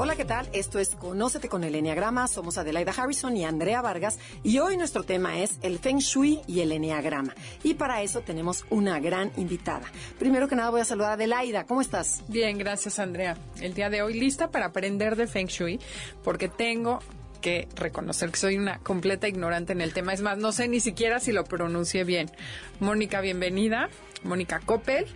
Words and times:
Hola, 0.00 0.14
¿qué 0.14 0.24
tal? 0.24 0.48
Esto 0.52 0.78
es 0.78 0.90
Conócete 0.90 1.48
con 1.48 1.64
el 1.64 1.74
Enneagrama. 1.74 2.28
Somos 2.28 2.56
Adelaida 2.56 2.94
Harrison 2.96 3.36
y 3.36 3.44
Andrea 3.44 3.82
Vargas 3.82 4.16
y 4.44 4.60
hoy 4.60 4.76
nuestro 4.76 5.02
tema 5.02 5.40
es 5.40 5.58
el 5.60 5.80
Feng 5.80 5.98
Shui 5.98 6.40
y 6.46 6.60
el 6.60 6.70
Enneagrama. 6.70 7.34
Y 7.64 7.74
para 7.74 8.00
eso 8.02 8.20
tenemos 8.20 8.64
una 8.70 9.00
gran 9.00 9.32
invitada. 9.36 9.90
Primero 10.20 10.46
que 10.46 10.54
nada 10.54 10.70
voy 10.70 10.82
a 10.82 10.84
saludar 10.84 11.10
a 11.10 11.14
Adelaida. 11.14 11.64
¿Cómo 11.64 11.80
estás? 11.80 12.22
Bien, 12.28 12.58
gracias 12.58 13.00
Andrea. 13.00 13.36
El 13.60 13.74
día 13.74 13.90
de 13.90 14.02
hoy 14.02 14.14
lista 14.14 14.52
para 14.52 14.66
aprender 14.66 15.16
de 15.16 15.26
Feng 15.26 15.48
Shui 15.48 15.80
porque 16.22 16.48
tengo 16.48 17.00
que 17.40 17.66
reconocer 17.74 18.30
que 18.30 18.38
soy 18.38 18.56
una 18.56 18.78
completa 18.78 19.26
ignorante 19.26 19.72
en 19.72 19.80
el 19.80 19.92
tema. 19.92 20.12
Es 20.12 20.20
más, 20.20 20.38
no 20.38 20.52
sé 20.52 20.68
ni 20.68 20.78
siquiera 20.78 21.18
si 21.18 21.32
lo 21.32 21.42
pronuncié 21.42 22.04
bien. 22.04 22.30
Mónica, 22.78 23.20
bienvenida. 23.20 23.88
Mónica 24.22 24.60
Coppel. 24.60 25.06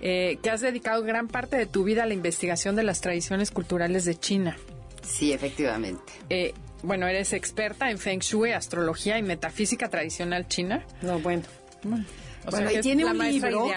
Eh, 0.00 0.38
que 0.42 0.50
has 0.50 0.60
dedicado 0.60 1.02
gran 1.02 1.28
parte 1.28 1.56
de 1.56 1.66
tu 1.66 1.84
vida 1.84 2.04
a 2.04 2.06
la 2.06 2.14
investigación 2.14 2.74
de 2.76 2.82
las 2.82 3.00
tradiciones 3.00 3.50
culturales 3.50 4.04
de 4.04 4.18
China. 4.18 4.56
Sí, 5.02 5.32
efectivamente. 5.32 6.12
Eh, 6.30 6.54
bueno, 6.82 7.06
eres 7.06 7.32
experta 7.32 7.90
en 7.90 7.98
Feng 7.98 8.20
Shui, 8.20 8.52
astrología 8.52 9.18
y 9.18 9.22
metafísica 9.22 9.88
tradicional 9.88 10.48
china. 10.48 10.84
No, 11.02 11.18
bueno. 11.18 11.42
Bueno, 11.82 12.04
y 12.58 12.80
tiene 12.80 13.04
un 13.04 13.18
libro 13.18 13.68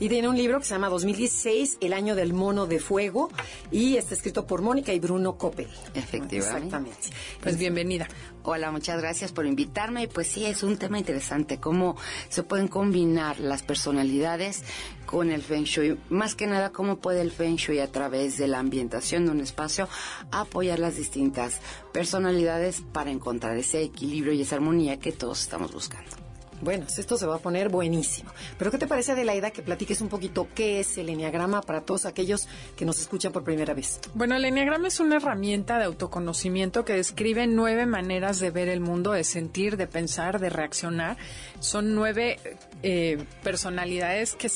y 0.00 0.08
tiene 0.08 0.28
un 0.28 0.36
libro 0.36 0.58
que 0.58 0.64
se 0.64 0.74
llama 0.74 0.88
2016, 0.88 1.78
El 1.80 1.92
año 1.92 2.16
del 2.16 2.32
mono 2.32 2.66
de 2.66 2.80
fuego 2.80 3.30
y 3.70 3.96
está 3.96 4.14
escrito 4.14 4.46
por 4.46 4.60
Mónica 4.60 4.92
y 4.92 4.98
Bruno 4.98 5.38
Coppel. 5.38 5.68
Efectivamente. 5.94 6.38
Exactamente. 6.38 7.10
Pues 7.40 7.56
bienvenida. 7.56 8.08
Hola, 8.42 8.72
muchas 8.72 9.00
gracias 9.00 9.30
por 9.30 9.46
invitarme. 9.46 10.08
Pues 10.08 10.26
sí, 10.26 10.44
es 10.44 10.64
un 10.64 10.76
tema 10.76 10.98
interesante, 10.98 11.58
cómo 11.58 11.96
se 12.28 12.42
pueden 12.42 12.66
combinar 12.66 13.38
las 13.38 13.62
personalidades 13.62 14.64
con 15.06 15.30
el 15.30 15.42
Feng 15.42 15.64
Shui. 15.64 15.96
Más 16.08 16.34
que 16.34 16.48
nada, 16.48 16.70
cómo 16.70 16.96
puede 16.96 17.20
el 17.20 17.30
Feng 17.30 17.54
Shui 17.54 17.78
a 17.78 17.92
través 17.92 18.38
de 18.38 18.48
la 18.48 18.58
ambientación 18.58 19.26
de 19.26 19.30
un 19.30 19.40
espacio 19.40 19.88
apoyar 20.32 20.80
las 20.80 20.96
distintas 20.96 21.60
personalidades 21.92 22.82
para 22.92 23.12
encontrar 23.12 23.56
ese 23.56 23.82
equilibrio 23.82 24.32
y 24.32 24.42
esa 24.42 24.56
armonía 24.56 24.98
que 24.98 25.12
todos 25.12 25.42
estamos 25.42 25.72
buscando. 25.72 26.31
Bueno, 26.62 26.86
esto 26.96 27.18
se 27.18 27.26
va 27.26 27.36
a 27.36 27.38
poner 27.38 27.68
buenísimo. 27.68 28.30
Pero 28.56 28.70
¿qué 28.70 28.78
te 28.78 28.86
parece, 28.86 29.12
Adelaida, 29.12 29.50
que 29.50 29.62
platiques 29.62 30.00
un 30.00 30.08
poquito 30.08 30.46
qué 30.54 30.78
es 30.78 30.96
el 30.96 31.08
Enneagrama 31.08 31.60
para 31.60 31.80
todos 31.80 32.06
aquellos 32.06 32.48
que 32.76 32.84
nos 32.84 33.00
escuchan 33.00 33.32
por 33.32 33.42
primera 33.42 33.74
vez? 33.74 33.98
Bueno, 34.14 34.36
el 34.36 34.44
Enneagrama 34.44 34.86
es 34.86 35.00
una 35.00 35.16
herramienta 35.16 35.78
de 35.78 35.84
autoconocimiento 35.84 36.84
que 36.84 36.92
describe 36.92 37.48
nueve 37.48 37.84
maneras 37.84 38.38
de 38.38 38.50
ver 38.50 38.68
el 38.68 38.78
mundo, 38.78 39.10
de 39.10 39.24
sentir, 39.24 39.76
de 39.76 39.88
pensar, 39.88 40.38
de 40.38 40.50
reaccionar. 40.50 41.16
Son 41.58 41.96
nueve 41.96 42.38
eh, 42.84 43.24
personalidades 43.42 44.36
que 44.36 44.48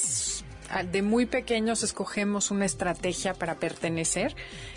de 0.91 1.03
muy 1.03 1.27
pequeños 1.27 1.83
escogemos 1.83 2.51
una 2.51 2.65
estrategia 2.65 3.35
para 3.35 3.57
pertenecer 3.57 4.35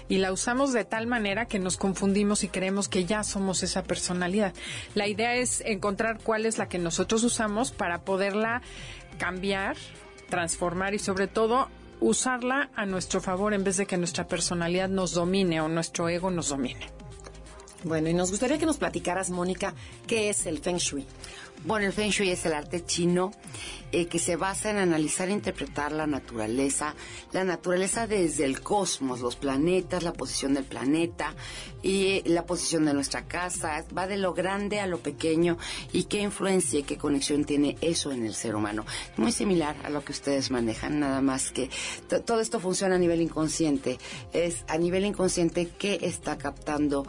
y 0.09 0.17
la 0.17 0.33
usamos 0.33 0.73
de 0.73 0.83
tal 0.83 1.07
manera 1.07 1.45
que 1.45 1.59
nos 1.59 1.77
confundimos 1.77 2.43
y 2.43 2.49
creemos 2.49 2.89
que 2.89 3.05
ya 3.05 3.23
somos 3.23 3.63
esa 3.63 3.83
personalidad. 3.83 4.53
La 4.95 5.07
idea 5.07 5.35
es 5.35 5.61
encontrar 5.61 6.19
cuál 6.21 6.45
es 6.45 6.57
la 6.57 6.67
que 6.67 6.79
nosotros 6.79 7.23
usamos 7.23 7.71
para 7.71 8.01
poderla 8.01 8.61
cambiar, 9.19 9.77
transformar 10.29 10.95
y 10.95 10.99
sobre 10.99 11.27
todo 11.27 11.69
usarla 12.01 12.69
a 12.75 12.85
nuestro 12.85 13.21
favor 13.21 13.53
en 13.53 13.63
vez 13.63 13.77
de 13.77 13.85
que 13.85 13.97
nuestra 13.97 14.27
personalidad 14.27 14.89
nos 14.89 15.13
domine 15.13 15.61
o 15.61 15.67
nuestro 15.67 16.09
ego 16.09 16.31
nos 16.31 16.49
domine. 16.49 16.87
Bueno, 17.83 18.09
y 18.09 18.13
nos 18.13 18.31
gustaría 18.31 18.57
que 18.57 18.65
nos 18.65 18.77
platicaras, 18.77 19.29
Mónica, 19.29 19.73
qué 20.05 20.29
es 20.29 20.45
el 20.45 20.59
Feng 20.59 20.77
Shui. 20.77 21.05
Bueno, 21.65 21.87
el 21.87 21.93
Feng 21.93 22.09
Shui 22.09 22.29
es 22.29 22.45
el 22.45 22.53
arte 22.53 22.85
chino 22.85 23.31
eh, 23.91 24.05
que 24.05 24.17
se 24.17 24.37
basa 24.37 24.69
en 24.69 24.77
analizar 24.77 25.27
e 25.27 25.33
interpretar 25.33 25.91
la 25.91 26.07
naturaleza, 26.07 26.95
la 27.33 27.43
naturaleza 27.43 28.07
desde 28.07 28.45
el 28.45 28.61
cosmos, 28.61 29.19
los 29.19 29.35
planetas, 29.35 30.03
la 30.03 30.13
posición 30.13 30.53
del 30.53 30.63
planeta 30.63 31.35
y 31.83 32.21
la 32.29 32.45
posición 32.45 32.85
de 32.85 32.93
nuestra 32.93 33.25
casa. 33.25 33.83
Va 33.95 34.07
de 34.07 34.15
lo 34.15 34.33
grande 34.33 34.79
a 34.79 34.87
lo 34.87 34.99
pequeño 34.99 35.57
y 35.91 36.03
qué 36.03 36.21
influencia 36.21 36.79
y 36.79 36.83
qué 36.83 36.97
conexión 36.97 37.43
tiene 37.43 37.77
eso 37.81 38.13
en 38.13 38.25
el 38.25 38.35
ser 38.35 38.55
humano. 38.55 38.85
Muy 39.17 39.33
similar 39.33 39.75
a 39.83 39.89
lo 39.89 40.05
que 40.05 40.13
ustedes 40.13 40.51
manejan, 40.51 41.01
nada 41.01 41.19
más 41.19 41.51
que 41.51 41.69
todo 42.25 42.39
esto 42.39 42.61
funciona 42.61 42.95
a 42.95 42.99
nivel 42.99 43.21
inconsciente. 43.21 43.99
Es 44.31 44.63
a 44.69 44.77
nivel 44.77 45.03
inconsciente 45.03 45.67
qué 45.77 45.99
está 46.03 46.37
captando 46.37 47.05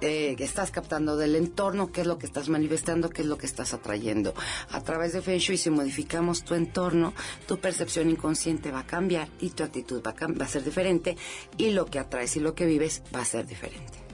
eh, 0.00 0.34
que 0.36 0.44
estás 0.44 0.70
captando 0.70 1.16
del 1.16 1.36
entorno, 1.36 1.92
qué 1.92 2.02
es 2.02 2.06
lo 2.06 2.18
que 2.18 2.26
estás 2.26 2.48
manifestando, 2.48 3.10
qué 3.10 3.22
es 3.22 3.28
lo 3.28 3.38
que 3.38 3.46
estás 3.46 3.74
atrayendo. 3.74 4.34
A 4.70 4.82
través 4.82 5.12
de 5.12 5.22
Feng 5.22 5.38
Shui, 5.38 5.56
si 5.56 5.70
modificamos 5.70 6.44
tu 6.44 6.54
entorno, 6.54 7.14
tu 7.46 7.58
percepción 7.58 8.10
inconsciente 8.10 8.70
va 8.70 8.80
a 8.80 8.86
cambiar 8.86 9.28
y 9.40 9.50
tu 9.50 9.62
actitud 9.62 10.02
va 10.04 10.14
a, 10.18 10.26
va 10.28 10.44
a 10.44 10.48
ser 10.48 10.64
diferente 10.64 11.16
y 11.56 11.70
lo 11.70 11.86
que 11.86 11.98
atraes 11.98 12.36
y 12.36 12.40
lo 12.40 12.54
que 12.54 12.66
vives 12.66 13.02
va 13.14 13.22
a 13.22 13.24
ser 13.24 13.46
diferente. 13.46 14.07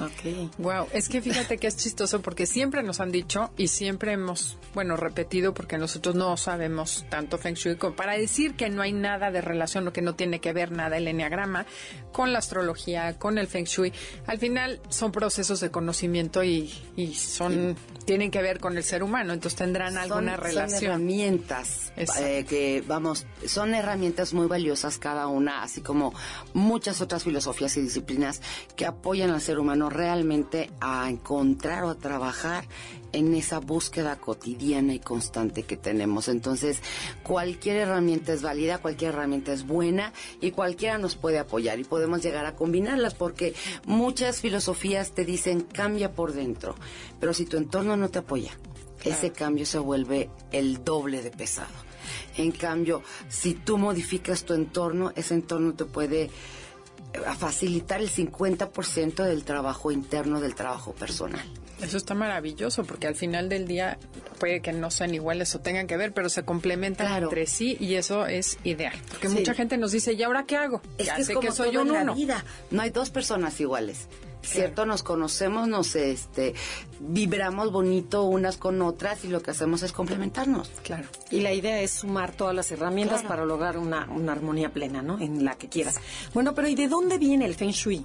Ok. 0.00 0.50
Wow, 0.58 0.86
es 0.92 1.08
que 1.08 1.20
fíjate 1.20 1.58
que 1.58 1.66
es 1.66 1.76
chistoso 1.76 2.20
porque 2.20 2.46
siempre 2.46 2.82
nos 2.82 3.00
han 3.00 3.12
dicho 3.12 3.50
y 3.56 3.68
siempre 3.68 4.12
hemos, 4.12 4.58
bueno, 4.74 4.96
repetido 4.96 5.54
porque 5.54 5.78
nosotros 5.78 6.14
no 6.14 6.36
sabemos 6.36 7.04
tanto 7.08 7.38
Feng 7.38 7.54
Shui 7.54 7.76
como 7.76 7.94
para 7.94 8.16
decir 8.16 8.54
que 8.54 8.68
no 8.70 8.82
hay 8.82 8.92
nada 8.92 9.30
de 9.30 9.40
relación 9.40 9.86
o 9.88 9.92
que 9.92 10.02
no 10.02 10.14
tiene 10.14 10.40
que 10.40 10.52
ver 10.52 10.72
nada 10.72 10.96
el 10.96 11.08
Enneagrama 11.08 11.66
con 12.12 12.32
la 12.32 12.38
astrología, 12.38 13.18
con 13.18 13.38
el 13.38 13.46
Feng 13.46 13.64
Shui. 13.64 13.92
Al 14.26 14.38
final 14.38 14.80
son 14.88 15.12
procesos 15.12 15.60
de 15.60 15.70
conocimiento 15.70 16.42
y, 16.42 16.72
y 16.96 17.14
son 17.14 17.76
tienen 18.04 18.30
que 18.30 18.42
ver 18.42 18.60
con 18.60 18.76
el 18.76 18.84
ser 18.84 19.02
humano, 19.02 19.32
entonces 19.32 19.56
tendrán 19.58 19.96
alguna 19.96 20.36
relación. 20.36 20.70
Son 20.70 20.88
herramientas 20.90 21.92
eh, 21.96 22.44
que, 22.48 22.82
vamos, 22.86 23.26
son 23.46 23.74
herramientas 23.74 24.34
muy 24.34 24.46
valiosas 24.46 24.98
cada 24.98 25.26
una, 25.26 25.62
así 25.62 25.80
como 25.80 26.12
muchas 26.52 27.00
otras 27.00 27.24
filosofías 27.24 27.76
y 27.76 27.82
disciplinas 27.82 28.40
que 28.76 28.86
apoyan 28.86 29.30
al 29.30 29.40
ser 29.40 29.58
humano 29.58 29.83
realmente 29.90 30.70
a 30.80 31.08
encontrar 31.08 31.84
o 31.84 31.90
a 31.90 31.94
trabajar 31.94 32.64
en 33.12 33.34
esa 33.34 33.60
búsqueda 33.60 34.16
cotidiana 34.16 34.92
y 34.92 34.98
constante 34.98 35.62
que 35.62 35.76
tenemos. 35.76 36.28
Entonces, 36.28 36.82
cualquier 37.22 37.76
herramienta 37.76 38.32
es 38.32 38.42
válida, 38.42 38.78
cualquier 38.78 39.14
herramienta 39.14 39.52
es 39.52 39.66
buena 39.66 40.12
y 40.40 40.50
cualquiera 40.50 40.98
nos 40.98 41.14
puede 41.14 41.38
apoyar 41.38 41.78
y 41.78 41.84
podemos 41.84 42.22
llegar 42.22 42.44
a 42.46 42.56
combinarlas 42.56 43.14
porque 43.14 43.54
muchas 43.86 44.40
filosofías 44.40 45.12
te 45.12 45.24
dicen 45.24 45.60
cambia 45.60 46.12
por 46.12 46.32
dentro, 46.32 46.74
pero 47.20 47.32
si 47.32 47.46
tu 47.46 47.56
entorno 47.56 47.96
no 47.96 48.08
te 48.08 48.18
apoya, 48.18 48.52
ese 49.04 49.32
cambio 49.32 49.66
se 49.66 49.78
vuelve 49.78 50.30
el 50.50 50.82
doble 50.82 51.22
de 51.22 51.30
pesado. 51.30 51.74
En 52.36 52.52
cambio, 52.52 53.02
si 53.28 53.54
tú 53.54 53.78
modificas 53.78 54.44
tu 54.44 54.54
entorno, 54.54 55.12
ese 55.14 55.34
entorno 55.34 55.74
te 55.74 55.84
puede 55.84 56.30
facilitar 57.38 58.00
el 58.00 58.10
50% 58.10 59.24
del 59.24 59.44
trabajo 59.44 59.90
interno, 59.90 60.40
del 60.40 60.54
trabajo 60.54 60.92
personal. 60.92 61.44
Eso 61.80 61.96
está 61.96 62.14
maravilloso 62.14 62.84
porque 62.84 63.06
al 63.06 63.14
final 63.14 63.48
del 63.48 63.66
día 63.66 63.98
puede 64.38 64.60
que 64.60 64.72
no 64.72 64.90
sean 64.90 65.14
iguales 65.14 65.54
o 65.54 65.60
tengan 65.60 65.86
que 65.86 65.96
ver, 65.96 66.12
pero 66.12 66.28
se 66.28 66.44
complementan 66.44 67.22
entre 67.22 67.46
sí 67.46 67.76
y 67.80 67.94
eso 67.94 68.26
es 68.26 68.58
ideal. 68.64 68.94
Porque 69.10 69.28
mucha 69.28 69.54
gente 69.54 69.76
nos 69.76 69.92
dice, 69.92 70.12
¿y 70.12 70.22
ahora 70.22 70.44
qué 70.44 70.56
hago? 70.56 70.80
Es 70.98 71.06
ya 71.06 71.16
que 71.16 71.24
sé 71.24 71.34
que 71.36 71.50
soy 71.52 71.76
un 71.76 71.90
uno. 71.90 72.14
Vida. 72.14 72.44
No 72.70 72.82
hay 72.82 72.90
dos 72.90 73.10
personas 73.10 73.60
iguales. 73.60 74.08
¿Cierto? 74.44 74.86
Nos 74.86 75.02
conocemos, 75.02 75.68
nos 75.68 75.96
este 75.96 76.54
vibramos 77.00 77.72
bonito 77.72 78.24
unas 78.24 78.56
con 78.56 78.80
otras 78.82 79.24
y 79.24 79.28
lo 79.28 79.42
que 79.42 79.50
hacemos 79.50 79.82
es 79.82 79.92
complementarnos. 79.92 80.70
Claro. 80.82 81.08
Y 81.30 81.40
la 81.40 81.52
idea 81.52 81.80
es 81.80 81.90
sumar 81.90 82.32
todas 82.32 82.54
las 82.54 82.70
herramientas 82.70 83.22
para 83.22 83.44
lograr 83.44 83.78
una, 83.78 84.08
una 84.10 84.32
armonía 84.32 84.72
plena, 84.72 85.02
¿no? 85.02 85.18
En 85.20 85.44
la 85.44 85.56
que 85.56 85.68
quieras. 85.68 85.96
Bueno, 86.32 86.54
pero 86.54 86.68
¿y 86.68 86.74
de 86.74 86.88
dónde 86.88 87.18
viene 87.18 87.46
el 87.46 87.54
Feng 87.54 87.70
Shui? 87.70 88.04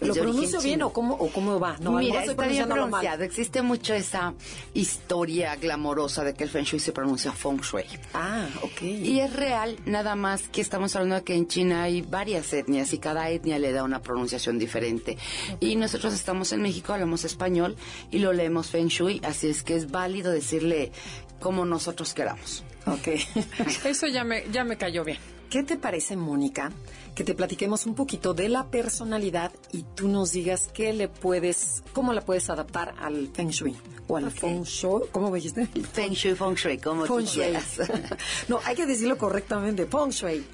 ¿Lo 0.00 0.14
pronuncio 0.14 0.60
bien 0.60 0.82
o 0.82 0.92
cómo, 0.92 1.14
o 1.14 1.28
cómo 1.28 1.58
va? 1.58 1.76
No, 1.80 1.92
Mira, 1.92 2.24
está 2.24 2.46
bien 2.46 2.68
pronunciado. 2.68 3.22
Existe 3.24 3.62
mucho 3.62 3.94
esa 3.94 4.34
historia 4.74 5.56
glamorosa 5.56 6.24
de 6.24 6.34
que 6.34 6.44
el 6.44 6.50
Feng 6.50 6.64
Shui 6.64 6.80
se 6.80 6.92
pronuncia 6.92 7.32
Feng 7.32 7.60
Shui. 7.60 7.84
Ah, 8.12 8.46
ok. 8.62 8.82
Y 8.82 9.20
es 9.20 9.32
real, 9.32 9.76
nada 9.86 10.14
más 10.16 10.48
que 10.48 10.60
estamos 10.60 10.94
hablando 10.96 11.16
de 11.16 11.24
que 11.24 11.34
en 11.34 11.46
China 11.46 11.84
hay 11.84 12.02
varias 12.02 12.52
etnias 12.52 12.92
y 12.92 12.98
cada 12.98 13.30
etnia 13.30 13.58
le 13.58 13.72
da 13.72 13.84
una 13.84 14.02
pronunciación 14.02 14.58
diferente. 14.58 15.16
Y 15.60 15.76
nosotros 15.76 16.14
estamos 16.14 16.52
en 16.52 16.62
México, 16.62 16.92
hablamos 16.92 17.24
español 17.24 17.76
y 18.10 18.18
lo 18.18 18.32
leemos 18.32 18.68
Feng 18.68 18.88
Shui, 18.88 19.20
así 19.24 19.48
es 19.48 19.62
que 19.62 19.76
es 19.76 19.90
válido 19.90 20.32
decirle 20.32 20.92
como 21.40 21.64
nosotros 21.64 22.14
queramos. 22.14 22.64
Ok. 22.86 23.08
Eso 23.84 24.06
ya 24.06 24.24
me, 24.24 24.44
ya 24.50 24.64
me 24.64 24.76
cayó 24.76 25.04
bien. 25.04 25.33
¿Qué 25.50 25.62
te 25.62 25.76
parece, 25.76 26.16
Mónica? 26.16 26.72
Que 27.14 27.24
te 27.24 27.34
platiquemos 27.34 27.86
un 27.86 27.94
poquito 27.94 28.34
de 28.34 28.48
la 28.48 28.66
personalidad 28.66 29.52
y 29.72 29.84
tú 29.94 30.08
nos 30.08 30.32
digas 30.32 30.68
qué 30.72 30.92
le 30.92 31.08
puedes, 31.08 31.82
cómo 31.92 32.12
la 32.12 32.22
puedes 32.22 32.50
adaptar 32.50 32.94
al 32.98 33.28
Feng 33.28 33.50
Shui 33.50 33.76
o 34.08 34.16
al 34.16 34.30
Feng 34.30 34.62
Shui, 34.64 35.02
¿cómo 35.12 35.30
me 35.30 35.36
dijiste? 35.36 35.66
Feng 35.92 36.12
Shui, 36.12 36.34
Feng 36.34 36.54
Shui, 36.54 36.78
como 36.78 37.06
Feng 37.06 37.16
tú 37.16 37.20
Shui. 37.20 37.34
quieras. 37.34 37.78
no, 38.48 38.60
hay 38.64 38.74
que 38.74 38.86
decirlo 38.86 39.16
correctamente, 39.16 39.86
Feng 39.86 40.10
Shui. 40.10 40.44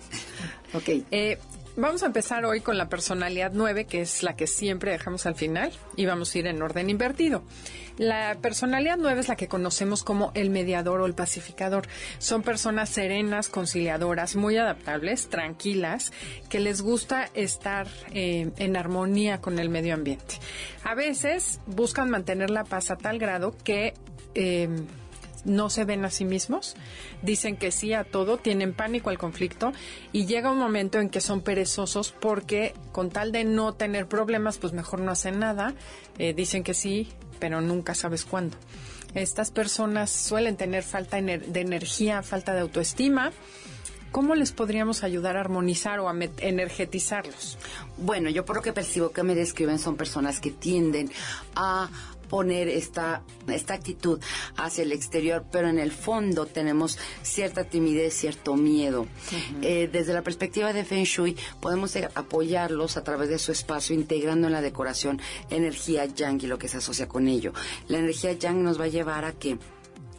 Ok. 0.75 0.89
Eh, 1.11 1.39
Vamos 1.76 2.02
a 2.02 2.06
empezar 2.06 2.44
hoy 2.44 2.61
con 2.61 2.76
la 2.76 2.88
personalidad 2.88 3.52
9, 3.55 3.84
que 3.84 4.00
es 4.00 4.25
la 4.25 4.34
que 4.34 4.49
siempre 4.49 4.90
dejamos 4.90 5.25
al 5.26 5.37
final, 5.37 5.70
y 5.96 6.05
vamos 6.05 6.34
a 6.34 6.38
ir 6.38 6.46
en 6.49 6.61
orden 6.61 6.90
invertido. 6.90 7.44
La 7.96 8.37
personalidad 8.43 8.96
9 8.99 9.20
es 9.20 9.28
la 9.28 9.37
que 9.37 9.46
conocemos 9.46 10.02
como 10.02 10.32
el 10.34 10.50
mediador 10.50 11.00
o 11.00 11.06
el 11.06 11.14
pacificador. 11.14 11.87
Son 12.19 12.43
personas 12.43 12.88
serenas, 12.88 13.49
conciliadoras, 13.49 14.34
muy 14.34 14.56
adaptables, 14.56 15.28
tranquilas, 15.28 16.12
que 16.49 16.58
les 16.58 16.82
gusta 16.82 17.31
estar 17.34 17.87
eh, 18.12 18.50
en 18.56 18.76
armonía 18.76 19.40
con 19.40 19.58
el 19.61 19.69
medio 19.69 19.94
ambiente. 19.94 20.37
A 20.82 20.94
veces 20.94 21.61
buscan 21.67 22.11
mantener 22.11 22.50
la 22.50 22.64
paz 22.64 22.90
a 22.90 22.96
tal 22.96 23.19
grado 23.19 23.55
que... 23.64 23.94
Eh, 24.34 24.69
no 25.45 25.71
se 25.71 25.85
ven 25.85 26.05
a 26.05 26.11
sí 26.11 26.25
mismos, 26.25 26.77
dicen 27.23 27.57
que 27.57 27.71
sí 27.71 27.93
a 27.93 28.05
todo, 28.05 28.39
tienen 28.39 28.73
pánico 28.73 29.11
al 29.11 29.19
conflicto 29.19 29.73
y 30.13 30.27
llega 30.27 30.51
un 30.51 30.59
momento 30.59 30.99
en 30.99 31.09
que 31.09 31.21
son 31.21 31.41
perezosos 31.41 32.13
porque 32.13 32.75
con 32.93 33.11
tal 33.11 33.33
de 33.33 33.45
no 33.45 33.75
tener 33.75 34.07
problemas, 34.07 34.59
pues 34.59 34.73
mejor 34.73 35.01
no 35.01 35.11
hacen 35.11 35.39
nada, 35.39 35.75
eh, 36.19 36.35
dicen 36.35 36.63
que 36.63 36.75
sí, 36.75 37.09
pero 37.39 37.61
nunca 37.61 37.95
sabes 37.95 38.25
cuándo. 38.25 38.57
Estas 39.15 39.51
personas 39.51 40.11
suelen 40.11 40.57
tener 40.57 40.85
falta 40.85 41.21
de 41.21 41.61
energía, 41.61 42.23
falta 42.23 42.55
de 42.55 42.61
autoestima. 42.61 43.33
¿Cómo 44.13 44.35
les 44.35 44.53
podríamos 44.53 45.05
ayudar 45.05 45.37
a 45.37 45.41
armonizar 45.41 46.01
o 46.01 46.09
a 46.09 46.15
energetizarlos? 46.39 47.59
Bueno, 47.97 48.29
yo 48.29 48.45
por 48.45 48.57
lo 48.57 48.63
que 48.63 48.73
percibo 48.73 49.11
que 49.11 49.23
me 49.23 49.35
describen 49.35 49.79
son 49.79 49.97
personas 49.97 50.41
que 50.41 50.51
tienden 50.51 51.11
a 51.55 51.89
poner 52.31 52.69
esta, 52.69 53.23
esta 53.49 53.75
actitud 53.75 54.21
hacia 54.56 54.85
el 54.85 54.93
exterior, 54.93 55.44
pero 55.50 55.69
en 55.69 55.79
el 55.79 55.91
fondo 55.91 56.47
tenemos 56.47 56.97
cierta 57.23 57.65
timidez, 57.65 58.15
cierto 58.15 58.55
miedo. 58.55 59.06
eh, 59.62 59.91
desde 59.93 60.15
la 60.15 60.23
perspectiva 60.23 60.73
de 60.73 60.85
Feng 60.85 61.05
Shui, 61.05 61.37
podemos 61.61 61.94
eh, 61.97 62.09
apoyarlos 62.15 62.97
a 62.97 63.03
través 63.03 63.29
de 63.29 63.38
su 63.38 63.50
espacio, 63.53 63.94
integrando 63.94 64.47
en 64.47 64.53
la 64.53 64.62
decoración 64.62 65.21
energía 65.50 66.06
yang 66.06 66.41
y 66.43 66.47
lo 66.47 66.56
que 66.56 66.69
se 66.69 66.79
asocia 66.79 67.09
con 67.09 67.27
ello. 67.27 67.53
La 67.88 67.99
energía 67.99 68.32
yang 68.32 68.62
nos 68.62 68.79
va 68.81 68.85
a 68.85 68.88
llevar 68.88 69.25
a 69.25 69.32
que 69.32 69.59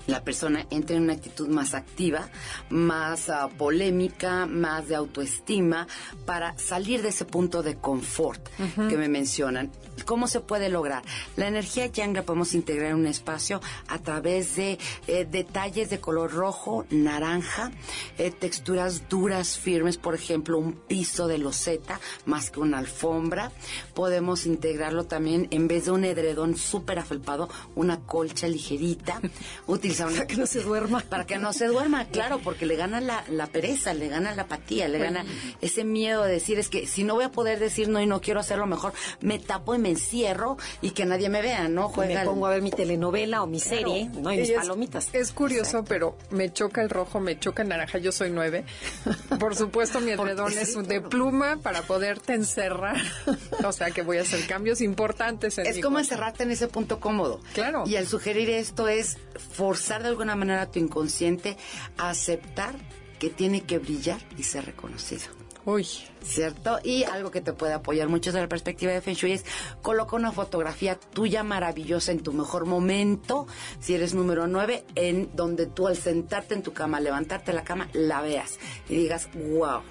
la 0.08 0.24
persona 0.24 0.66
entre 0.70 0.96
en 0.96 1.04
una 1.04 1.14
actitud 1.14 1.48
más 1.48 1.74
activa, 1.74 2.30
más 2.70 3.30
uh, 3.30 3.50
polémica, 3.58 4.46
más 4.46 4.88
de 4.88 4.96
autoestima, 4.96 5.88
para 6.26 6.58
salir 6.58 7.02
de 7.02 7.10
ese 7.10 7.26
punto 7.26 7.64
de 7.64 7.76
confort 7.76 8.48
uh 8.60 8.64
-huh. 8.64 8.90
que 8.90 8.98
me 8.98 9.08
mencionan. 9.08 9.72
¿Cómo 10.06 10.28
se 10.28 10.40
puede 10.40 10.70
lograr? 10.70 11.04
La 11.36 11.48
energía 11.48 11.86
yang 11.88 12.14
la 12.14 12.24
podemos 12.24 12.54
integrar 12.54 12.92
en 12.92 12.96
un 12.96 13.08
espacio 13.08 13.62
a 13.88 14.00
través 14.00 14.56
de 14.56 14.80
eh, 15.08 15.28
detalles 15.30 15.90
de 15.90 16.00
color 16.00 16.32
rojo, 16.32 16.86
naranja, 16.90 17.72
eh, 18.18 18.32
texturas 18.32 19.08
duras, 19.10 19.58
firmes, 19.58 19.98
por 19.98 20.16
ejemplo, 20.16 20.58
un 20.58 20.74
piso 20.74 21.28
de 21.28 21.38
loseta 21.38 22.00
más 22.26 22.50
que 22.50 22.60
una 22.60 22.80
alfombra. 22.80 23.52
Podemos 23.94 24.46
integrarlo 24.46 25.06
también 25.06 25.48
en 25.52 25.68
vez 25.68 25.86
de 25.86 25.92
un 25.92 26.06
edredón 26.06 26.58
súper 26.58 27.00
afelpado, 27.00 27.50
una 27.76 28.00
colcha 28.00 28.48
ligerita. 28.48 29.22
una, 30.00 30.16
para 30.16 30.28
que 30.28 30.36
no 30.38 30.46
se 30.46 30.62
duerma. 30.62 31.04
Para 31.10 31.26
que 31.26 31.38
no 31.38 31.54
se 31.54 31.68
duerma, 31.68 32.06
claro, 32.06 32.40
porque 32.44 32.66
le 32.66 32.76
gana 32.76 33.02
la, 33.02 33.24
la 33.30 33.48
pereza, 33.48 33.94
le 33.94 34.08
gana 34.08 34.34
la 34.34 34.44
apatía, 34.44 34.88
le 34.88 34.98
gana 34.98 35.26
ese 35.62 35.84
miedo 35.84 36.24
de 36.24 36.34
decir, 36.34 36.58
es 36.60 36.70
que 36.70 36.88
si 36.88 37.04
no 37.04 37.16
voy 37.16 37.26
a 37.26 37.32
poder 37.32 37.60
decir 37.60 37.90
no 37.90 38.02
y 38.02 38.06
no 38.06 38.22
quiero 38.22 38.40
hacerlo 38.40 38.66
mejor, 38.66 38.94
me 39.20 39.40
tapo 39.40 39.76
y 39.76 39.78
me 39.78 39.90
encierro 39.90 40.58
y 40.82 40.92
que 40.92 41.06
nadie 41.06 41.30
me 41.30 41.42
vea, 41.42 41.68
¿no? 41.68 41.90
Juega 41.90 42.22
me 42.22 42.26
pongo 42.26 42.48
a 42.48 42.52
ver 42.52 42.62
mi 42.62 42.72
telenovela 42.72 43.44
o 43.44 43.48
mi 43.48 43.60
claro. 43.60 43.78
serie, 43.78 44.10
¿no? 44.22 44.32
Y 44.32 44.38
mis 44.38 44.50
es, 44.50 44.56
palomitas. 44.58 45.10
Es 45.14 45.32
curioso, 45.32 45.80
Exacto. 45.80 45.86
pero 45.90 46.18
me 46.30 46.52
choca 46.54 46.82
el 46.82 46.90
rojo, 46.90 47.20
me 47.20 47.38
choca 47.40 47.64
el 47.64 47.70
naranja, 47.70 47.98
yo 47.98 48.12
soy 48.12 48.30
nueve. 48.32 48.64
Por 49.40 49.56
supuesto, 49.56 50.00
mi 50.00 50.12
edredón 50.12 50.54
es 50.58 50.76
de 50.88 51.02
pluma 51.02 51.58
para 51.62 51.82
poderte 51.82 52.34
encerrar. 52.34 52.98
o 53.66 53.72
sea 53.72 53.92
que 53.92 54.02
voy 54.02 54.18
a 54.18 54.22
hacer 54.22 54.46
cambios 54.48 54.82
importantes 54.82 55.58
en 55.58 55.66
Es 55.66 55.76
mi 55.78 55.82
como 55.82 55.96
cuerpo. 55.96 56.06
encerrarte 56.14 56.44
en 56.44 56.52
ese 56.52 56.68
punto 56.68 57.00
cómodo. 57.00 57.42
Claro. 57.54 57.84
Y 57.86 57.96
al 57.98 58.08
sugerir 58.08 58.50
esto 58.50 58.88
es 58.88 59.18
forzar 59.54 59.81
de 59.88 60.08
alguna 60.08 60.36
manera 60.36 60.64
a 60.64 60.72
tu 60.72 60.80
inconsciente 60.80 61.58
a 61.98 62.10
aceptar 62.10 62.76
que 63.20 63.30
tiene 63.30 63.62
que 63.62 63.80
brillar 63.80 64.20
y 64.38 64.44
ser 64.44 64.66
reconocido. 64.66 65.24
Uy. 65.66 65.88
¿Cierto? 66.24 66.80
Y 66.84 67.04
algo 67.04 67.30
que 67.30 67.42
te 67.42 67.54
puede 67.54 67.74
apoyar 67.74 68.10
mucho 68.10 68.32
desde 68.32 68.42
la 68.42 68.50
perspectiva 68.50 68.92
de 68.92 69.02
Feng 69.02 69.14
Shui 69.14 69.34
es 69.34 69.46
coloca 69.82 70.16
una 70.16 70.32
fotografía 70.32 70.96
tuya 70.96 71.44
maravillosa 71.44 72.12
en 72.12 72.22
tu 72.22 72.34
mejor 72.34 72.66
momento, 72.66 73.48
si 73.80 73.94
eres 73.94 74.14
número 74.14 74.48
9, 74.48 74.86
en 74.96 75.36
donde 75.36 75.68
tú 75.68 75.88
al 75.88 75.98
sentarte 75.98 76.56
en 76.56 76.64
tu 76.64 76.74
cama, 76.74 77.00
levantarte 77.00 77.52
de 77.52 77.58
la 77.58 77.64
cama, 77.64 77.90
la 77.94 78.22
veas 78.22 78.58
y 78.90 78.96
digas, 78.96 79.30
wow. 79.34 79.82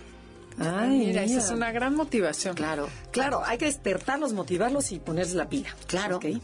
Ay, 0.58 1.06
mira, 1.06 1.22
esa 1.22 1.38
es 1.38 1.50
una 1.50 1.72
gran 1.72 1.94
motivación. 1.94 2.54
Claro. 2.54 2.88
Claro, 3.12 3.42
hay 3.44 3.56
que 3.56 3.64
despertarlos, 3.66 4.32
motivarlos 4.32 4.92
y 4.92 4.98
ponerles 4.98 5.34
la 5.34 5.48
pila. 5.48 5.74
Claro. 5.86 6.16
Okay. 6.16 6.40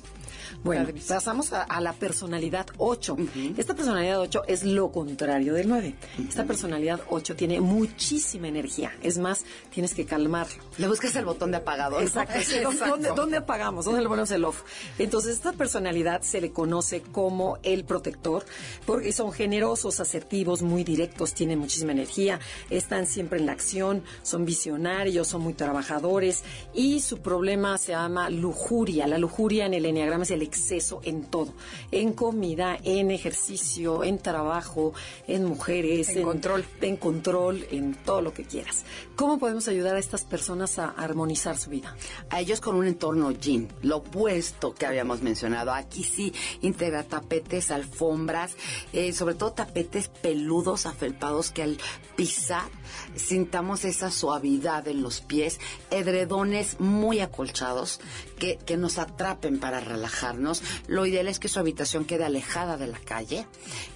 Bueno, 0.63 0.85
Padrísimo. 0.85 1.17
pasamos 1.17 1.53
a, 1.53 1.63
a, 1.63 1.81
la 1.81 1.93
personalidad 1.93 2.67
8. 2.79 3.15
Uh 3.15 3.17
-huh. 3.19 3.55
Esta 3.57 3.75
personalidad 3.75 4.21
8 4.21 4.43
es 4.47 4.65
lo 4.65 4.91
contrario 4.91 5.55
del 5.55 5.69
9. 5.69 5.95
Uh 6.19 6.21
-huh. 6.23 6.29
Esta 6.29 6.45
personalidad 6.45 7.01
8 7.09 7.37
tiene 7.37 7.61
muchísima 7.61 8.49
energía. 8.49 8.93
Es 9.03 9.19
más, 9.19 9.45
tienes 9.71 9.95
que 9.95 10.05
calmarlo. 10.05 10.63
Le 10.79 10.89
buscas 10.89 11.15
el 11.17 11.25
botón 11.25 11.51
de 11.51 11.59
apagador. 11.59 12.03
Exacto. 12.03 12.35
Exacto. 12.39 12.87
¿Dónde, 12.89 13.11
¿Dónde, 13.15 13.37
apagamos? 13.39 13.85
¿Dónde 13.85 14.03
le 14.03 14.09
ponemos 14.09 14.31
el 14.31 14.45
off? 14.45 14.63
Entonces, 14.99 15.37
esta 15.37 15.53
personalidad 15.53 16.23
se 16.23 16.41
le 16.41 16.53
conoce 16.53 17.03
como 17.03 17.59
el 17.63 17.85
protector 17.85 18.45
porque 18.85 19.13
son 19.13 19.33
generosos, 19.33 20.01
asertivos, 20.01 20.63
muy 20.63 20.85
directos, 20.85 21.35
tienen 21.35 21.59
muchísima 21.59 21.93
energía, 21.93 22.41
están 22.71 23.07
siempre 23.07 23.39
en 23.39 23.47
la 23.47 23.53
acción, 23.53 24.03
son 24.23 24.45
visionarios, 24.45 25.29
son 25.29 25.43
muy 25.43 25.55
trabajadores 25.55 26.43
y 26.75 27.01
su 27.01 27.19
problema 27.19 27.79
se 27.79 27.93
llama 27.93 28.31
lujuria. 28.31 29.07
La 29.07 29.19
lujuria 29.19 29.67
en 29.67 29.75
el 29.75 29.85
enneagrama 29.87 30.25
es 30.25 30.31
el 30.37 30.43
exceso 30.43 31.01
en 31.05 31.25
todo, 31.25 31.53
en 31.91 32.13
comida, 32.13 32.79
en 32.83 33.11
ejercicio, 33.11 34.05
en 34.05 34.19
trabajo, 34.19 34.95
en 35.27 35.45
mujeres, 35.45 36.11
en, 36.11 36.19
en, 36.19 36.25
control, 36.25 36.65
en 36.81 36.97
control, 36.97 37.67
en 37.71 37.95
todo 37.95 38.23
lo 38.23 38.33
que 38.33 38.45
quieras. 38.45 38.85
¿Cómo 39.17 39.39
podemos 39.39 39.67
ayudar 39.69 39.97
a 39.97 39.99
estas 39.99 40.25
personas 40.25 40.79
a 40.79 40.89
armonizar 40.91 41.59
su 41.59 41.71
vida? 41.71 41.97
A 42.31 42.41
ellos 42.41 42.61
con 42.61 42.77
un 42.77 42.87
entorno 42.87 43.31
yin, 43.33 43.69
lo 43.83 43.99
opuesto 43.99 44.75
que 44.75 44.87
habíamos 44.87 45.23
mencionado. 45.23 45.73
Aquí 45.73 46.05
sí 46.05 46.33
integra 46.61 47.03
tapetes, 47.03 47.71
alfombras, 47.71 48.57
eh, 48.93 49.13
sobre 49.13 49.35
todo 49.35 49.53
tapetes 49.53 50.09
peludos, 50.09 50.87
afelpados 50.87 51.51
que 51.51 51.63
al 51.63 51.79
pisar 52.17 52.69
sintamos 53.15 53.85
esa 53.85 54.11
suavidad 54.11 54.87
en 54.89 55.03
los 55.03 55.21
pies, 55.21 55.59
edredones 55.91 56.81
muy 56.81 57.21
acolchados 57.21 58.01
que, 58.39 58.57
que 58.59 58.77
nos 58.77 58.99
atrapen 58.99 59.59
para 59.59 59.81
relajarnos. 59.81 60.63
Lo 60.87 61.07
ideal 61.07 61.29
es 61.29 61.39
que 61.39 61.49
su 61.49 61.59
habitación 61.59 62.05
quede 62.05 62.25
alejada 62.25 62.77
de 62.77 62.87
la 62.87 62.99
calle 62.99 63.47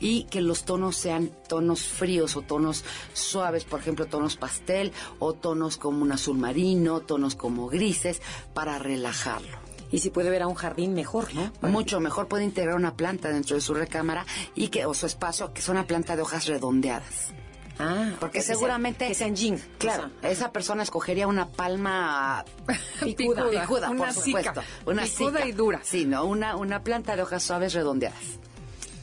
y 0.00 0.24
que 0.24 0.40
los 0.40 0.64
tonos 0.64 0.96
sean 0.96 1.30
tonos 1.48 1.82
fríos 1.82 2.36
o 2.36 2.42
tonos 2.42 2.84
suaves, 3.12 3.64
por 3.64 3.80
ejemplo, 3.80 4.06
tonos 4.06 4.36
pastel 4.36 4.92
o 5.18 5.32
tonos 5.34 5.76
como 5.76 6.02
un 6.02 6.12
azul 6.12 6.38
marino, 6.38 7.00
tonos 7.00 7.36
como 7.36 7.68
grises, 7.68 8.20
para 8.54 8.78
relajarlo. 8.78 9.58
Y 9.92 9.98
si 9.98 10.10
puede 10.10 10.30
ver 10.30 10.42
a 10.42 10.46
un 10.46 10.54
jardín, 10.54 10.94
mejor, 10.94 11.34
¿no? 11.34 11.52
Para 11.54 11.72
Mucho 11.72 11.98
que... 11.98 12.04
mejor 12.04 12.28
puede 12.28 12.44
integrar 12.44 12.76
una 12.76 12.94
planta 12.94 13.30
dentro 13.30 13.56
de 13.56 13.60
su 13.60 13.74
recámara 13.74 14.24
y 14.54 14.68
que, 14.68 14.86
o 14.86 14.94
su 14.94 15.06
espacio, 15.06 15.52
que 15.52 15.60
es 15.60 15.68
una 15.68 15.86
planta 15.86 16.14
de 16.14 16.22
hojas 16.22 16.46
redondeadas. 16.46 17.32
Ah, 17.80 18.12
porque 18.20 18.42
seguramente 18.42 19.08
que 19.08 19.14
sean 19.14 19.34
yin. 19.34 19.62
Claro, 19.78 20.10
o 20.18 20.20
sea, 20.20 20.30
esa 20.30 20.52
persona 20.52 20.82
escogería 20.82 21.26
una 21.26 21.48
palma 21.48 22.44
picuda, 23.02 23.44
picuda, 23.48 23.62
picuda 23.62 23.90
una 23.90 24.04
por 24.04 24.12
supuesto, 24.12 24.62
una 24.86 25.02
picuda 25.04 25.46
y 25.46 25.52
dura. 25.52 25.80
Sí, 25.82 26.04
no, 26.04 26.24
una 26.24 26.56
una 26.56 26.82
planta 26.82 27.16
de 27.16 27.22
hojas 27.22 27.42
suaves 27.42 27.72
redondeadas. 27.72 28.40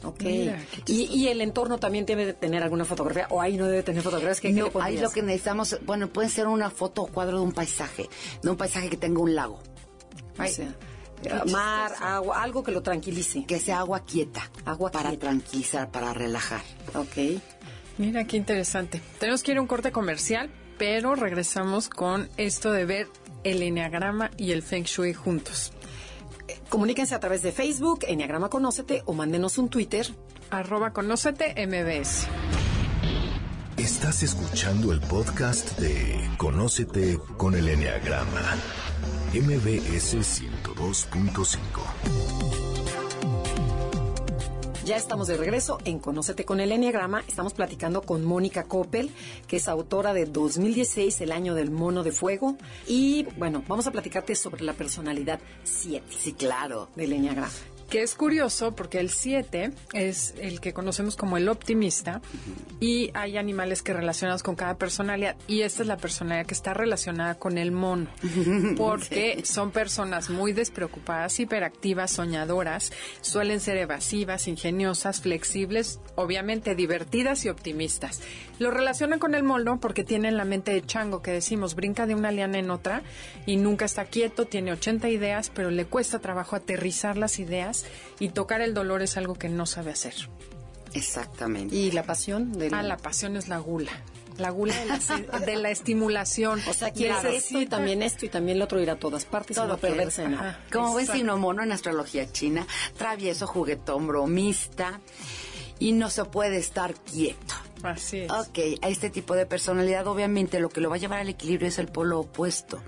Ok. 0.04 0.22
Mira, 0.22 0.58
y, 0.86 1.02
y, 1.06 1.28
el 1.28 1.40
entorno 1.40 1.78
también 1.78 2.06
debe 2.06 2.24
de 2.24 2.32
tener 2.32 2.62
alguna 2.62 2.84
fotografía, 2.84 3.26
o 3.30 3.40
ahí 3.40 3.56
no 3.56 3.66
debe 3.66 3.82
tener 3.82 4.02
fotografías. 4.02 4.40
¿Qué, 4.40 4.52
no, 4.52 4.70
¿qué 4.70 4.78
ahí 4.80 4.98
lo 4.98 5.10
que 5.10 5.22
necesitamos, 5.22 5.76
bueno, 5.84 6.08
puede 6.08 6.28
ser 6.28 6.46
una 6.46 6.70
foto 6.70 7.02
o 7.02 7.06
cuadro 7.08 7.38
de 7.38 7.42
un 7.42 7.52
paisaje, 7.52 8.08
de 8.42 8.50
un 8.50 8.56
paisaje 8.56 8.88
que 8.88 8.96
tenga 8.96 9.20
un 9.20 9.34
lago. 9.34 9.58
O 10.38 10.46
sea, 10.46 10.72
mar, 11.50 11.94
agua, 12.00 12.42
algo 12.42 12.62
que 12.62 12.70
lo 12.70 12.82
tranquilice. 12.82 13.44
Que 13.44 13.58
sea 13.58 13.80
agua 13.80 14.00
quieta. 14.00 14.48
Agua 14.64 14.90
para 14.90 15.10
quieta. 15.10 15.26
tranquilizar, 15.26 15.90
para 15.90 16.14
relajar. 16.14 16.62
Ok. 16.94 17.40
Mira 17.98 18.24
qué 18.24 18.36
interesante. 18.36 19.02
Tenemos 19.18 19.42
que 19.42 19.52
ir 19.52 19.58
a 19.58 19.60
un 19.60 19.66
corte 19.66 19.92
comercial, 19.92 20.50
pero 20.78 21.16
regresamos 21.16 21.88
con 21.88 22.28
esto 22.36 22.70
de 22.70 22.84
ver 22.84 23.08
el 23.44 23.62
enneagrama 23.62 24.30
y 24.36 24.52
el 24.52 24.62
feng 24.62 24.84
shui 24.84 25.12
juntos. 25.12 25.72
Comuníquense 26.68 27.14
a 27.14 27.20
través 27.20 27.42
de 27.42 27.52
Facebook, 27.52 28.00
Enneagrama 28.06 28.48
Conócete, 28.48 29.02
o 29.06 29.14
mándenos 29.14 29.58
un 29.58 29.68
Twitter. 29.68 30.06
Arroba 30.50 30.92
Conócete 30.92 31.54
MBS. 31.66 32.26
Estás 33.76 34.22
escuchando 34.22 34.92
el 34.92 35.00
podcast 35.00 35.78
de 35.78 36.30
Conócete 36.36 37.18
con 37.36 37.54
el 37.54 37.68
Enneagrama, 37.68 38.56
MBS 39.32 40.16
102.5. 40.16 42.67
Ya 44.88 44.96
estamos 44.96 45.28
de 45.28 45.36
regreso 45.36 45.76
en 45.84 45.98
Conócete 45.98 46.46
con 46.46 46.60
el 46.60 46.72
Enneagrama. 46.72 47.22
Estamos 47.28 47.52
platicando 47.52 48.00
con 48.00 48.24
Mónica 48.24 48.64
Coppel, 48.64 49.10
que 49.46 49.56
es 49.56 49.68
autora 49.68 50.14
de 50.14 50.24
2016, 50.24 51.20
El 51.20 51.32
Año 51.32 51.54
del 51.54 51.70
Mono 51.70 52.02
de 52.02 52.10
Fuego. 52.10 52.56
Y 52.86 53.24
bueno, 53.36 53.62
vamos 53.68 53.86
a 53.86 53.90
platicarte 53.90 54.34
sobre 54.34 54.64
la 54.64 54.72
personalidad 54.72 55.40
7. 55.64 56.06
Sí, 56.08 56.32
claro. 56.32 56.88
Del 56.96 57.12
Enneagrama 57.12 57.50
que 57.88 58.02
es 58.02 58.14
curioso 58.14 58.74
porque 58.74 59.00
el 59.00 59.10
7 59.10 59.72
es 59.94 60.34
el 60.38 60.60
que 60.60 60.72
conocemos 60.72 61.16
como 61.16 61.36
el 61.36 61.48
optimista 61.48 62.20
y 62.80 63.10
hay 63.14 63.38
animales 63.38 63.82
que 63.82 63.92
relacionados 63.92 64.42
con 64.42 64.56
cada 64.56 64.76
personalidad 64.76 65.36
y 65.46 65.62
esta 65.62 65.82
es 65.82 65.88
la 65.88 65.96
personalidad 65.96 66.46
que 66.46 66.54
está 66.54 66.74
relacionada 66.74 67.36
con 67.36 67.56
el 67.56 67.72
mono 67.72 68.08
porque 68.76 69.42
son 69.44 69.70
personas 69.70 70.28
muy 70.28 70.52
despreocupadas, 70.52 71.40
hiperactivas, 71.40 72.10
soñadoras, 72.10 72.92
suelen 73.22 73.60
ser 73.60 73.78
evasivas, 73.78 74.48
ingeniosas, 74.48 75.22
flexibles, 75.22 76.00
obviamente 76.14 76.74
divertidas 76.74 77.44
y 77.44 77.48
optimistas. 77.48 78.20
Lo 78.58 78.70
relacionan 78.70 79.18
con 79.18 79.34
el 79.34 79.44
mono 79.44 79.80
porque 79.80 80.04
tienen 80.04 80.36
la 80.36 80.44
mente 80.44 80.72
de 80.72 80.82
chango 80.82 81.22
que 81.22 81.30
decimos, 81.30 81.74
brinca 81.74 82.06
de 82.06 82.14
una 82.14 82.32
liana 82.32 82.58
en 82.58 82.70
otra 82.70 83.02
y 83.46 83.56
nunca 83.56 83.84
está 83.84 84.04
quieto, 84.04 84.46
tiene 84.46 84.72
80 84.72 85.08
ideas, 85.08 85.50
pero 85.54 85.70
le 85.70 85.86
cuesta 85.86 86.18
trabajo 86.18 86.56
aterrizar 86.56 87.16
las 87.16 87.38
ideas 87.38 87.77
y 88.18 88.30
tocar 88.30 88.60
el 88.60 88.74
dolor 88.74 89.02
es 89.02 89.16
algo 89.16 89.34
que 89.34 89.48
no 89.48 89.66
sabe 89.66 89.90
hacer. 89.90 90.14
Exactamente. 90.94 91.74
¿Y 91.74 91.90
la 91.92 92.02
pasión? 92.02 92.52
Del... 92.52 92.74
Ah, 92.74 92.82
la 92.82 92.96
pasión 92.96 93.36
es 93.36 93.48
la 93.48 93.58
gula. 93.58 93.92
La 94.36 94.50
gula 94.50 94.74
de 95.44 95.56
la, 95.56 95.70
estimulación. 95.70 96.60
O 96.68 96.72
sea, 96.72 96.92
quieres 96.92 97.24
esto 97.24 97.60
y 97.60 97.66
también 97.66 98.02
esto 98.02 98.24
y 98.24 98.28
también 98.28 98.58
lo 98.58 98.66
otro 98.66 98.80
ir 98.80 98.90
a 98.90 98.96
todas 98.96 99.24
partes 99.24 99.56
Todo 99.56 99.74
y 99.74 99.78
perderse 99.78 100.24
en 100.24 100.32
nada. 100.32 100.64
Como 100.72 100.94
ves, 100.94 101.10
mono 101.24 101.62
en 101.62 101.72
astrología 101.72 102.30
china, 102.30 102.66
travieso, 102.96 103.46
juguetón, 103.48 104.06
bromista 104.06 105.00
y 105.80 105.92
no 105.92 106.08
se 106.08 106.24
puede 106.24 106.58
estar 106.58 106.94
quieto. 106.94 107.54
Así 107.82 108.20
es. 108.20 108.30
Ok, 108.30 108.58
a 108.82 108.88
este 108.88 109.10
tipo 109.10 109.34
de 109.34 109.46
personalidad 109.46 110.06
obviamente 110.06 110.60
lo 110.60 110.68
que 110.68 110.80
lo 110.80 110.90
va 110.90 110.96
a 110.96 110.98
llevar 110.98 111.20
al 111.20 111.28
equilibrio 111.28 111.68
es 111.68 111.78
el 111.78 111.88
polo 111.88 112.20
opuesto. 112.20 112.80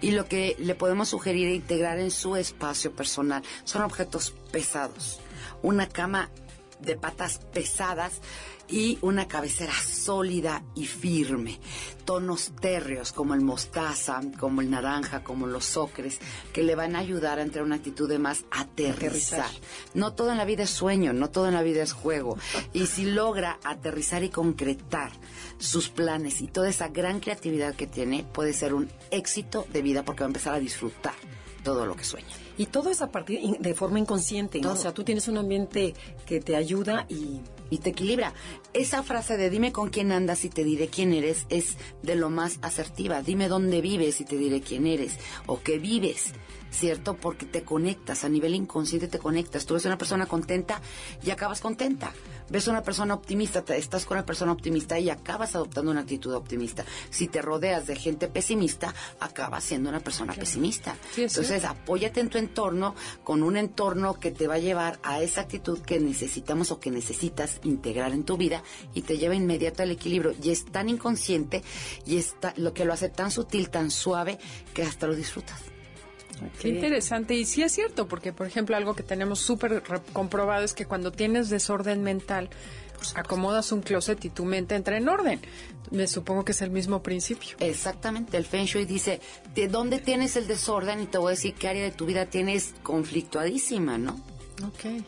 Y 0.00 0.12
lo 0.12 0.26
que 0.26 0.56
le 0.58 0.74
podemos 0.74 1.08
sugerir 1.08 1.48
e 1.48 1.54
integrar 1.54 1.98
en 1.98 2.10
su 2.10 2.36
espacio 2.36 2.92
personal 2.92 3.42
son 3.64 3.82
objetos 3.82 4.34
pesados. 4.50 5.20
Una 5.62 5.88
cama 5.88 6.30
de 6.80 6.96
patas 6.96 7.40
pesadas 7.52 8.20
y 8.70 8.98
una 9.02 9.26
cabecera 9.26 9.72
sólida 9.72 10.62
y 10.74 10.86
firme. 10.86 11.58
Tonos 12.04 12.52
térreos 12.60 13.12
como 13.12 13.34
el 13.34 13.40
mostaza, 13.40 14.20
como 14.38 14.60
el 14.60 14.70
naranja, 14.70 15.22
como 15.22 15.46
los 15.46 15.76
ocres, 15.76 16.18
que 16.52 16.62
le 16.62 16.74
van 16.74 16.96
a 16.96 17.00
ayudar 17.00 17.38
a 17.38 17.42
entrar 17.42 17.62
en 17.62 17.66
una 17.66 17.76
actitud 17.76 18.08
de 18.08 18.18
más 18.18 18.44
aterrizar. 18.50 19.50
No 19.94 20.12
todo 20.12 20.30
en 20.30 20.38
la 20.38 20.44
vida 20.44 20.64
es 20.64 20.70
sueño, 20.70 21.12
no 21.12 21.30
todo 21.30 21.48
en 21.48 21.54
la 21.54 21.62
vida 21.62 21.82
es 21.82 21.92
juego. 21.92 22.38
Y 22.72 22.86
si 22.86 23.04
logra 23.04 23.58
aterrizar 23.64 24.24
y 24.24 24.30
concretar 24.30 25.12
sus 25.58 25.88
planes 25.88 26.40
y 26.40 26.48
toda 26.48 26.68
esa 26.68 26.88
gran 26.88 27.20
creatividad 27.20 27.74
que 27.74 27.86
tiene, 27.86 28.24
puede 28.32 28.52
ser 28.52 28.74
un 28.74 28.90
éxito 29.10 29.66
de 29.72 29.82
vida 29.82 30.04
porque 30.04 30.20
va 30.20 30.26
a 30.26 30.30
empezar 30.30 30.54
a 30.54 30.60
disfrutar 30.60 31.14
todo 31.62 31.86
lo 31.86 31.96
que 31.96 32.04
sueña. 32.04 32.28
Y 32.56 32.66
todo 32.66 32.90
es 32.90 33.02
a 33.02 33.10
partir 33.10 33.58
de 33.58 33.74
forma 33.74 33.98
inconsciente, 33.98 34.60
o 34.66 34.76
sea, 34.76 34.92
tú 34.92 35.04
tienes 35.04 35.28
un 35.28 35.38
ambiente 35.38 35.94
que 36.26 36.40
te 36.40 36.56
ayuda 36.56 37.06
y 37.08 37.40
y 37.70 37.78
te 37.78 37.90
equilibra. 37.90 38.34
Esa 38.72 39.02
frase 39.02 39.36
de 39.36 39.48
dime 39.48 39.72
con 39.72 39.88
quién 39.90 40.12
andas 40.12 40.44
y 40.44 40.50
te 40.50 40.64
diré 40.64 40.88
quién 40.88 41.12
eres 41.14 41.46
es 41.48 41.76
de 42.02 42.16
lo 42.16 42.28
más 42.28 42.58
asertiva. 42.62 43.22
Dime 43.22 43.48
dónde 43.48 43.80
vives 43.80 44.20
y 44.20 44.24
te 44.24 44.36
diré 44.36 44.60
quién 44.60 44.86
eres 44.86 45.18
o 45.46 45.60
qué 45.60 45.78
vives. 45.78 46.34
¿cierto? 46.70 47.16
Porque 47.16 47.46
te 47.46 47.62
conectas, 47.62 48.24
a 48.24 48.28
nivel 48.28 48.54
inconsciente 48.54 49.08
te 49.08 49.18
conectas. 49.18 49.66
Tú 49.66 49.74
ves 49.74 49.84
una 49.84 49.98
persona 49.98 50.26
contenta 50.26 50.80
y 51.22 51.30
acabas 51.30 51.60
contenta. 51.60 52.12
Ves 52.50 52.66
una 52.66 52.82
persona 52.82 53.14
optimista, 53.14 53.62
estás 53.74 54.04
con 54.04 54.16
una 54.16 54.26
persona 54.26 54.50
optimista 54.50 54.98
y 54.98 55.08
acabas 55.08 55.54
adoptando 55.54 55.92
una 55.92 56.00
actitud 56.00 56.34
optimista. 56.34 56.84
Si 57.08 57.28
te 57.28 57.40
rodeas 57.40 57.86
de 57.86 57.94
gente 57.94 58.26
pesimista, 58.26 58.92
acabas 59.20 59.62
siendo 59.62 59.88
una 59.88 60.00
persona 60.00 60.32
pesimista. 60.32 60.96
Entonces, 61.16 61.64
apóyate 61.64 62.18
en 62.18 62.28
tu 62.28 62.38
entorno 62.38 62.96
con 63.22 63.44
un 63.44 63.56
entorno 63.56 64.18
que 64.18 64.32
te 64.32 64.48
va 64.48 64.54
a 64.54 64.58
llevar 64.58 64.98
a 65.04 65.22
esa 65.22 65.42
actitud 65.42 65.78
que 65.78 66.00
necesitamos 66.00 66.72
o 66.72 66.80
que 66.80 66.90
necesitas 66.90 67.60
integrar 67.62 68.12
en 68.12 68.24
tu 68.24 68.36
vida 68.36 68.64
y 68.94 69.02
te 69.02 69.16
lleva 69.16 69.36
inmediato 69.36 69.84
al 69.84 69.92
equilibrio. 69.92 70.34
Y 70.42 70.50
es 70.50 70.64
tan 70.64 70.88
inconsciente 70.88 71.62
y 72.04 72.16
está 72.16 72.52
lo 72.56 72.74
que 72.74 72.84
lo 72.84 72.92
hace 72.92 73.10
tan 73.10 73.30
sutil, 73.30 73.70
tan 73.70 73.92
suave, 73.92 74.40
que 74.74 74.82
hasta 74.82 75.06
lo 75.06 75.14
disfrutas. 75.14 75.69
Qué 76.60 76.68
interesante. 76.68 77.34
Y 77.34 77.44
sí 77.44 77.62
es 77.62 77.72
cierto, 77.72 78.08
porque, 78.08 78.32
por 78.32 78.46
ejemplo, 78.46 78.76
algo 78.76 78.94
que 78.94 79.02
tenemos 79.02 79.40
súper 79.40 79.82
comprobado 80.12 80.64
es 80.64 80.74
que 80.74 80.86
cuando 80.86 81.12
tienes 81.12 81.50
desorden 81.50 82.02
mental, 82.02 82.50
pues 82.96 83.16
acomodas 83.16 83.72
un 83.72 83.80
closet 83.80 84.22
y 84.24 84.30
tu 84.30 84.44
mente 84.44 84.74
entra 84.74 84.96
en 84.96 85.08
orden. 85.08 85.40
Me 85.90 86.06
supongo 86.06 86.44
que 86.44 86.52
es 86.52 86.62
el 86.62 86.70
mismo 86.70 87.02
principio. 87.02 87.56
Exactamente. 87.60 88.36
El 88.36 88.44
Feng 88.44 88.66
Shui 88.66 88.84
dice, 88.84 89.20
¿de 89.54 89.68
dónde 89.68 89.98
tienes 89.98 90.36
el 90.36 90.46
desorden? 90.46 91.00
Y 91.00 91.06
te 91.06 91.18
voy 91.18 91.28
a 91.28 91.30
decir 91.30 91.54
qué 91.54 91.68
área 91.68 91.82
de 91.82 91.90
tu 91.90 92.06
vida 92.06 92.26
tienes 92.26 92.74
conflictuadísima, 92.82 93.96
¿no? 93.98 94.20
Ok. 94.66 95.02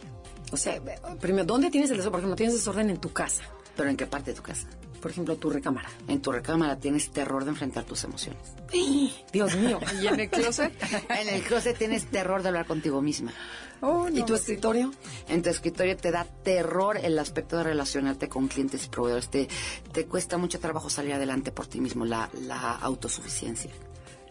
O 0.52 0.56
sea, 0.56 0.80
primero, 1.20 1.44
¿dónde 1.44 1.70
tienes 1.70 1.90
el 1.90 1.98
desorden? 1.98 2.12
Por 2.12 2.20
ejemplo, 2.20 2.36
tienes 2.36 2.54
desorden 2.54 2.90
en 2.90 2.98
tu 2.98 3.12
casa. 3.12 3.42
¿Pero 3.76 3.90
en 3.90 3.96
qué 3.96 4.06
parte 4.06 4.32
de 4.32 4.36
tu 4.36 4.42
casa? 4.42 4.68
Por 5.02 5.10
ejemplo, 5.10 5.36
tu 5.36 5.50
recámara. 5.50 5.90
En 6.06 6.22
tu 6.22 6.30
recámara 6.30 6.78
tienes 6.78 7.10
terror 7.10 7.44
de 7.44 7.50
enfrentar 7.50 7.84
tus 7.84 8.04
emociones. 8.04 8.40
Dios 9.32 9.54
mío. 9.56 9.80
¿Y 10.00 10.06
en 10.06 10.20
el 10.20 10.30
closet? 10.30 10.72
en 11.10 11.28
el 11.28 11.42
closet 11.42 11.76
tienes 11.76 12.06
terror 12.06 12.42
de 12.42 12.48
hablar 12.48 12.66
contigo 12.66 13.02
misma. 13.02 13.32
Oh, 13.80 14.08
¿Y 14.08 14.22
tu 14.22 14.34
escritorio? 14.34 14.92
En 15.28 15.42
tu 15.42 15.50
escritorio 15.50 15.96
te 15.96 16.12
da 16.12 16.24
terror 16.44 16.96
el 17.02 17.18
aspecto 17.18 17.56
de 17.56 17.64
relacionarte 17.64 18.28
con 18.28 18.46
clientes 18.46 18.86
y 18.86 18.88
proveedores. 18.88 19.28
Te, 19.28 19.48
te 19.92 20.06
cuesta 20.06 20.38
mucho 20.38 20.60
trabajo 20.60 20.88
salir 20.88 21.14
adelante 21.14 21.50
por 21.50 21.66
ti 21.66 21.80
mismo, 21.80 22.04
la, 22.04 22.30
la 22.42 22.76
autosuficiencia. 22.76 23.72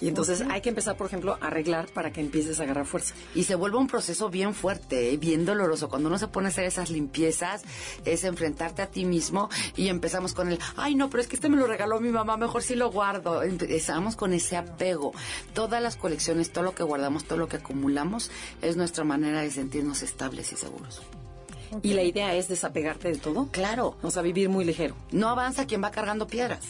Y 0.02 0.08
entonces 0.08 0.44
hay 0.50 0.62
que 0.62 0.70
empezar, 0.70 0.98
por 0.98 1.08
ejemplo, 1.08 1.38
a 1.40 1.48
arreglar 1.48 1.88
para 1.88 2.12
que 2.12 2.22
empieces 2.22 2.60
a 2.60 2.64
agarrar 2.64 2.86
fuerza. 2.88 3.14
Y 3.36 3.44
se 3.44 3.54
vuelve 3.54 3.78
un 3.78 3.88
proceso 3.88 4.30
bien 4.30 4.56
fuerte, 4.56 5.14
¿eh? 5.14 5.18
bien 5.18 5.46
doloroso. 5.46 5.90
Cuando 5.90 6.10
uno 6.10 6.18
se 6.18 6.28
pone 6.28 6.48
a 6.48 6.50
hacer 6.50 6.66
esas 6.66 6.90
limpiezas, 6.90 7.64
es 8.04 8.24
enfrentarte 8.24 8.82
a 8.82 8.88
ti 8.88 9.06
mismo 9.06 9.50
y 9.76 9.90
empezamos 9.90 10.34
con 10.34 10.52
el, 10.52 10.60
ay 10.76 10.96
no, 10.96 11.10
pero 11.10 11.22
es 11.22 11.28
que 11.28 11.36
este 11.36 11.50
me 11.50 11.58
lo 11.58 11.68
regaló 11.68 12.00
mi 12.00 12.10
mamá, 12.10 12.36
mejor 12.36 12.64
si 12.64 12.76
lo 12.76 12.90
guardo. 12.92 13.44
Empezamos 13.44 14.16
con 14.16 14.34
ese 14.34 14.58
apego. 14.58 15.14
Todas 15.54 15.82
las 15.84 15.98
colecciones, 15.98 16.52
todo 16.52 16.64
lo 16.64 16.74
que 16.74 16.84
guardamos, 16.84 17.26
todo 17.26 17.38
lo 17.38 17.48
que 17.48 17.58
acumulamos, 17.58 18.32
es 18.62 18.78
nuestra 18.78 19.04
manera 19.04 19.42
de 19.42 19.52
sentirnos 19.52 20.02
estables 20.02 20.52
y 20.52 20.56
seguros. 20.56 21.02
¿Y 21.84 21.94
la 21.94 22.04
idea 22.04 22.36
es 22.36 22.48
desapegarte 22.48 23.10
de 23.10 23.18
todo? 23.18 23.48
Claro. 23.52 23.96
O 24.02 24.12
sea, 24.12 24.22
vivir 24.24 24.50
muy 24.50 24.66
ligero. 24.66 24.96
No 25.12 25.30
avanza 25.30 25.68
quien 25.68 25.84
va 25.84 25.92
cargando 25.92 26.28
piedras 26.28 26.62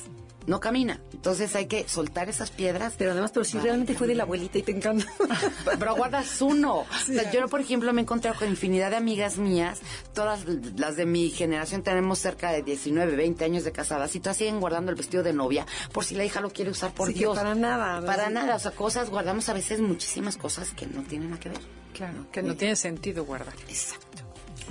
no 0.47 0.59
camina. 0.59 0.99
Entonces 1.13 1.55
hay 1.55 1.67
que 1.67 1.87
soltar 1.87 2.29
esas 2.29 2.51
piedras. 2.51 2.95
Pero 2.97 3.11
además, 3.11 3.31
pero 3.31 3.43
si 3.43 3.59
realmente 3.59 3.93
fue 3.93 4.07
de 4.07 4.15
la 4.15 4.23
abuelita 4.23 4.57
y 4.57 4.63
te 4.63 4.71
encanta. 4.71 5.05
pero 5.79 5.95
guardas 5.95 6.41
uno. 6.41 6.85
yo, 7.33 7.47
por 7.47 7.61
ejemplo, 7.61 7.93
me 7.93 8.01
he 8.01 8.03
encontrado 8.03 8.37
con 8.37 8.49
infinidad 8.49 8.91
de 8.91 8.97
amigas 8.97 9.37
mías, 9.37 9.79
todas 10.13 10.45
las 10.77 10.95
de 10.95 11.05
mi 11.05 11.29
generación 11.29 11.83
tenemos 11.83 12.19
cerca 12.19 12.51
de 12.51 12.63
19, 12.63 13.15
20 13.15 13.45
años 13.45 13.63
de 13.63 13.71
casadas 13.71 14.15
y 14.15 14.19
todas 14.19 14.37
siguen 14.37 14.59
guardando 14.59 14.91
el 14.91 14.97
vestido 14.97 15.23
de 15.23 15.33
novia 15.33 15.65
por 15.91 16.05
si 16.05 16.15
la 16.15 16.25
hija 16.25 16.41
lo 16.41 16.49
quiere 16.51 16.71
usar 16.71 16.93
por 16.93 17.13
Dios. 17.13 17.37
para 17.37 17.55
nada. 17.55 18.05
Para 18.05 18.29
nada. 18.29 18.55
O 18.55 18.59
sea, 18.59 18.71
cosas, 18.71 19.09
guardamos 19.09 19.49
a 19.49 19.53
veces 19.53 19.79
muchísimas 19.79 20.37
cosas 20.37 20.71
que 20.71 20.87
no 20.87 21.03
tienen 21.03 21.29
nada 21.29 21.39
que 21.39 21.49
ver. 21.49 21.59
Claro, 21.93 22.25
que 22.31 22.41
no 22.41 22.55
tiene 22.55 22.75
sentido 22.75 23.25
guardar. 23.25 23.53
Exacto. 23.67 24.10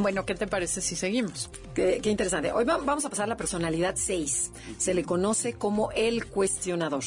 Bueno, 0.00 0.24
¿qué 0.24 0.34
te 0.34 0.46
parece 0.46 0.80
si 0.80 0.96
seguimos? 0.96 1.50
Qué, 1.74 2.00
interesante. 2.04 2.52
Hoy 2.52 2.64
vamos 2.64 3.04
a 3.04 3.10
pasar 3.10 3.24
a 3.24 3.26
la 3.26 3.36
personalidad 3.36 3.96
6. 3.96 4.50
Se 4.78 4.94
le 4.94 5.04
conoce 5.04 5.52
como 5.52 5.90
el 5.92 6.26
cuestionador. 6.26 7.04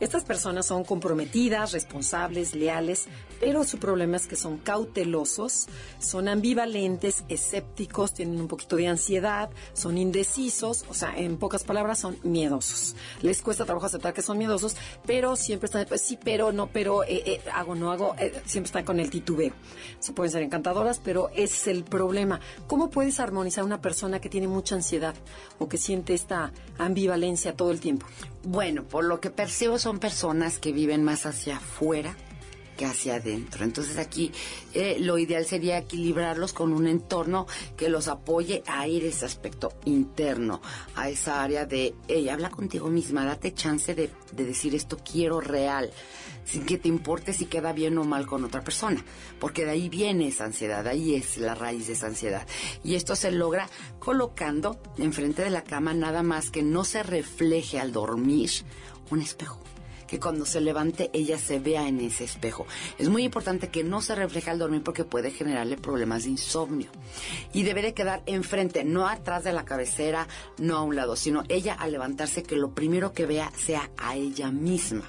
Estas 0.00 0.24
personas 0.24 0.64
son 0.64 0.82
comprometidas, 0.82 1.72
responsables, 1.72 2.54
leales, 2.54 3.06
pero 3.38 3.64
su 3.64 3.78
problema 3.78 4.16
es 4.16 4.26
que 4.26 4.34
son 4.34 4.56
cautelosos, 4.56 5.68
son 5.98 6.26
ambivalentes, 6.26 7.24
escépticos, 7.28 8.14
tienen 8.14 8.40
un 8.40 8.48
poquito 8.48 8.76
de 8.76 8.88
ansiedad, 8.88 9.50
son 9.74 9.98
indecisos, 9.98 10.86
o 10.88 10.94
sea, 10.94 11.14
en 11.18 11.36
pocas 11.36 11.64
palabras, 11.64 11.98
son 11.98 12.18
miedosos. 12.22 12.96
Les 13.20 13.42
cuesta 13.42 13.66
trabajo 13.66 13.86
aceptar 13.86 14.14
que 14.14 14.22
son 14.22 14.38
miedosos, 14.38 14.74
pero 15.06 15.36
siempre 15.36 15.66
están, 15.66 15.84
pues 15.86 16.00
sí, 16.00 16.18
pero 16.22 16.50
no, 16.50 16.68
pero 16.68 17.04
eh, 17.04 17.22
eh, 17.26 17.40
hago, 17.52 17.74
no 17.74 17.92
hago, 17.92 18.14
eh, 18.18 18.32
siempre 18.46 18.68
están 18.68 18.84
con 18.86 19.00
el 19.00 19.10
titubeo. 19.10 19.52
Se 19.98 20.12
pueden 20.12 20.32
ser 20.32 20.42
encantadoras, 20.42 20.98
pero 20.98 21.30
es 21.34 21.66
el 21.66 21.84
problema. 21.84 22.40
¿Cómo 22.66 22.88
puedes 22.88 23.20
armonizar 23.20 23.62
a 23.62 23.66
una 23.66 23.82
persona 23.82 24.20
que 24.20 24.30
tiene 24.30 24.48
mucha 24.48 24.76
ansiedad 24.76 25.14
o 25.58 25.68
que 25.68 25.76
siente 25.76 26.14
esta 26.14 26.52
ambivalencia 26.78 27.54
todo 27.54 27.70
el 27.70 27.80
tiempo? 27.80 28.06
Bueno, 28.42 28.84
por 28.84 29.04
lo 29.04 29.20
que 29.20 29.28
percibo 29.28 29.78
son 29.78 29.89
personas 29.98 30.58
que 30.58 30.72
viven 30.72 31.02
más 31.02 31.26
hacia 31.26 31.56
afuera 31.56 32.16
que 32.76 32.86
hacia 32.86 33.16
adentro. 33.16 33.64
Entonces 33.64 33.98
aquí 33.98 34.32
eh, 34.72 34.96
lo 35.00 35.18
ideal 35.18 35.44
sería 35.44 35.78
equilibrarlos 35.78 36.54
con 36.54 36.72
un 36.72 36.86
entorno 36.86 37.46
que 37.76 37.90
los 37.90 38.08
apoye 38.08 38.62
a 38.66 38.86
ir 38.88 39.04
ese 39.04 39.26
aspecto 39.26 39.74
interno, 39.84 40.62
a 40.94 41.10
esa 41.10 41.42
área 41.42 41.66
de, 41.66 41.94
hey, 42.08 42.28
habla 42.30 42.48
contigo 42.48 42.88
misma, 42.88 43.26
date 43.26 43.52
chance 43.52 43.94
de 43.94 44.10
decir 44.32 44.74
esto 44.74 44.96
quiero 45.04 45.40
real 45.40 45.90
sin 46.50 46.66
que 46.66 46.78
te 46.78 46.88
importe 46.88 47.32
si 47.32 47.46
queda 47.46 47.72
bien 47.72 47.96
o 47.98 48.04
mal 48.04 48.26
con 48.26 48.44
otra 48.44 48.62
persona, 48.62 49.04
porque 49.38 49.64
de 49.64 49.72
ahí 49.72 49.88
viene 49.88 50.28
esa 50.28 50.44
ansiedad, 50.44 50.86
ahí 50.86 51.14
es 51.14 51.38
la 51.38 51.54
raíz 51.54 51.86
de 51.86 51.92
esa 51.92 52.06
ansiedad. 52.06 52.46
Y 52.82 52.96
esto 52.96 53.14
se 53.14 53.30
logra 53.30 53.68
colocando 53.98 54.80
enfrente 54.98 55.42
de 55.42 55.50
la 55.50 55.62
cama 55.62 55.94
nada 55.94 56.22
más 56.22 56.50
que 56.50 56.62
no 56.62 56.84
se 56.84 57.02
refleje 57.02 57.78
al 57.78 57.92
dormir 57.92 58.50
un 59.10 59.20
espejo 59.20 59.59
que 60.10 60.18
cuando 60.18 60.44
se 60.44 60.60
levante 60.60 61.08
ella 61.12 61.38
se 61.38 61.60
vea 61.60 61.86
en 61.86 62.00
ese 62.00 62.24
espejo. 62.24 62.66
Es 62.98 63.08
muy 63.08 63.22
importante 63.22 63.68
que 63.68 63.84
no 63.84 64.02
se 64.02 64.16
refleje 64.16 64.50
al 64.50 64.58
dormir 64.58 64.82
porque 64.82 65.04
puede 65.04 65.30
generarle 65.30 65.76
problemas 65.76 66.24
de 66.24 66.30
insomnio. 66.30 66.90
Y 67.52 67.62
debe 67.62 67.80
de 67.80 67.94
quedar 67.94 68.24
enfrente, 68.26 68.82
no 68.82 69.06
atrás 69.06 69.44
de 69.44 69.52
la 69.52 69.64
cabecera, 69.64 70.26
no 70.58 70.76
a 70.76 70.82
un 70.82 70.96
lado, 70.96 71.14
sino 71.14 71.44
ella 71.48 71.74
al 71.74 71.92
levantarse 71.92 72.42
que 72.42 72.56
lo 72.56 72.74
primero 72.74 73.12
que 73.12 73.26
vea 73.26 73.52
sea 73.56 73.88
a 73.96 74.16
ella 74.16 74.50
misma. 74.50 75.04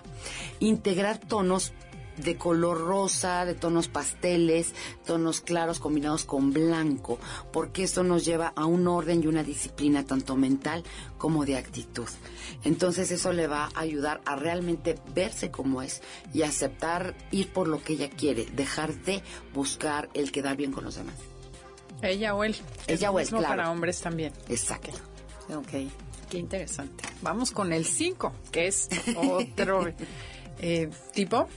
Integrar 0.59 1.17
tonos 1.17 1.73
de 2.17 2.37
color 2.37 2.79
rosa, 2.79 3.45
de 3.45 3.55
tonos 3.55 3.87
pasteles, 3.87 4.73
tonos 5.05 5.41
claros 5.41 5.79
combinados 5.79 6.25
con 6.25 6.53
blanco, 6.53 7.19
porque 7.51 7.83
esto 7.83 8.03
nos 8.03 8.25
lleva 8.25 8.53
a 8.55 8.65
un 8.65 8.87
orden 8.87 9.23
y 9.23 9.27
una 9.27 9.43
disciplina 9.43 10.05
tanto 10.05 10.35
mental 10.35 10.83
como 11.17 11.45
de 11.45 11.57
actitud. 11.57 12.07
Entonces 12.63 13.11
eso 13.11 13.33
le 13.33 13.47
va 13.47 13.69
a 13.73 13.79
ayudar 13.79 14.21
a 14.25 14.35
realmente 14.35 14.95
verse 15.13 15.51
como 15.51 15.81
es 15.81 16.01
y 16.33 16.43
aceptar 16.43 17.15
ir 17.31 17.51
por 17.51 17.67
lo 17.67 17.83
que 17.83 17.93
ella 17.93 18.09
quiere, 18.09 18.45
dejar 18.45 18.93
de 18.93 19.23
buscar 19.53 20.09
el 20.13 20.31
quedar 20.31 20.57
bien 20.57 20.71
con 20.71 20.83
los 20.83 20.95
demás. 20.95 21.15
Ella 22.01 22.35
o 22.35 22.43
él. 22.43 22.55
Ella 22.87 23.11
o 23.11 23.19
él, 23.19 23.27
claro. 23.27 23.47
para 23.47 23.71
hombres 23.71 24.01
también. 24.01 24.33
Exacto. 24.49 24.91
Ok. 25.55 25.91
Qué 26.29 26.37
interesante. 26.37 27.03
Vamos 27.21 27.51
con 27.51 27.73
el 27.73 27.85
5, 27.85 28.33
que 28.51 28.67
es 28.67 28.87
otro 29.17 29.85
eh, 30.59 30.89
tipo 31.13 31.47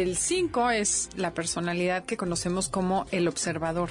el 0.00 0.16
5 0.16 0.70
es 0.70 1.10
la 1.16 1.34
personalidad 1.34 2.04
que 2.04 2.16
conocemos 2.16 2.68
como 2.68 3.04
el 3.10 3.28
observador. 3.28 3.90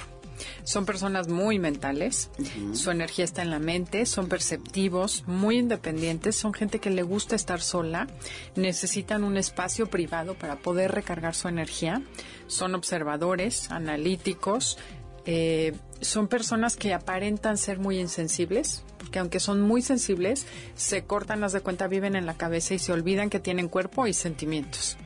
Son 0.64 0.86
personas 0.86 1.28
muy 1.28 1.58
mentales, 1.60 2.30
su 2.72 2.90
energía 2.90 3.24
está 3.24 3.42
en 3.42 3.50
la 3.50 3.60
mente, 3.60 4.06
son 4.06 4.28
perceptivos, 4.28 5.22
muy 5.28 5.58
independientes, 5.58 6.34
son 6.34 6.52
gente 6.52 6.80
que 6.80 6.90
le 6.90 7.02
gusta 7.02 7.36
estar 7.36 7.60
sola, 7.60 8.08
necesitan 8.56 9.22
un 9.22 9.36
espacio 9.36 9.88
privado 9.88 10.34
para 10.34 10.56
poder 10.56 10.90
recargar 10.90 11.36
su 11.36 11.46
energía, 11.46 12.02
son 12.48 12.74
observadores, 12.74 13.70
analíticos, 13.70 14.78
eh, 15.26 15.74
son 16.00 16.26
personas 16.26 16.76
que 16.76 16.92
aparentan 16.92 17.56
ser 17.56 17.78
muy 17.78 18.00
insensibles, 18.00 18.82
porque 18.98 19.20
aunque 19.20 19.38
son 19.38 19.60
muy 19.60 19.82
sensibles, 19.82 20.46
se 20.74 21.04
cortan 21.04 21.40
las 21.40 21.52
de 21.52 21.60
cuenta, 21.60 21.86
viven 21.86 22.16
en 22.16 22.26
la 22.26 22.36
cabeza 22.36 22.74
y 22.74 22.80
se 22.80 22.92
olvidan 22.92 23.30
que 23.30 23.38
tienen 23.38 23.68
cuerpo 23.68 24.08
y 24.08 24.12
sentimientos. 24.12 24.96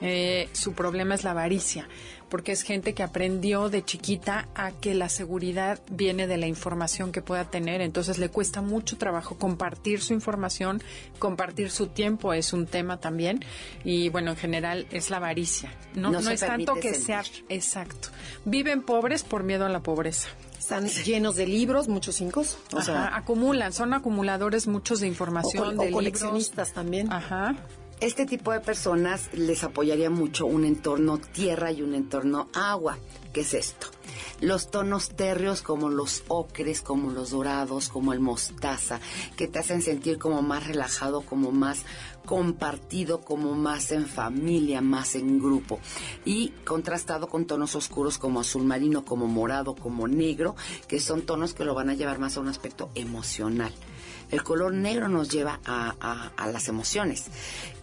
Eh, 0.00 0.48
su 0.52 0.72
problema 0.72 1.14
es 1.14 1.22
la 1.22 1.30
avaricia, 1.30 1.88
porque 2.28 2.52
es 2.52 2.62
gente 2.62 2.94
que 2.94 3.02
aprendió 3.02 3.68
de 3.68 3.84
chiquita 3.84 4.48
a 4.54 4.72
que 4.72 4.94
la 4.94 5.08
seguridad 5.08 5.80
viene 5.88 6.26
de 6.26 6.36
la 6.36 6.46
información 6.46 7.12
que 7.12 7.22
pueda 7.22 7.44
tener, 7.44 7.80
entonces 7.80 8.18
le 8.18 8.28
cuesta 8.28 8.60
mucho 8.60 8.96
trabajo 8.96 9.36
compartir 9.38 10.00
su 10.00 10.12
información, 10.12 10.82
compartir 11.18 11.70
su 11.70 11.86
tiempo 11.86 12.32
es 12.32 12.52
un 12.52 12.66
tema 12.66 12.98
también, 12.98 13.44
y 13.84 14.08
bueno, 14.08 14.32
en 14.32 14.36
general 14.36 14.86
es 14.90 15.10
la 15.10 15.18
avaricia, 15.18 15.72
no, 15.94 16.10
no, 16.10 16.18
es 16.28 16.40
tanto 16.40 16.74
que 16.74 16.94
sea 16.94 17.22
exacto. 17.48 18.08
Viven 18.44 18.82
pobres 18.82 19.22
por 19.22 19.44
miedo 19.44 19.64
a 19.64 19.68
la 19.68 19.80
pobreza. 19.80 20.28
Están 20.58 20.88
llenos 20.88 21.36
de 21.36 21.46
libros, 21.46 21.88
muchos 21.88 22.16
cinco. 22.16 22.42
O 22.72 22.80
sea, 22.80 23.14
acumulan, 23.14 23.74
son 23.74 23.92
acumuladores 23.92 24.66
muchos 24.66 25.00
de 25.00 25.06
información, 25.06 25.76
de 25.76 25.90
coleccionistas 25.90 26.72
también. 26.72 27.12
Ajá 27.12 27.54
este 28.00 28.26
tipo 28.26 28.52
de 28.52 28.60
personas 28.60 29.30
les 29.32 29.64
apoyaría 29.64 30.10
mucho 30.10 30.46
un 30.46 30.64
entorno 30.64 31.18
tierra 31.18 31.72
y 31.72 31.82
un 31.82 31.94
entorno 31.94 32.48
agua. 32.52 32.98
¿Qué 33.32 33.40
es 33.40 33.54
esto? 33.54 33.88
Los 34.40 34.70
tonos 34.70 35.10
térreos 35.10 35.62
como 35.62 35.88
los 35.88 36.22
ocres, 36.28 36.82
como 36.82 37.10
los 37.10 37.30
dorados, 37.30 37.88
como 37.88 38.12
el 38.12 38.20
mostaza, 38.20 39.00
que 39.36 39.48
te 39.48 39.58
hacen 39.58 39.82
sentir 39.82 40.18
como 40.18 40.42
más 40.42 40.66
relajado, 40.66 41.22
como 41.22 41.50
más 41.50 41.84
compartido, 42.24 43.20
como 43.20 43.54
más 43.54 43.90
en 43.92 44.06
familia, 44.06 44.80
más 44.80 45.14
en 45.14 45.38
grupo. 45.38 45.80
Y 46.24 46.50
contrastado 46.64 47.28
con 47.28 47.46
tonos 47.46 47.74
oscuros 47.74 48.18
como 48.18 48.40
azul 48.40 48.64
marino, 48.64 49.04
como 49.04 49.26
morado, 49.26 49.74
como 49.74 50.06
negro, 50.08 50.54
que 50.86 51.00
son 51.00 51.22
tonos 51.22 51.54
que 51.54 51.64
lo 51.64 51.74
van 51.74 51.90
a 51.90 51.94
llevar 51.94 52.18
más 52.18 52.36
a 52.36 52.40
un 52.40 52.48
aspecto 52.48 52.90
emocional. 52.94 53.72
El 54.34 54.42
color 54.42 54.74
negro 54.74 55.08
nos 55.08 55.28
lleva 55.28 55.60
a, 55.64 56.48
las 56.52 56.66
emociones 56.66 57.26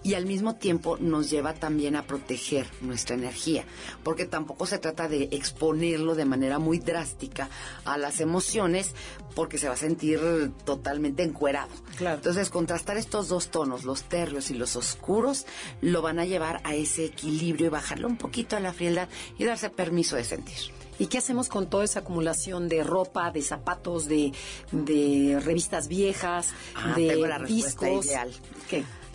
y 0.03 0.15
al 0.15 0.25
mismo 0.25 0.57
tiempo 0.57 0.97
nos 0.97 1.29
lleva 1.29 1.53
también 1.53 1.95
a 1.95 2.03
proteger 2.03 2.67
nuestra 2.81 3.15
energía, 3.15 3.63
porque 4.03 4.25
tampoco 4.25 4.65
se 4.65 4.77
trata 4.77 5.07
de 5.07 5.29
exponerlo 5.31 6.13
de 6.13 6.25
manera 6.25 6.59
muy 6.59 6.79
drástica 6.79 7.49
a 7.85 7.97
las 7.97 8.19
emociones, 8.19 8.93
porque 9.33 9.57
se 9.57 9.69
va 9.69 9.75
a 9.75 9.77
sentir 9.77 10.19
totalmente 10.65 11.23
encuerado. 11.23 11.71
Entonces, 12.01 12.49
contrastar 12.49 12.97
estos 12.97 13.29
dos 13.29 13.49
tonos, 13.49 13.85
los 13.85 14.03
terrios 14.03 14.51
y 14.51 14.53
los 14.53 14.75
oscuros, 14.75 15.45
lo 15.79 16.01
van 16.01 16.19
a 16.19 16.25
llevar 16.25 16.59
a 16.65 16.75
ese 16.75 17.05
equilibrio 17.05 17.67
y 17.67 17.69
bajarle 17.69 18.07
un 18.07 18.17
poquito 18.17 18.57
a 18.57 18.59
la 18.59 18.73
frialdad 18.73 19.07
y 19.37 19.45
darse 19.45 19.69
permiso 19.69 20.17
de 20.17 20.25
sentir. 20.25 20.80
¿Y 21.01 21.07
qué 21.07 21.17
hacemos 21.17 21.49
con 21.49 21.67
toda 21.67 21.83
esa 21.83 22.01
acumulación 22.01 22.69
de 22.69 22.83
ropa, 22.83 23.31
de 23.31 23.41
zapatos, 23.41 24.07
de, 24.07 24.33
de 24.71 25.41
revistas 25.43 25.87
viejas, 25.87 26.49
ah, 26.75 26.93
de 26.95 27.07
tengo 27.07 27.25
la 27.25 27.39
discos? 27.39 28.05
Ideal. 28.05 28.31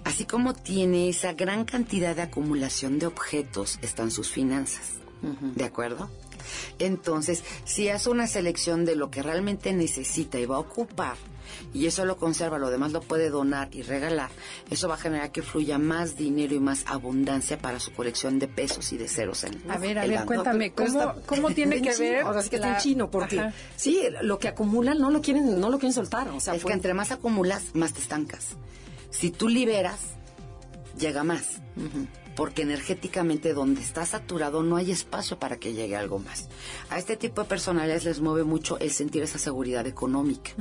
Así 0.02 0.24
como 0.24 0.52
tiene 0.52 1.08
esa 1.08 1.34
gran 1.34 1.64
cantidad 1.64 2.16
de 2.16 2.22
acumulación 2.22 2.98
de 2.98 3.06
objetos, 3.06 3.78
están 3.82 4.10
sus 4.10 4.28
finanzas. 4.28 4.94
¿De 5.54 5.62
acuerdo? 5.62 6.10
Entonces, 6.80 7.44
si 7.64 7.88
hace 7.88 8.10
una 8.10 8.26
selección 8.26 8.84
de 8.84 8.96
lo 8.96 9.08
que 9.08 9.22
realmente 9.22 9.72
necesita 9.72 10.40
y 10.40 10.46
va 10.46 10.56
a 10.56 10.60
ocupar, 10.60 11.16
y 11.72 11.86
eso 11.86 12.04
lo 12.04 12.16
conserva, 12.16 12.58
lo 12.58 12.70
demás 12.70 12.92
lo 12.92 13.00
puede 13.00 13.30
donar 13.30 13.68
y 13.72 13.82
regalar, 13.82 14.30
eso 14.70 14.88
va 14.88 14.94
a 14.94 14.98
generar 14.98 15.30
que 15.32 15.42
fluya 15.42 15.78
más 15.78 16.16
dinero 16.16 16.54
y 16.54 16.60
más 16.60 16.84
abundancia 16.86 17.58
para 17.58 17.80
su 17.80 17.92
colección 17.92 18.38
de 18.38 18.48
pesos 18.48 18.92
y 18.92 18.98
de 18.98 19.08
ceros 19.08 19.44
en 19.44 19.70
A 19.70 19.78
ver, 19.78 19.98
a 19.98 20.06
ver, 20.06 20.24
cuéntame, 20.24 20.72
¿cómo, 20.72 21.50
tiene 21.50 21.82
que 21.82 21.94
ver? 21.96 22.22
Ahora 22.22 22.42
sí 22.42 22.50
que 22.50 22.56
está 22.56 22.74
en 22.74 22.78
chino, 22.78 23.10
porque 23.10 23.50
sí, 23.76 24.00
lo 24.22 24.38
que 24.38 24.48
acumulan 24.48 24.98
no 24.98 25.10
lo 25.10 25.20
quieren, 25.20 25.60
no 25.60 25.70
lo 25.70 25.78
quieren 25.78 25.94
soltar. 25.94 26.28
O 26.28 26.40
sea, 26.40 26.54
es 26.54 26.64
que 26.64 26.72
entre 26.72 26.94
más 26.94 27.12
acumulas, 27.12 27.74
más 27.74 27.92
te 27.92 28.00
estancas. 28.00 28.56
Si 29.10 29.30
tú 29.30 29.48
liberas, 29.48 30.00
llega 30.98 31.24
más 31.24 31.60
porque 32.36 32.62
energéticamente 32.62 33.54
donde 33.54 33.80
está 33.80 34.04
saturado 34.04 34.62
no 34.62 34.76
hay 34.76 34.92
espacio 34.92 35.38
para 35.38 35.56
que 35.56 35.72
llegue 35.72 35.96
algo 35.96 36.18
más. 36.18 36.48
A 36.90 36.98
este 36.98 37.16
tipo 37.16 37.42
de 37.42 37.48
personalidades 37.48 38.04
les 38.04 38.20
mueve 38.20 38.44
mucho 38.44 38.78
el 38.78 38.90
sentir 38.90 39.22
esa 39.22 39.38
seguridad 39.38 39.86
económica. 39.86 40.52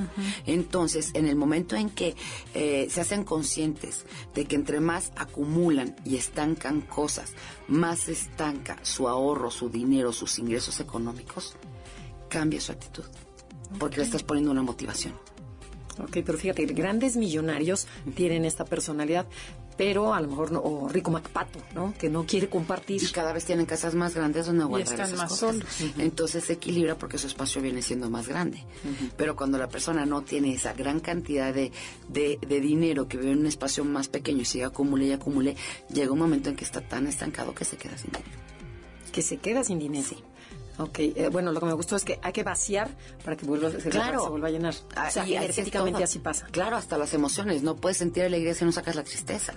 Entonces, 0.46 1.10
en 1.14 1.26
el 1.26 1.36
momento 1.36 1.76
en 1.76 1.90
que 1.90 2.16
eh, 2.54 2.88
se 2.90 3.00
hacen 3.02 3.24
conscientes 3.24 4.06
de 4.34 4.46
que 4.46 4.56
entre 4.56 4.80
más 4.80 5.12
acumulan 5.16 5.94
y 6.04 6.16
estancan 6.16 6.80
cosas, 6.80 7.34
más 7.68 8.08
estanca 8.08 8.78
su 8.82 9.06
ahorro, 9.06 9.50
su 9.50 9.68
dinero, 9.68 10.12
sus 10.12 10.38
ingresos 10.38 10.80
económicos, 10.80 11.56
cambia 12.28 12.60
su 12.60 12.72
actitud, 12.72 13.04
porque 13.78 13.98
le 13.98 14.04
estás 14.04 14.22
poniendo 14.22 14.50
una 14.50 14.62
motivación. 14.62 15.14
Ok, 15.98 16.18
pero 16.24 16.36
fíjate, 16.36 16.66
grandes 16.66 17.16
millonarios 17.16 17.86
tienen 18.14 18.44
esta 18.44 18.64
personalidad, 18.64 19.26
pero 19.76 20.14
a 20.14 20.20
lo 20.20 20.28
mejor 20.28 20.52
no, 20.52 20.60
o 20.60 20.88
Rico 20.88 21.10
Macpato, 21.10 21.58
¿no? 21.74 21.94
Que 21.98 22.08
no 22.08 22.24
quiere 22.24 22.48
compartir. 22.48 23.02
Y 23.02 23.06
cada 23.08 23.32
vez 23.32 23.44
tienen 23.44 23.66
casas 23.66 23.94
más 23.94 24.14
grandes 24.14 24.46
donde 24.46 24.64
guardar 24.64 24.98
y 24.98 25.02
están 25.02 25.16
más 25.16 25.36
solos. 25.36 25.64
Entonces 25.98 26.44
se 26.44 26.54
equilibra 26.54 26.96
porque 26.96 27.18
su 27.18 27.26
espacio 27.26 27.60
viene 27.60 27.82
siendo 27.82 28.08
más 28.08 28.28
grande. 28.28 28.64
Pero 29.16 29.36
cuando 29.36 29.58
la 29.58 29.68
persona 29.68 30.06
no 30.06 30.22
tiene 30.22 30.54
esa 30.54 30.72
gran 30.72 31.00
cantidad 31.00 31.52
de, 31.52 31.72
de, 32.08 32.60
dinero 32.60 33.06
que 33.06 33.18
vive 33.18 33.32
en 33.32 33.40
un 33.40 33.46
espacio 33.46 33.84
más 33.84 34.08
pequeño 34.08 34.42
y 34.42 34.44
sigue 34.44 34.64
acumule 34.64 35.06
y 35.06 35.12
acumule, 35.12 35.56
llega 35.92 36.12
un 36.12 36.18
momento 36.18 36.48
en 36.48 36.56
que 36.56 36.64
está 36.64 36.80
tan 36.80 37.06
estancado 37.06 37.54
que 37.54 37.64
se 37.64 37.76
queda 37.76 37.98
sin 37.98 38.12
dinero. 38.12 38.38
Que 39.12 39.22
se 39.22 39.36
queda 39.38 39.62
sin 39.62 39.78
dinero. 39.78 40.06
Sí. 40.08 40.16
Ok, 40.78 40.98
eh, 40.98 41.28
bueno, 41.32 41.52
lo 41.52 41.60
que 41.60 41.66
me 41.66 41.72
gustó 41.72 41.96
es 41.96 42.04
que 42.04 42.18
hay 42.22 42.32
que 42.32 42.42
vaciar 42.42 42.90
para 43.24 43.36
que 43.36 43.46
vuelva, 43.46 43.70
se, 43.70 43.88
claro. 43.88 44.22
se 44.22 44.28
vuelva 44.28 44.48
a 44.48 44.50
llenar. 44.50 44.74
o 44.74 45.10
sea, 45.10 45.26
y 45.26 45.34
energéticamente 45.34 46.04
así 46.04 46.18
pasa. 46.18 46.46
Claro, 46.50 46.76
hasta 46.76 46.98
las 46.98 47.14
emociones. 47.14 47.62
No 47.62 47.76
puedes 47.76 47.96
sentir 47.96 48.24
alegría 48.24 48.54
si 48.54 48.64
no 48.64 48.72
sacas 48.72 48.94
la 48.94 49.02
tristeza. 49.02 49.54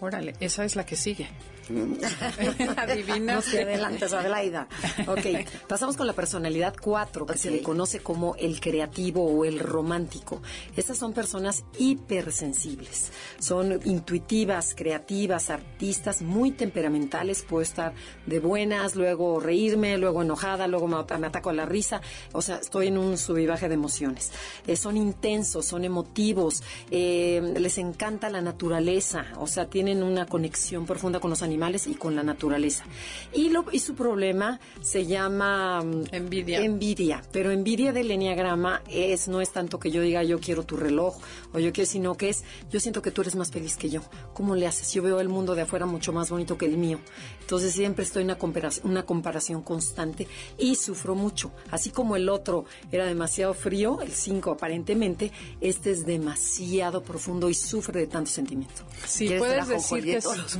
Órale, 0.00 0.34
esa 0.40 0.64
es 0.64 0.74
la 0.76 0.84
que 0.84 0.96
sigue. 0.96 1.28
Adivina. 2.76 3.34
No 3.34 3.42
se 3.42 3.62
adelantes, 3.62 4.12
Adelaida. 4.12 4.68
Ok, 5.06 5.48
pasamos 5.68 5.96
con 5.96 6.06
la 6.06 6.12
personalidad 6.12 6.74
4, 6.80 7.26
que 7.26 7.38
se 7.38 7.50
le 7.50 7.62
conoce 7.62 8.00
como 8.00 8.34
el 8.36 8.60
creativo 8.60 9.24
o 9.24 9.44
el 9.44 9.58
romántico. 9.58 10.42
Estas 10.76 10.98
son 10.98 11.12
personas 11.12 11.64
hipersensibles. 11.78 13.12
Son 13.38 13.80
intuitivas, 13.84 14.74
creativas, 14.74 15.50
artistas, 15.50 16.22
muy 16.22 16.52
temperamentales. 16.52 17.42
Puedo 17.42 17.62
estar 17.62 17.94
de 18.26 18.40
buenas, 18.40 18.94
luego 18.94 19.40
reírme, 19.40 19.96
luego 19.98 20.22
enojada, 20.22 20.66
luego 20.66 20.88
me, 20.88 20.96
ataco 20.96 21.50
a 21.50 21.54
la 21.54 21.66
risa. 21.66 22.00
O 22.32 22.42
sea, 22.42 22.56
estoy 22.56 22.88
en 22.88 22.98
un 22.98 23.16
subivaje 23.16 23.68
de 23.68 23.74
emociones. 23.74 24.32
Eh, 24.66 24.76
son 24.76 24.96
intensos, 24.96 25.64
son 25.64 25.84
emotivos, 25.84 26.62
eh, 26.90 27.54
les 27.56 27.78
encanta 27.78 28.28
la 28.28 28.40
naturaleza, 28.40 29.26
o 29.38 29.46
sea, 29.46 29.66
tienen 29.66 30.02
una 30.02 30.26
conexión 30.26 30.86
profunda 30.86 31.20
con 31.20 31.30
los 31.30 31.42
animales 31.42 31.53
y 31.86 31.94
con 31.94 32.14
la 32.14 32.22
naturaleza. 32.22 32.84
Y, 33.32 33.48
lo, 33.50 33.64
y 33.72 33.78
su 33.78 33.94
problema 33.94 34.60
se 34.82 35.06
llama 35.06 35.82
mm, 35.82 36.04
envidia. 36.12 36.60
Envidia, 36.60 37.22
pero 37.32 37.50
envidia 37.50 37.92
del 37.92 38.10
enneagrama 38.10 38.82
es 38.90 39.28
no 39.28 39.40
es 39.40 39.50
tanto 39.50 39.78
que 39.78 39.90
yo 39.90 40.02
diga 40.02 40.22
yo 40.22 40.40
quiero 40.40 40.64
tu 40.64 40.76
reloj 40.76 41.16
o 41.52 41.58
yo 41.58 41.72
quiero, 41.72 41.90
sino 41.90 42.16
que 42.16 42.28
es 42.28 42.44
yo 42.70 42.80
siento 42.80 43.02
que 43.02 43.10
tú 43.10 43.22
eres 43.22 43.36
más 43.36 43.50
feliz 43.50 43.76
que 43.76 43.88
yo. 43.88 44.02
¿Cómo 44.34 44.54
le 44.56 44.66
haces? 44.66 44.92
Yo 44.92 45.02
veo 45.02 45.20
el 45.20 45.28
mundo 45.28 45.54
de 45.54 45.62
afuera 45.62 45.86
mucho 45.86 46.12
más 46.12 46.30
bonito 46.30 46.58
que 46.58 46.66
el 46.66 46.76
mío. 46.76 46.98
Entonces 47.40 47.72
siempre 47.72 48.04
estoy 48.04 48.22
en 48.22 48.28
una 48.28 48.38
comparación, 48.38 48.90
una 48.90 49.04
comparación 49.04 49.62
constante 49.62 50.26
y 50.58 50.74
sufro 50.74 51.14
mucho. 51.14 51.52
Así 51.70 51.90
como 51.90 52.16
el 52.16 52.28
otro 52.28 52.64
era 52.90 53.06
demasiado 53.06 53.54
frío, 53.54 54.00
el 54.00 54.12
5 54.12 54.50
aparentemente, 54.50 55.32
este 55.60 55.90
es 55.90 56.04
demasiado 56.04 57.02
profundo 57.02 57.48
y 57.48 57.54
sufre 57.54 58.00
de 58.00 58.06
tanto 58.06 58.30
sentimiento. 58.30 58.82
Sí, 59.06 59.30
puedes 59.38 59.68
decir 59.68 60.04
que 60.04 60.14
los 60.36 60.56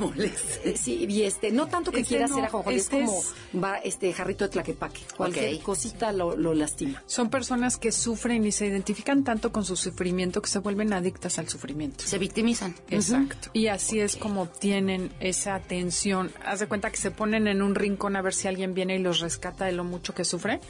Sí, 0.85 1.07
y 1.09 1.23
este, 1.23 1.51
no 1.51 1.67
tanto 1.67 1.91
que 1.91 2.05
quiera 2.05 2.27
hacer 2.27 2.45
ajonjolí, 2.45 2.77
es 2.77 2.91
como 2.91 3.25
va 3.59 3.79
este 3.79 4.13
jarrito 4.13 4.45
de 4.45 4.51
tlaquepaque. 4.51 5.01
Cualquier 5.17 5.59
cosita 5.63 6.13
lo, 6.13 6.35
lastima. 6.53 7.03
Son 7.07 7.31
personas 7.31 7.79
que 7.79 7.91
sufren 7.91 8.45
y 8.45 8.53
se 8.53 8.67
identifican 8.67 9.25
tanto 9.25 9.51
con 9.51 9.65
su 9.65 9.77
sufrimiento 9.77 10.43
que 10.43 10.51
se 10.51 10.59
vuelven 10.59 10.93
adictas 10.93 11.39
al 11.39 11.49
sufrimiento. 11.49 12.05
Se 12.05 12.19
victimizan. 12.19 12.75
Exacto. 12.91 13.49
Y 13.55 13.69
así 13.69 13.99
es 13.99 14.17
como 14.17 14.43
obtienen 14.43 15.11
esa 15.21 15.55
atención. 15.55 16.31
Haz 16.45 16.61
de 16.61 16.67
cuenta 16.67 16.91
que 16.91 16.99
se 16.99 17.11
ponen 17.11 17.47
en 17.47 17.63
un 17.63 17.75
rincón 17.75 18.15
a 18.17 18.21
ver 18.21 18.35
si 18.35 18.47
alguien 18.47 18.75
viene 18.75 18.97
y 18.97 18.99
los 18.99 19.21
rescata 19.21 19.65
de 19.65 19.73
lo 19.73 19.85
mucho 19.85 20.13
que 20.13 20.27
sufren 20.27 20.61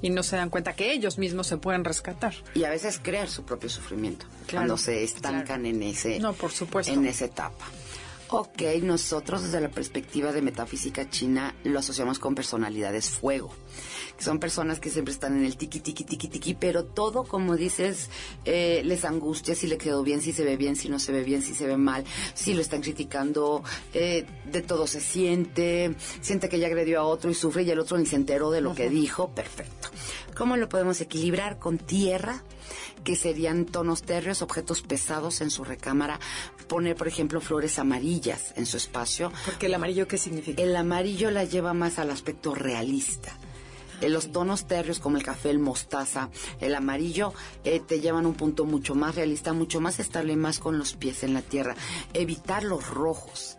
y 0.00 0.10
no 0.10 0.24
se 0.24 0.34
dan 0.34 0.50
cuenta 0.50 0.74
que 0.74 0.90
ellos 0.90 1.18
mismos 1.18 1.46
se 1.46 1.56
pueden 1.56 1.84
rescatar. 1.84 2.34
Y 2.54 2.64
a 2.64 2.70
veces 2.70 2.98
crear 3.00 3.28
su 3.28 3.44
propio 3.44 3.70
sufrimiento 3.70 4.26
cuando 4.50 4.76
se 4.76 5.04
estancan 5.04 5.66
en 5.66 5.84
ese 5.84 6.18
no, 6.18 6.32
por 6.32 6.50
supuesto. 6.50 6.92
en 6.92 7.06
esa 7.06 7.26
etapa. 7.26 7.64
Ok, 8.34 8.62
nosotros 8.82 9.42
desde 9.42 9.60
la 9.60 9.68
perspectiva 9.68 10.32
de 10.32 10.40
metafísica 10.40 11.10
china 11.10 11.54
lo 11.64 11.78
asociamos 11.78 12.18
con 12.18 12.34
personalidades 12.34 13.10
fuego. 13.10 13.50
Que 14.22 14.26
son 14.26 14.38
personas 14.38 14.78
que 14.78 14.88
siempre 14.88 15.12
están 15.12 15.36
en 15.36 15.44
el 15.44 15.56
tiki, 15.56 15.80
tiki, 15.80 16.04
tiki, 16.04 16.28
tiki, 16.28 16.54
pero 16.54 16.84
todo, 16.84 17.24
como 17.24 17.56
dices, 17.56 18.08
eh, 18.44 18.80
les 18.84 19.04
angustia 19.04 19.56
si 19.56 19.66
le 19.66 19.78
quedó 19.78 20.04
bien, 20.04 20.20
si 20.20 20.32
se 20.32 20.44
ve 20.44 20.56
bien, 20.56 20.76
si 20.76 20.88
no 20.88 21.00
se 21.00 21.10
ve 21.10 21.24
bien, 21.24 21.42
si 21.42 21.56
se 21.56 21.66
ve 21.66 21.76
mal, 21.76 22.04
si 22.32 22.54
lo 22.54 22.60
están 22.60 22.82
criticando, 22.82 23.64
eh, 23.92 24.24
de 24.44 24.62
todo 24.62 24.86
se 24.86 25.00
siente, 25.00 25.96
siente 26.20 26.48
que 26.48 26.60
ya 26.60 26.68
agredió 26.68 27.00
a 27.00 27.02
otro 27.02 27.32
y 27.32 27.34
sufre 27.34 27.64
y 27.64 27.70
el 27.72 27.80
otro 27.80 27.98
ni 27.98 28.06
se 28.06 28.14
enteró 28.14 28.52
de 28.52 28.60
lo 28.60 28.76
que 28.76 28.88
dijo. 28.88 29.30
Perfecto. 29.30 29.88
¿Cómo 30.36 30.56
lo 30.56 30.68
podemos 30.68 31.00
equilibrar? 31.00 31.58
Con 31.58 31.78
tierra 31.78 32.44
que 33.02 33.16
serían 33.16 33.66
tonos 33.66 34.02
térreos, 34.02 34.40
objetos 34.40 34.82
pesados 34.82 35.40
en 35.40 35.50
su 35.50 35.64
recámara, 35.64 36.20
poner, 36.68 36.94
por 36.94 37.08
ejemplo, 37.08 37.40
flores 37.40 37.76
amarillas 37.80 38.54
en 38.54 38.66
su 38.66 38.76
espacio. 38.76 39.32
Porque 39.44 39.66
el 39.66 39.74
amarillo, 39.74 40.06
¿qué 40.06 40.16
significa? 40.16 40.62
El 40.62 40.76
amarillo 40.76 41.32
la 41.32 41.42
lleva 41.42 41.74
más 41.74 41.98
al 41.98 42.12
aspecto 42.12 42.54
realista. 42.54 43.36
Eh, 44.02 44.08
los 44.08 44.32
tonos 44.32 44.66
térreos 44.66 44.98
como 44.98 45.16
el 45.16 45.22
café, 45.22 45.50
el 45.50 45.60
mostaza, 45.60 46.28
el 46.60 46.74
amarillo, 46.74 47.32
eh, 47.64 47.80
te 47.80 48.00
llevan 48.00 48.24
a 48.24 48.28
un 48.28 48.34
punto 48.34 48.64
mucho 48.64 48.96
más 48.96 49.14
realista, 49.14 49.52
mucho 49.52 49.80
más 49.80 50.00
estable, 50.00 50.34
más 50.36 50.58
con 50.58 50.76
los 50.76 50.94
pies 50.94 51.22
en 51.22 51.34
la 51.34 51.42
tierra. 51.42 51.76
Evitar 52.12 52.64
los 52.64 52.88
rojos. 52.88 53.56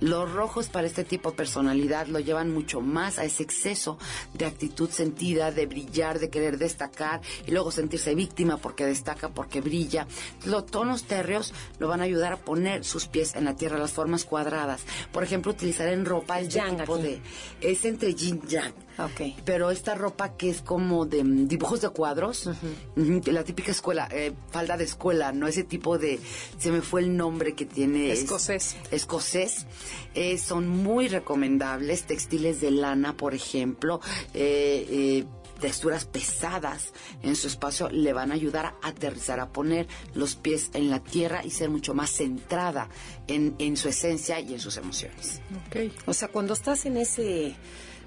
Los 0.00 0.32
rojos 0.32 0.68
para 0.68 0.88
este 0.88 1.04
tipo 1.04 1.30
de 1.30 1.36
personalidad 1.36 2.08
lo 2.08 2.18
llevan 2.18 2.52
mucho 2.52 2.80
más 2.80 3.20
a 3.20 3.24
ese 3.24 3.44
exceso 3.44 3.98
de 4.34 4.46
actitud 4.46 4.90
sentida, 4.90 5.52
de 5.52 5.66
brillar, 5.66 6.18
de 6.18 6.28
querer 6.28 6.58
destacar 6.58 7.20
y 7.46 7.52
luego 7.52 7.70
sentirse 7.70 8.16
víctima 8.16 8.56
porque 8.56 8.84
destaca, 8.84 9.28
porque 9.28 9.60
brilla. 9.60 10.08
Los 10.44 10.66
tonos 10.66 11.04
térreos 11.04 11.54
lo 11.78 11.86
van 11.86 12.00
a 12.00 12.04
ayudar 12.04 12.32
a 12.32 12.36
poner 12.38 12.84
sus 12.84 13.06
pies 13.06 13.36
en 13.36 13.44
la 13.44 13.54
tierra, 13.54 13.78
las 13.78 13.92
formas 13.92 14.24
cuadradas. 14.24 14.82
Por 15.12 15.22
ejemplo, 15.22 15.52
utilizar 15.52 15.86
en 15.86 16.04
ropa 16.04 16.40
el 16.40 16.48
tipo 16.48 16.98
de... 16.98 17.20
Es 17.60 17.84
entre 17.84 18.12
yin 18.12 18.42
yang. 18.48 18.74
Okay. 18.98 19.36
Pero 19.44 19.70
esta 19.70 19.94
ropa 19.94 20.36
que 20.36 20.50
es 20.50 20.60
como 20.60 21.06
de 21.06 21.24
mm, 21.24 21.48
dibujos 21.48 21.80
de 21.80 21.88
cuadros, 21.90 22.48
la 22.96 23.44
típica 23.44 23.70
escuela, 23.70 24.08
eh, 24.10 24.32
falda 24.50 24.76
de 24.76 24.84
escuela, 24.84 25.32
no 25.32 25.46
ese 25.46 25.64
tipo 25.64 25.98
de, 25.98 26.20
se 26.58 26.70
me 26.70 26.82
fue 26.82 27.02
el 27.02 27.16
nombre 27.16 27.54
que 27.54 27.64
tiene. 27.64 28.12
Escocés. 28.12 28.76
escocés. 28.90 29.66
Eh, 30.14 30.38
son 30.38 30.68
muy 30.68 31.08
recomendables, 31.08 32.04
textiles 32.04 32.60
de 32.60 32.70
lana, 32.70 33.16
por 33.16 33.34
ejemplo, 33.34 34.00
eh, 34.34 35.24
texturas 35.62 36.04
pesadas 36.06 36.92
en 37.22 37.36
su 37.36 37.46
espacio 37.46 37.88
le 37.88 38.12
van 38.12 38.32
a 38.32 38.34
ayudar 38.34 38.66
a 38.66 38.74
aterrizar, 38.82 39.38
a 39.38 39.50
poner 39.50 39.86
los 40.12 40.34
pies 40.34 40.70
en 40.74 40.90
la 40.90 40.98
tierra 40.98 41.44
y 41.44 41.50
ser 41.50 41.70
mucho 41.70 41.94
más 41.94 42.10
centrada 42.10 42.88
en, 43.28 43.54
en 43.60 43.76
su 43.76 43.88
esencia 43.88 44.40
y 44.40 44.54
en 44.54 44.58
sus 44.58 44.76
emociones. 44.76 45.40
Okay. 45.68 45.94
O 46.06 46.14
sea, 46.14 46.28
cuando 46.28 46.52
estás 46.52 46.84
en 46.84 46.96
ese 46.96 47.54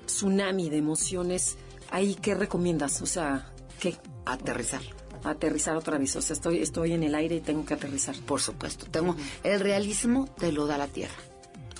tsunami 0.06 0.70
de 0.70 0.78
emociones, 0.78 1.58
¿ahí 1.92 2.16
qué 2.16 2.36
recomiendas? 2.36 3.02
O 3.02 3.06
sea, 3.06 3.52
¿qué? 3.80 3.98
Aterrizar. 4.26 4.82
Aterrizar 5.24 5.76
otra 5.76 5.98
vez. 5.98 6.16
O 6.16 6.22
sea, 6.22 6.34
estoy, 6.34 6.60
estoy 6.62 6.94
en 6.94 7.04
el 7.04 7.16
aire 7.16 7.36
y 7.36 7.42
tengo 7.42 7.66
que 7.66 7.74
aterrizar. 7.74 8.16
Por 8.26 8.42
supuesto. 8.42 8.86
Tengo, 8.90 9.16
el 9.44 9.60
realismo 9.60 10.28
te 10.38 10.52
lo 10.52 10.68
da 10.68 10.78
la 10.78 10.88
tierra. 10.88 11.16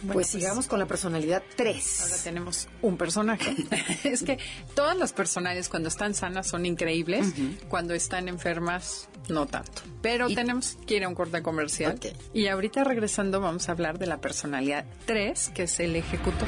pues, 0.02 0.14
pues 0.14 0.28
sigamos 0.28 0.68
con 0.68 0.80
la 0.80 0.88
personalidad 0.88 1.44
3. 1.56 2.02
Ahora 2.02 2.16
tenemos 2.24 2.68
un 2.82 2.98
personaje. 2.98 3.56
es 4.04 4.24
que 4.24 4.40
todas 4.74 4.98
las 4.98 5.14
personalidades 5.14 5.70
cuando 5.70 5.90
están 5.90 6.16
sanas 6.16 6.48
son 6.48 6.66
increíbles, 6.66 7.34
cuando 7.70 7.94
están 7.94 8.28
enfermas 8.28 9.10
no 9.30 9.46
tanto. 9.46 9.82
Pero 10.02 10.28
tenemos 10.28 10.78
que 10.86 10.98
ir 10.98 11.04
a 11.04 11.10
un 11.10 11.16
corte 11.16 11.42
comercial. 11.42 12.00
Y 12.34 12.48
ahorita 12.48 12.84
regresando 12.84 13.42
vamos 13.42 13.70
a 13.70 13.72
hablar 13.72 14.00
de 14.00 14.08
la 14.08 14.20
personalidad 14.22 14.86
3, 15.06 15.50
que 15.50 15.64
es 15.64 15.80
el 15.80 15.96
ejecutor. 15.96 16.48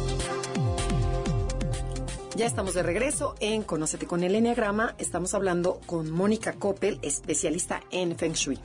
Ya 2.33 2.45
estamos 2.45 2.73
de 2.73 2.81
regreso 2.81 3.35
en 3.41 3.61
Conócete 3.61 4.07
con 4.07 4.23
el 4.23 4.35
Enneagrama. 4.35 4.95
Estamos 4.97 5.33
hablando 5.33 5.81
con 5.85 6.09
Mónica 6.09 6.53
Coppel, 6.53 6.97
especialista 7.01 7.81
en 7.91 8.17
Feng 8.17 8.31
Shui. 8.31 8.57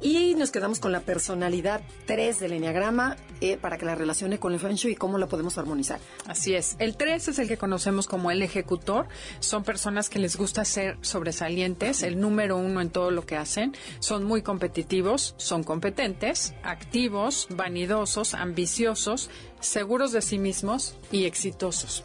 Y 0.00 0.36
nos 0.36 0.52
quedamos 0.52 0.78
con 0.78 0.92
la 0.92 1.00
personalidad 1.00 1.80
3 2.06 2.38
del 2.38 2.52
Enneagrama 2.52 3.16
eh, 3.40 3.56
para 3.56 3.78
que 3.78 3.84
la 3.84 3.96
relacione 3.96 4.38
con 4.38 4.52
el 4.52 4.60
Feng 4.60 4.76
Shui 4.76 4.92
y 4.92 4.94
cómo 4.94 5.18
la 5.18 5.26
podemos 5.26 5.58
armonizar. 5.58 5.98
Así 6.28 6.54
es. 6.54 6.76
El 6.78 6.96
3 6.96 7.26
es 7.26 7.38
el 7.40 7.48
que 7.48 7.56
conocemos 7.56 8.06
como 8.06 8.30
el 8.30 8.42
ejecutor. 8.42 9.08
Son 9.40 9.64
personas 9.64 10.08
que 10.08 10.20
les 10.20 10.36
gusta 10.36 10.64
ser 10.64 10.96
sobresalientes, 11.00 12.04
el 12.04 12.20
número 12.20 12.58
uno 12.58 12.80
en 12.80 12.90
todo 12.90 13.10
lo 13.10 13.26
que 13.26 13.36
hacen. 13.36 13.74
Son 13.98 14.22
muy 14.22 14.42
competitivos, 14.42 15.34
son 15.36 15.64
competentes, 15.64 16.54
activos, 16.62 17.48
vanidosos, 17.50 18.34
ambiciosos, 18.34 19.30
seguros 19.58 20.12
de 20.12 20.22
sí 20.22 20.38
mismos 20.38 20.94
y 21.10 21.24
exitosos 21.24 22.04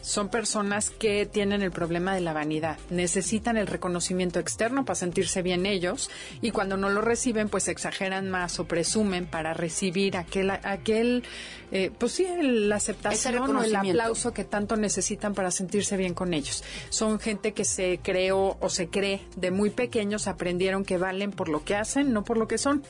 son 0.00 0.28
personas 0.28 0.90
que 0.90 1.26
tienen 1.26 1.62
el 1.62 1.70
problema 1.70 2.14
de 2.14 2.20
la 2.20 2.32
vanidad. 2.32 2.78
Necesitan 2.90 3.56
el 3.56 3.66
reconocimiento 3.66 4.38
externo 4.38 4.84
para 4.84 4.94
sentirse 4.94 5.42
bien 5.42 5.66
ellos 5.66 6.10
y 6.40 6.50
cuando 6.50 6.76
no 6.76 6.88
lo 6.88 7.00
reciben, 7.00 7.48
pues 7.48 7.68
exageran 7.68 8.30
más 8.30 8.58
o 8.60 8.64
presumen 8.64 9.26
para 9.26 9.54
recibir 9.54 10.16
aquel, 10.16 10.50
aquel 10.50 11.24
eh, 11.72 11.90
pues 11.96 12.12
sí, 12.12 12.26
la 12.40 12.76
aceptación 12.76 13.56
o 13.56 13.62
el 13.62 13.76
aplauso 13.76 14.32
que 14.32 14.44
tanto 14.44 14.76
necesitan 14.76 15.34
para 15.34 15.50
sentirse 15.50 15.96
bien 15.96 16.14
con 16.14 16.34
ellos. 16.34 16.64
Son 16.88 17.20
gente 17.20 17.52
que 17.52 17.64
se 17.64 18.00
creó 18.02 18.56
o 18.60 18.68
se 18.68 18.88
cree 18.88 19.22
de 19.36 19.50
muy 19.50 19.70
pequeños, 19.70 20.26
aprendieron 20.26 20.84
que 20.84 20.98
valen 20.98 21.30
por 21.30 21.48
lo 21.48 21.64
que 21.64 21.76
hacen, 21.76 22.12
no 22.12 22.24
por 22.24 22.38
lo 22.38 22.48
que 22.48 22.58
son. 22.58 22.82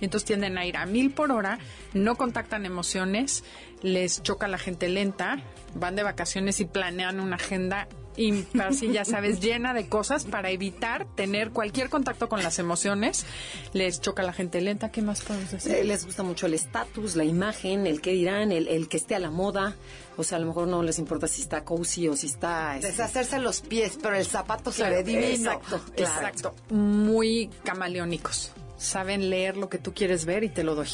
Entonces 0.00 0.26
tienden 0.26 0.58
a 0.58 0.64
ir 0.64 0.76
a 0.76 0.86
mil 0.86 1.10
por 1.10 1.30
hora, 1.30 1.58
no 1.92 2.16
contactan 2.16 2.64
emociones, 2.64 3.44
les 3.82 4.22
choca 4.22 4.48
la 4.48 4.58
gente 4.58 4.88
lenta, 4.88 5.42
van 5.74 5.96
de 5.96 6.02
vacaciones 6.02 6.60
y 6.60 6.64
planean 6.64 7.20
una 7.20 7.36
agenda 7.36 7.88
y 8.16 8.44
así 8.60 8.92
ya 8.92 9.04
sabes, 9.04 9.40
llena 9.40 9.72
de 9.72 9.88
cosas 9.88 10.24
para 10.24 10.50
evitar 10.50 11.06
tener 11.14 11.50
cualquier 11.50 11.88
contacto 11.88 12.28
con 12.28 12.42
las 12.42 12.58
emociones. 12.58 13.24
Les 13.72 14.00
choca 14.00 14.22
la 14.22 14.32
gente 14.32 14.60
lenta, 14.60 14.90
¿qué 14.90 15.00
más 15.00 15.22
podemos 15.22 15.50
decir? 15.50 15.72
Eh, 15.72 15.84
les 15.84 16.04
gusta 16.04 16.22
mucho 16.22 16.46
el 16.46 16.54
estatus, 16.54 17.16
la 17.16 17.24
imagen, 17.24 17.86
el 17.86 18.00
que 18.00 18.12
dirán, 18.12 18.52
el, 18.52 18.68
el, 18.68 18.88
que 18.88 18.96
esté 18.96 19.14
a 19.14 19.20
la 19.20 19.30
moda. 19.30 19.76
O 20.16 20.24
sea, 20.24 20.36
a 20.36 20.40
lo 20.40 20.48
mejor 20.48 20.68
no 20.68 20.82
les 20.82 20.98
importa 20.98 21.28
si 21.28 21.40
está 21.42 21.64
cozy 21.64 22.08
o 22.08 22.16
si 22.16 22.26
está... 22.26 22.76
Este... 22.76 22.88
Deshacerse 22.88 23.38
los 23.38 23.60
pies, 23.60 23.98
pero 24.02 24.16
el 24.16 24.26
zapato 24.26 24.70
se 24.72 24.88
ve 24.90 25.02
divino. 25.02 25.52
Exacto, 25.52 25.80
exacto. 25.96 26.54
Muy 26.70 27.48
camaleónicos. 27.64 28.52
Saben 28.76 29.30
leer 29.30 29.56
lo 29.56 29.68
que 29.68 29.78
tú 29.78 29.94
quieres 29.94 30.24
ver 30.24 30.44
y 30.44 30.48
te 30.48 30.64
lo 30.64 30.74
doy. 30.74 30.88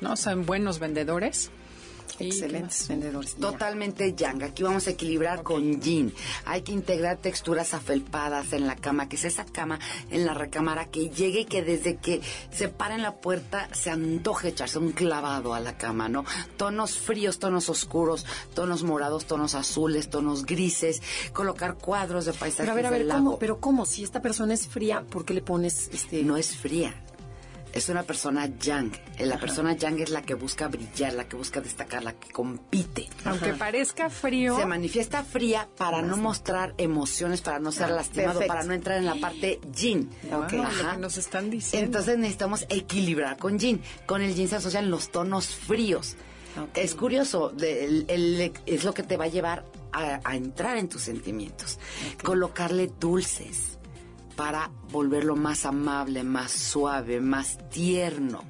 ¿No? 0.00 0.16
Son 0.16 0.46
buenos 0.46 0.78
vendedores 0.78 1.50
Excelentes 2.26 2.88
vendedores. 2.88 3.34
Totalmente 3.36 4.14
yang. 4.14 4.42
Aquí 4.42 4.62
vamos 4.62 4.86
a 4.86 4.90
equilibrar 4.90 5.42
con 5.42 5.80
yin. 5.80 6.12
Hay 6.44 6.62
que 6.62 6.72
integrar 6.72 7.18
texturas 7.18 7.74
afelpadas 7.74 8.52
en 8.52 8.66
la 8.66 8.76
cama, 8.76 9.08
que 9.08 9.16
es 9.16 9.24
esa 9.24 9.44
cama 9.44 9.78
en 10.10 10.26
la 10.26 10.34
recámara 10.34 10.86
que 10.86 11.10
llegue 11.10 11.40
y 11.40 11.44
que 11.44 11.62
desde 11.62 11.96
que 11.96 12.20
se 12.50 12.68
para 12.68 12.94
en 12.94 13.02
la 13.02 13.16
puerta 13.16 13.68
se 13.72 13.90
antoje 13.90 14.48
echarse 14.48 14.78
un 14.78 14.92
clavado 14.92 15.54
a 15.54 15.60
la 15.60 15.76
cama, 15.76 16.08
¿no? 16.08 16.24
Tonos 16.56 16.98
fríos, 16.98 17.38
tonos 17.38 17.68
oscuros, 17.68 18.26
tonos 18.54 18.82
morados, 18.82 19.26
tonos 19.26 19.54
azules, 19.54 20.10
tonos 20.10 20.46
grises, 20.46 21.02
colocar 21.32 21.74
cuadros 21.74 22.24
de 22.24 22.32
paisajes 22.32 22.58
Pero 22.58 22.72
a 22.72 22.74
ver, 22.74 22.86
a 22.86 22.90
ver, 22.90 23.08
¿cómo? 23.08 23.38
Pero 23.38 23.60
¿cómo? 23.60 23.86
Si 23.86 24.04
esta 24.04 24.20
persona 24.20 24.54
es 24.54 24.66
fría, 24.68 25.04
¿por 25.08 25.24
qué 25.24 25.34
le 25.34 25.42
pones 25.42 25.90
este...? 25.92 26.22
No 26.22 26.36
es 26.36 26.56
fría 26.56 26.94
es 27.72 27.88
una 27.88 28.02
persona 28.02 28.46
yang. 28.58 28.92
La 29.18 29.38
persona 29.38 29.74
yang 29.76 30.00
es 30.00 30.10
la 30.10 30.22
que 30.22 30.34
busca 30.34 30.68
brillar, 30.68 31.12
la 31.14 31.28
que 31.28 31.36
busca 31.36 31.60
destacar, 31.60 32.02
la 32.02 32.12
que 32.12 32.30
compite. 32.30 33.08
Aunque 33.24 33.52
parezca 33.54 34.10
frío. 34.10 34.56
Se 34.56 34.66
manifiesta 34.66 35.22
fría 35.22 35.68
para 35.76 36.02
no 36.02 36.16
mostrar 36.16 36.74
emociones, 36.78 37.40
para 37.40 37.58
no 37.58 37.72
ser 37.72 37.90
lastimado, 37.90 38.40
para 38.46 38.62
no 38.62 38.74
entrar 38.74 38.98
en 38.98 39.06
la 39.06 39.14
parte 39.16 39.60
yin. 39.74 40.10
Okay. 40.24 40.58
Lo 40.58 40.68
que 40.68 40.98
nos 40.98 41.16
están 41.18 41.50
diciendo. 41.50 41.86
Entonces 41.86 42.18
necesitamos 42.18 42.66
equilibrar 42.68 43.36
con 43.38 43.58
yin. 43.58 43.82
Con 44.06 44.22
el 44.22 44.34
yin 44.34 44.48
se 44.48 44.56
asocian 44.56 44.90
los 44.90 45.10
tonos 45.10 45.46
fríos. 45.46 46.16
Es 46.74 46.94
curioso, 46.94 47.52
es 47.56 48.84
lo 48.84 48.94
que 48.94 49.02
te 49.02 49.16
va 49.16 49.26
a 49.26 49.28
llevar 49.28 49.64
a, 49.92 50.34
entrar 50.34 50.76
en 50.76 50.88
tus 50.88 51.02
sentimientos. 51.02 51.78
Colocarle 52.22 52.90
dulces 52.98 53.77
para 54.38 54.70
volverlo 54.92 55.34
más 55.34 55.66
amable, 55.66 56.22
más 56.22 56.52
suave, 56.52 57.20
más 57.20 57.58
tierno. 57.70 58.44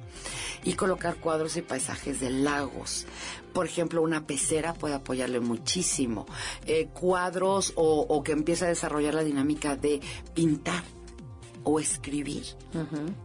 Y 0.63 0.73
colocar 0.73 1.15
cuadros 1.15 1.57
y 1.57 1.63
paisajes 1.63 2.19
de 2.19 2.29
lagos. 2.29 3.07
Por 3.53 3.65
ejemplo, 3.65 4.03
una 4.03 4.27
pecera 4.27 4.75
puede 4.75 4.93
apoyarle 4.93 5.39
muchísimo. 5.39 6.27
Eh, 6.67 6.89
cuadros 6.93 7.73
o, 7.75 8.21
que 8.23 8.33
empiece 8.33 8.65
a 8.65 8.67
desarrollar 8.67 9.15
la 9.15 9.23
dinámica 9.23 9.75
de 9.75 9.99
pintar 10.35 10.83
o 11.63 11.79
escribir. 11.79 12.43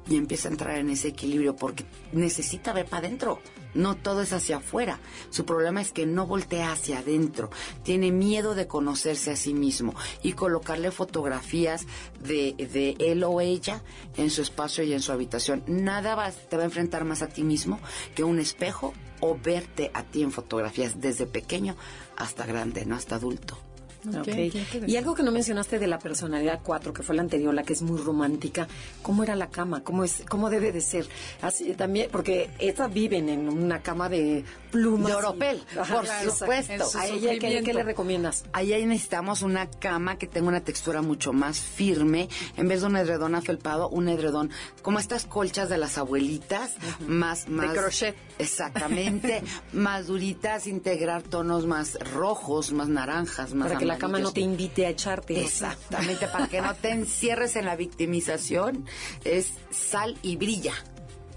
Y 0.09 0.17
empieza 0.17 0.49
a 0.49 0.53
entrar 0.53 0.79
en 0.79 0.91
ese 0.91 1.09
equilibrio 1.09 1.57
porque 1.57 1.85
necesita 2.13 2.73
ver 2.73 2.87
para 2.87 3.07
adentro 3.07 3.41
no 3.75 3.97
todo 3.97 4.23
es 4.23 4.33
hacia 4.33 4.59
afuera. 4.59 4.99
Su 5.31 5.45
problema 5.45 5.81
es 5.81 5.93
que 5.93 6.07
no 6.07 6.27
voltea 6.27 6.73
hacia 6.73 7.01
adentro. 7.01 7.51
Tiene 7.83 8.13
miedo 8.13 8.55
de 8.55 8.67
conocerse 8.67 9.33
a 9.33 9.37
sí 9.37 9.53
mismo 9.53 9.95
y 10.23 10.33
colocarle 10.33 10.91
fotografías 10.91 11.87
de, 12.23 12.55
de 12.73 12.97
él 13.01 13.25
o 13.25 13.41
ella 13.41 13.83
en 14.17 14.31
su 14.31 14.43
espacio 14.43 14.85
y 14.85 14.93
en 14.93 15.01
su 15.01 15.13
habitación. 15.13 15.63
Nada 15.67 16.15
va, 16.15 16.31
te 16.31 16.57
va 16.57 16.63
a 16.63 16.67
enfrentar 16.67 17.05
más 17.05 17.23
a 17.23 17.29
ti 17.29 17.43
mismo 17.43 17.81
que 18.15 18.25
un 18.25 18.39
espejo 18.39 18.95
o 19.21 19.37
verte 19.37 19.91
a 19.95 20.03
ti 20.05 20.23
en 20.23 20.33
fotografías 20.33 21.01
desde 21.01 21.27
pequeño 21.27 21.77
hasta 22.17 22.47
grande, 22.47 22.87
no 22.87 22.95
hasta 22.95 23.17
adulto. 23.17 23.59
Okay. 24.07 24.53
Y 24.87 24.97
algo 24.97 25.15
que 25.15 25.23
no 25.23 25.33
mencionaste 25.33 25.79
de 25.79 25.87
la 25.87 25.99
personalidad 25.99 26.61
4, 26.63 26.93
que 26.93 27.03
fue 27.03 27.15
la 27.15 27.23
anterior, 27.23 27.55
la 27.55 27.63
que 27.63 27.73
es 27.73 27.83
muy 27.83 28.01
romántica, 28.01 28.69
¿cómo 29.03 29.23
era 29.23 29.35
la 29.37 29.49
cama? 29.49 29.83
¿Cómo 29.83 30.05
es 30.05 30.23
cómo 30.29 30.51
debe 30.51 30.73
de 30.73 30.81
ser? 30.81 31.07
Así 31.43 31.73
también 31.75 32.09
porque 32.11 32.51
estas 32.59 32.93
viven 32.93 33.29
en 33.29 33.49
una 33.49 33.83
cama 33.83 34.09
de 34.09 34.45
plumas 34.71 35.11
de 35.11 35.15
oropel, 35.15 35.63
por 35.75 36.07
supuesto. 36.07 36.99
¿A 36.99 37.07
ella 37.07 37.39
¿qué, 37.39 37.75
le 37.75 37.83
recomiendas? 37.83 38.45
Ahí 38.53 38.85
necesitamos 38.87 39.43
una 39.43 39.69
cama 39.71 40.17
que 40.17 40.27
tenga 40.27 40.49
una 40.49 40.61
textura 40.61 41.03
mucho 41.03 41.33
más 41.33 41.61
firme, 41.61 42.29
en 42.57 42.69
vez 42.69 42.81
de 42.81 42.87
un 42.89 42.97
edredón 42.97 43.35
afelpado, 43.35 43.89
un 43.89 44.09
edredón 44.09 44.51
como 44.83 44.99
estas 44.99 45.27
colchas 45.27 45.69
de 45.69 45.79
las 45.79 45.99
abuelitas, 45.99 46.75
más 47.07 47.49
más 47.49 47.73
de 47.73 47.79
crochet. 47.79 48.17
Exactamente, 48.39 49.43
más 49.73 50.07
duritas, 50.07 50.67
integrar 50.67 51.23
tonos 51.23 51.67
más 51.67 51.97
rojos, 52.13 52.73
más 52.73 52.89
naranjas, 52.89 53.55
más 53.55 53.69
Para 53.69 53.79
que 53.79 53.87
la 53.95 53.99
cama 53.99 54.19
no 54.19 54.33
te 54.33 54.41
invite 54.41 54.87
a 54.87 54.91
echarte. 54.91 55.41
Exactamente, 55.41 56.27
para 56.29 56.49
que 56.49 56.61
no 56.61 56.75
te 56.75 56.91
encierres 56.91 57.57
en 57.57 57.65
la 57.65 57.77
victimización, 57.77 58.87
es 59.25 59.53
sal 59.71 60.19
y 60.23 60.37
brilla. 60.37 60.75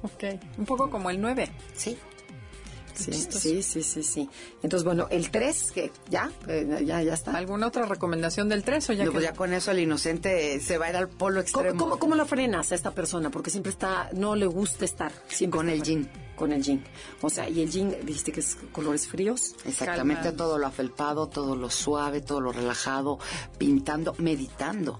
Ok, 0.03 0.23
un 0.57 0.65
poco 0.65 0.89
como 0.89 1.09
el 1.09 1.19
9. 1.21 1.49
Sí. 1.75 1.97
Sí, 2.97 3.13
sí, 3.13 3.63
sí, 3.63 3.83
sí, 3.83 4.03
sí. 4.03 4.29
Entonces, 4.63 4.83
bueno, 4.83 5.07
el 5.09 5.29
3, 5.29 5.71
que 5.71 5.91
ya, 6.09 6.31
eh, 6.47 6.83
ya, 6.85 7.01
ya 7.01 7.13
está. 7.13 7.31
¿Alguna 7.31 7.67
otra 7.67 7.85
recomendación 7.85 8.49
del 8.49 8.63
3 8.63 8.89
o 8.89 8.93
ya 8.93 9.05
no, 9.05 9.11
pues 9.11 9.23
ya 9.23 9.33
con 9.33 9.53
eso 9.53 9.71
el 9.71 9.79
inocente 9.79 10.59
se 10.59 10.77
va 10.77 10.87
a 10.87 10.89
ir 10.89 10.95
al 10.95 11.09
polo 11.09 11.39
extremo. 11.39 11.79
¿Cómo, 11.79 11.99
cómo, 11.99 12.15
lo 12.15 12.25
frenas 12.25 12.71
a 12.71 12.75
esta 12.75 12.91
persona? 12.91 13.29
Porque 13.29 13.49
siempre 13.49 13.71
está, 13.71 14.09
no 14.13 14.35
le 14.35 14.45
gusta 14.47 14.85
estar. 14.85 15.11
Siempre 15.27 15.57
con 15.57 15.69
el 15.69 15.83
jean. 15.83 16.09
Con 16.35 16.51
el 16.51 16.61
jean. 16.61 16.83
O 17.21 17.29
sea, 17.29 17.49
y 17.49 17.61
el 17.61 17.69
jean, 17.69 17.95
dijiste 18.03 18.31
que 18.31 18.39
es 18.39 18.57
colores 18.71 19.07
fríos. 19.07 19.55
Exactamente, 19.65 20.31
todo 20.31 20.57
lo 20.57 20.67
afelpado, 20.67 21.27
todo 21.27 21.55
lo 21.55 21.69
suave, 21.69 22.21
todo 22.21 22.41
lo 22.41 22.51
relajado, 22.51 23.19
pintando, 23.57 24.15
meditando. 24.17 24.99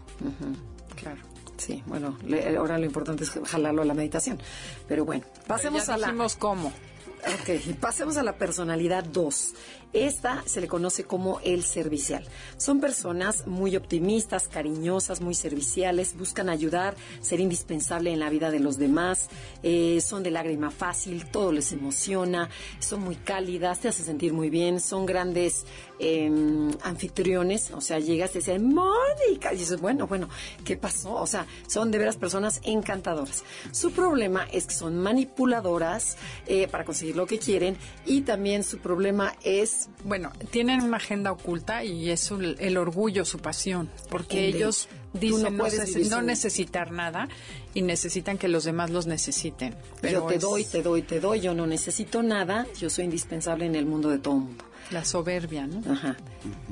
Claro. 0.96 1.22
Sí, 1.58 1.84
bueno, 1.88 2.16
ahora 2.58 2.78
lo 2.78 2.86
importante 2.86 3.24
es 3.24 3.32
jalarlo 3.46 3.82
a 3.82 3.86
la 3.86 3.94
meditación. 3.94 4.40
Pero 4.88 5.06
bueno, 5.06 5.26
pasemos 5.48 5.90
a 5.90 5.98
la... 5.98 6.14
cómo. 6.38 6.72
Ok, 7.26 7.76
pasemos 7.80 8.18
a 8.18 8.24
la 8.24 8.38
personalidad 8.38 9.04
2. 9.04 9.54
Esta 9.94 10.44
se 10.46 10.62
le 10.62 10.68
conoce 10.68 11.06
como 11.06 11.40
el 11.42 11.64
servicial. 11.64 12.26
Son 12.58 12.82
personas 12.82 13.48
muy 13.48 13.76
optimistas, 13.76 14.48
cariñosas, 14.48 15.22
muy 15.22 15.34
serviciales, 15.34 16.18
buscan 16.18 16.50
ayudar, 16.50 16.96
ser 17.22 17.40
indispensable 17.40 18.12
en 18.12 18.20
la 18.20 18.30
vida 18.30 18.52
de 18.52 18.60
los 18.60 18.78
demás, 18.78 19.30
eh, 19.64 20.00
son 20.02 20.24
de 20.24 20.32
lágrima 20.32 20.72
fácil, 20.72 21.26
todo 21.32 21.52
les 21.52 21.72
emociona, 21.72 22.50
son 22.80 23.02
muy 23.02 23.16
cálidas, 23.16 23.80
te 23.80 23.88
hace 23.88 24.04
sentir 24.04 24.34
muy 24.34 24.50
bien, 24.50 24.80
son 24.80 25.06
grandes 25.06 25.66
em, 26.00 26.72
anfitriones, 26.84 27.72
o 27.72 27.82
sea, 27.82 28.00
llegas 28.00 28.36
y 28.36 28.40
dices, 28.40 28.62
Mónica, 28.62 29.54
y 29.54 29.58
dices, 29.58 29.80
bueno, 29.80 30.06
bueno, 30.06 30.30
¿qué 30.66 30.78
pasó? 30.78 31.16
O 31.16 31.28
sea, 31.28 31.46
son 31.68 31.92
de 31.92 31.98
veras 31.98 32.18
personas 32.18 32.62
encantadoras. 32.64 33.44
Su 33.72 33.92
problema 33.92 34.48
es 34.52 34.68
que 34.68 34.76
son 34.76 35.00
manipuladoras 35.00 36.18
eh, 36.46 36.68
para 36.68 36.86
conseguir 36.86 37.16
lo 37.16 37.26
que 37.26 37.40
quieren 37.40 37.78
y 38.06 38.22
también 38.22 38.64
su 38.64 38.80
problema 38.80 39.34
es 39.44 39.77
bueno, 40.04 40.32
tienen 40.52 40.82
una 40.82 40.98
agenda 40.98 41.32
oculta 41.32 41.84
y 41.84 42.10
es 42.10 42.32
el, 42.32 42.78
orgullo, 42.78 43.26
su 43.26 43.40
pasión, 43.40 43.90
porque 44.10 44.48
ellos 44.48 44.88
dicen 45.14 45.58
no, 45.58 46.22
necesitar 46.22 46.92
nada 46.92 47.28
y 47.74 47.82
necesitan 47.82 48.38
que 48.38 48.48
los 48.48 48.64
demás 48.64 48.90
los 48.90 49.08
necesiten. 49.08 49.76
Pero 50.02 50.22
yo 50.22 50.26
te 50.28 50.40
doy, 50.40 50.66
te 50.66 50.82
doy, 50.82 51.02
te 51.02 51.20
doy, 51.20 51.42
yo 51.42 51.54
no 51.54 51.68
necesito 51.68 52.24
nada, 52.24 52.68
yo 52.80 52.90
soy 52.90 53.06
indispensable 53.06 53.66
en 53.66 53.76
el 53.76 53.86
mundo 53.86 54.10
de 54.10 54.20
todo 54.20 54.36
mundo. 54.36 54.66
La 54.92 55.04
soberbia, 55.04 55.68
¿no? 55.68 55.92
Ajá. 55.92 56.16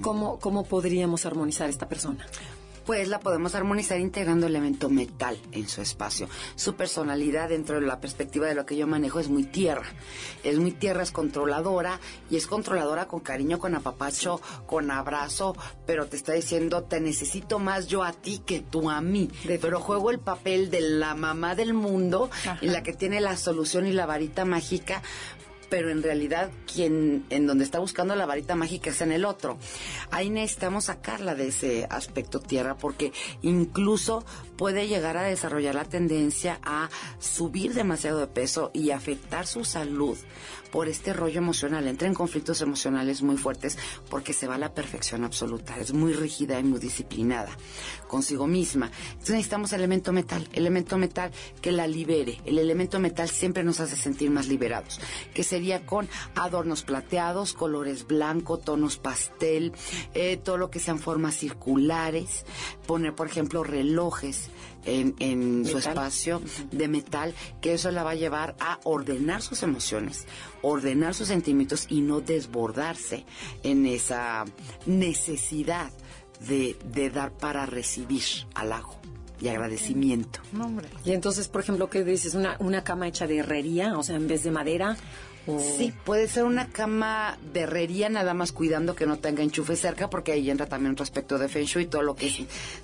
¿Cómo, 0.02 0.40
¿Cómo 0.40 0.64
podríamos 0.64 1.26
armonizar 1.26 1.70
esta 1.70 1.90
persona? 1.90 2.26
Pues 2.86 3.08
la 3.08 3.20
podemos 3.20 3.56
armonizar 3.56 4.00
integrando 4.00 4.48
elemento 4.48 4.90
metal 4.90 5.38
en 5.52 5.68
su 5.68 5.82
espacio. 5.82 6.30
Su 6.56 6.76
personalidad 6.76 7.50
dentro 7.50 7.80
de 7.80 7.86
la 7.86 8.00
perspectiva 8.00 8.48
de 8.48 8.56
lo 8.56 8.66
que 8.66 8.78
yo 8.78 8.88
manejo 8.88 9.20
es 9.20 9.30
muy 9.30 9.44
tierra. 9.44 9.86
Es 10.44 10.60
muy 10.60 10.72
tierra, 10.72 11.04
es 11.04 11.12
controladora 11.12 12.00
y 12.30 12.38
es 12.38 12.48
controladora 12.48 13.08
con 13.08 13.22
cariño, 13.22 13.60
con 13.60 13.76
apapacho, 13.76 14.40
con 14.66 14.92
abrazo, 14.92 15.56
pero 15.86 16.08
te 16.08 16.18
está 16.18 16.34
diciendo, 16.34 16.84
te 16.84 17.00
necesito 17.00 17.60
más 17.60 17.88
yo 17.88 18.04
a 18.04 18.14
ti 18.14 18.42
que 18.46 18.62
tú 18.62 18.90
a 18.90 19.02
mí. 19.02 19.30
Pero 19.62 19.80
juego 19.80 20.12
el 20.12 20.20
papel 20.20 20.70
de 20.70 20.82
la 20.82 21.16
mamá 21.16 21.56
del 21.56 21.74
mundo 21.74 22.30
y 22.62 22.68
la 22.68 22.84
que 22.84 22.94
tiene 22.94 23.20
la 23.22 23.38
solución 23.38 23.88
y 23.88 23.92
la 23.92 24.06
varita 24.06 24.46
mágica 24.46 25.02
pero 25.70 25.90
en 25.90 26.04
realidad 26.04 26.50
quien 26.72 27.26
en 27.30 27.48
donde 27.48 27.64
está 27.64 27.80
buscando 27.80 28.16
la 28.16 28.26
varita 28.26 28.56
mágica 28.56 28.90
es 28.90 29.02
en 29.02 29.12
el 29.12 29.26
otro. 29.26 29.58
Ahí 30.12 30.30
necesitamos 30.30 30.86
sacarla 30.86 31.36
de 31.36 31.48
ese 31.48 31.88
aspecto 31.90 32.40
tierra 32.40 32.76
porque 32.78 33.12
incluso 33.42 34.26
puede 34.58 34.88
llegar 34.88 35.18
a 35.18 35.24
desarrollar 35.24 35.76
la 35.76 35.86
tendencia 35.86 36.60
a 36.64 36.90
subir 37.20 37.74
demasiado 37.74 38.20
de 38.20 38.28
peso 38.28 38.72
y 38.74 38.92
afectar 38.92 39.48
su 39.48 39.66
salud 39.66 40.18
por 40.72 40.88
este 40.88 41.14
rollo 41.14 41.40
emocional. 41.40 41.88
Entra 41.88 42.08
en 42.08 42.14
conflictos 42.14 42.62
emocionales 42.62 43.24
muy 43.24 43.38
fuertes 43.38 43.78
porque 44.10 44.34
se 44.34 44.48
va 44.48 44.56
a 44.56 44.60
la 44.60 44.74
perfección 44.74 45.24
absoluta. 45.24 45.78
Es 45.80 45.94
muy 45.94 46.14
rígida 46.14 46.60
y 46.60 46.64
muy 46.64 46.80
disciplinada 46.80 47.50
consigo 48.08 48.46
misma. 48.46 48.92
Entonces 49.12 49.32
necesitamos 49.32 49.74
elemento 49.74 50.12
metal, 50.14 50.48
elemento 50.54 50.98
metal 50.98 51.32
que 51.60 51.72
la 51.72 51.88
libere. 51.88 52.40
El 52.46 52.60
elemento 52.60 53.00
metal 53.00 53.30
siempre 53.30 53.64
nos 53.64 53.80
hace 53.80 53.96
sentir 53.96 54.30
más 54.30 54.48
liberados. 54.48 55.00
Que 55.34 55.44
se 55.44 55.56
sería 55.56 55.86
con 55.86 56.10
adornos 56.36 56.84
plateados, 56.84 57.54
colores 57.54 58.08
blanco, 58.08 58.58
tonos 58.58 58.98
pastel, 58.98 59.72
eh, 60.14 60.36
todo 60.36 60.58
lo 60.58 60.70
que 60.70 60.82
sean 60.82 61.00
formas 61.00 61.36
circulares, 61.38 62.46
poner, 62.86 63.16
por 63.16 63.28
ejemplo, 63.28 63.64
relojes 63.64 64.50
en, 64.86 65.66
su 65.66 65.78
espacio 65.78 66.42
de 66.72 66.88
metal, 66.88 67.34
que 67.62 67.74
eso 67.74 67.92
la 67.92 68.04
va 68.04 68.12
a 68.12 68.16
llevar 68.16 68.56
a 68.60 68.80
ordenar 68.84 69.42
sus 69.42 69.64
emociones, 69.64 70.26
ordenar 70.62 71.14
sus 71.14 71.28
sentimientos 71.28 71.88
y 71.90 72.02
no 72.02 72.22
desbordarse 72.22 73.26
en 73.64 73.86
esa 73.86 74.46
necesidad 74.86 75.92
de, 76.48 76.76
de 76.94 77.10
dar 77.10 77.32
para 77.32 77.66
recibir 77.66 78.24
halago 78.54 78.96
y 79.42 79.48
agradecimiento. 79.50 80.40
Y 81.04 81.12
entonces, 81.12 81.48
por 81.48 81.62
ejemplo, 81.62 81.90
¿qué 81.90 82.04
dices? 82.04 82.36
Una, 82.36 82.56
una 82.60 82.84
cama 82.84 83.08
hecha 83.08 83.28
de 83.28 83.38
herrería, 83.38 83.98
o 83.98 84.04
sea, 84.04 84.16
en 84.16 84.28
vez 84.28 84.44
de 84.44 84.52
madera, 84.52 84.98
Sí, 85.46 85.94
puede 86.04 86.28
ser 86.28 86.44
una 86.44 86.68
cama 86.70 87.38
de 87.54 87.62
herrería, 87.62 88.10
nada 88.10 88.34
más 88.34 88.52
cuidando 88.52 88.96
que 88.96 89.06
no 89.06 89.20
tenga 89.20 89.44
enchufe 89.44 89.76
cerca, 89.76 90.10
porque 90.10 90.32
ahí 90.32 90.50
entra 90.50 90.66
también 90.66 90.94
otro 90.94 91.04
aspecto 91.04 91.38
de 91.38 91.48
Feng 91.48 91.66
Shui. 91.66 91.86
Todo 91.86 92.02
lo 92.02 92.16
que 92.16 92.28
es 92.28 92.38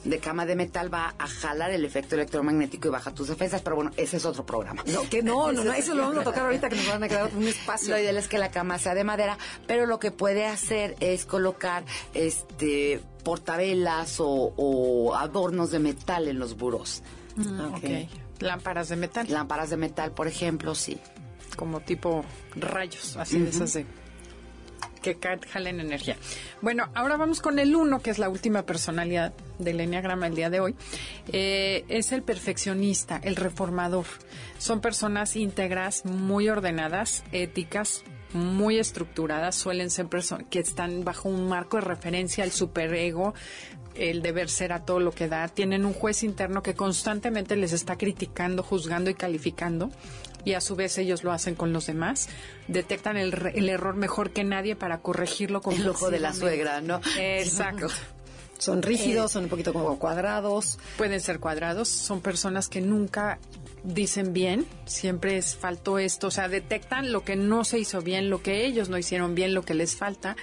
de 0.04 0.20
cama 0.20 0.46
de 0.46 0.56
metal 0.56 0.94
va 0.94 1.16
a 1.18 1.28
jalar 1.28 1.72
el 1.72 1.86
efecto 1.86 2.16
electromagnético 2.16 2.88
y 2.88 2.92
baja 2.92 3.14
tus 3.14 3.30
defensas, 3.30 3.62
pero 3.62 3.76
bueno, 3.76 3.92
ese 3.98 4.18
es 4.18 4.26
otro 4.26 4.46
programa. 4.46 4.84
No, 4.88 5.10
que 5.10 5.24
no, 5.24 5.52
no, 5.52 5.64
no, 5.64 5.74
eso 5.74 5.96
lo 5.96 6.04
vamos 6.04 6.20
a 6.20 6.24
tocar 6.24 6.46
ahorita 6.46 6.70
que 6.70 6.76
nos 6.76 6.88
van 6.88 7.04
a 7.04 7.08
quedar 7.08 7.32
un 7.36 7.48
espacio. 7.48 7.90
Lo 7.90 8.00
ideal 8.00 8.18
es 8.18 8.28
que 8.28 8.38
la 8.38 8.52
cama 8.52 8.78
sea 8.78 8.94
de 8.94 9.04
madera, 9.04 9.38
pero 9.66 9.86
lo 9.88 10.00
que 10.00 10.12
puede 10.12 10.46
hacer 10.46 10.96
es 11.00 11.26
colocar 11.26 11.84
este 12.14 13.02
portavelas 13.24 14.18
o, 14.20 15.14
adornos 15.16 15.72
de 15.72 15.80
metal 15.80 16.28
en 16.28 16.40
los 16.40 16.58
buros. 16.58 17.02
Mm, 17.36 17.74
okay. 17.76 18.10
Lámparas 18.40 18.90
de 18.90 18.96
metal. 18.96 19.28
Lámparas 19.30 19.70
de 19.70 19.78
metal, 19.78 20.12
por 20.12 20.28
ejemplo, 20.28 20.74
sí 20.76 21.00
como 21.56 21.82
tipo 21.82 22.24
rayos, 22.56 23.18
así 23.18 23.40
de 23.40 23.50
esas 23.50 23.74
de 23.74 23.86
que 25.02 25.18
jalen 25.50 25.80
energía. 25.80 26.16
Bueno, 26.62 26.90
ahora 26.94 27.18
vamos 27.18 27.42
con 27.42 27.60
el 27.60 27.76
uno, 27.76 28.02
que 28.02 28.12
es 28.12 28.20
la 28.20 28.30
última 28.30 28.66
personalidad 28.66 29.34
del 29.60 29.80
Enneagrama 29.80 30.28
el 30.28 30.36
día 30.36 30.50
de 30.50 30.60
hoy. 30.60 30.76
Eh, 31.32 31.86
es 31.90 32.12
el 32.12 32.22
perfeccionista, 32.24 33.20
el 33.24 33.36
reformador. 33.36 34.06
Son 34.58 34.80
personas 34.80 35.36
íntegras, 35.36 36.06
muy 36.06 36.50
ordenadas, 36.50 37.24
éticas, 37.32 38.04
muy 38.34 38.78
estructuradas. 38.78 39.56
Suelen 39.56 39.90
ser 39.90 40.08
personas 40.08 40.46
que 40.50 40.60
están 40.60 41.04
bajo 41.04 41.30
un 41.30 41.50
marco 41.50 41.78
de 41.78 41.82
referencia 41.82 42.44
al 42.44 42.52
superego, 42.52 43.34
el 43.96 44.22
deber 44.22 44.50
ser 44.50 44.72
a 44.72 44.86
todo 44.86 45.00
lo 45.00 45.12
que 45.12 45.28
da. 45.28 45.48
Tienen 45.48 45.86
un 45.86 45.94
juez 45.94 46.24
interno 46.24 46.62
que 46.62 46.76
constantemente 46.76 47.56
les 47.56 47.74
está 47.74 47.98
criticando, 47.98 48.64
juzgando 48.64 49.10
y 49.10 49.16
calificando 49.16 49.90
y 50.46 50.54
a 50.54 50.62
su 50.62 50.76
vez 50.76 50.98
ellos 50.98 51.24
lo 51.24 51.32
hacen 51.32 51.56
con 51.56 51.74
los 51.74 51.88
demás. 51.88 52.30
Detectan 52.68 53.18
el, 53.18 53.34
el 53.54 53.70
error 53.70 53.96
mejor 53.96 54.32
que 54.32 54.44
nadie 54.44 54.76
para 54.76 55.00
corregirlo 55.00 55.62
con 55.62 55.76
el 55.76 55.88
ojo 55.88 56.10
de 56.10 56.20
la 56.20 56.34
suegra, 56.34 56.82
¿no? 56.82 57.02
Exacto. 57.18 57.88
Son 58.58 58.84
rígidos, 58.84 59.32
son 59.32 59.46
un 59.46 59.50
poquito 59.50 59.74
como 59.74 59.98
cuadrados. 59.98 60.78
Pueden 60.96 61.20
ser 61.20 61.40
cuadrados, 61.40 61.88
son 61.88 62.22
personas 62.22 62.70
que 62.70 62.80
nunca 62.80 63.40
dicen 63.84 64.34
bien, 64.34 64.68
siempre 64.86 65.38
es 65.38 65.56
faltó 65.56 65.98
esto, 65.98 66.28
o 66.28 66.32
sea, 66.32 66.48
detectan 66.48 67.12
lo 67.12 67.24
que 67.24 67.36
no 67.36 67.64
se 67.64 67.80
hizo 67.80 68.02
bien, 68.02 68.30
lo 68.30 68.44
que 68.44 68.66
ellos 68.66 68.90
no 68.90 68.98
hicieron 69.00 69.34
bien, 69.34 69.56
lo 69.56 69.64
que 69.64 69.74
les 69.74 69.96
falta 69.96 70.36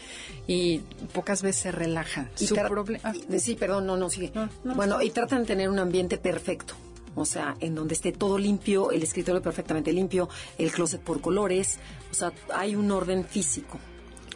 y 0.47 0.81
pocas 1.13 1.43
veces 1.43 1.63
se 1.63 1.71
relajan. 1.71 2.29
Su 2.35 2.57
problema, 2.57 3.15
sí, 3.39 3.55
perdón, 3.55 3.87
no, 3.87 3.97
no, 3.97 4.11
sigue. 4.11 4.33
bueno, 4.65 5.01
y 5.03 5.11
tratan 5.11 5.43
de 5.43 5.47
tener 5.47 5.69
un 5.69 5.79
ambiente 5.79 6.19
perfecto 6.19 6.75
o 7.15 7.25
sea, 7.25 7.57
en 7.61 7.75
donde 7.75 7.95
esté 7.95 8.13
todo 8.13 8.39
limpio, 8.39 8.91
el 8.91 9.03
escritorio 9.03 9.43
perfectamente 9.43 9.93
limpio, 9.93 10.29
el 10.59 10.73
closet 10.73 11.01
por 11.01 11.21
colores, 11.21 11.79
o 12.11 12.15
sea, 12.15 12.33
hay 12.55 12.77
un 12.77 12.91
orden 12.91 13.25
físico 13.25 13.79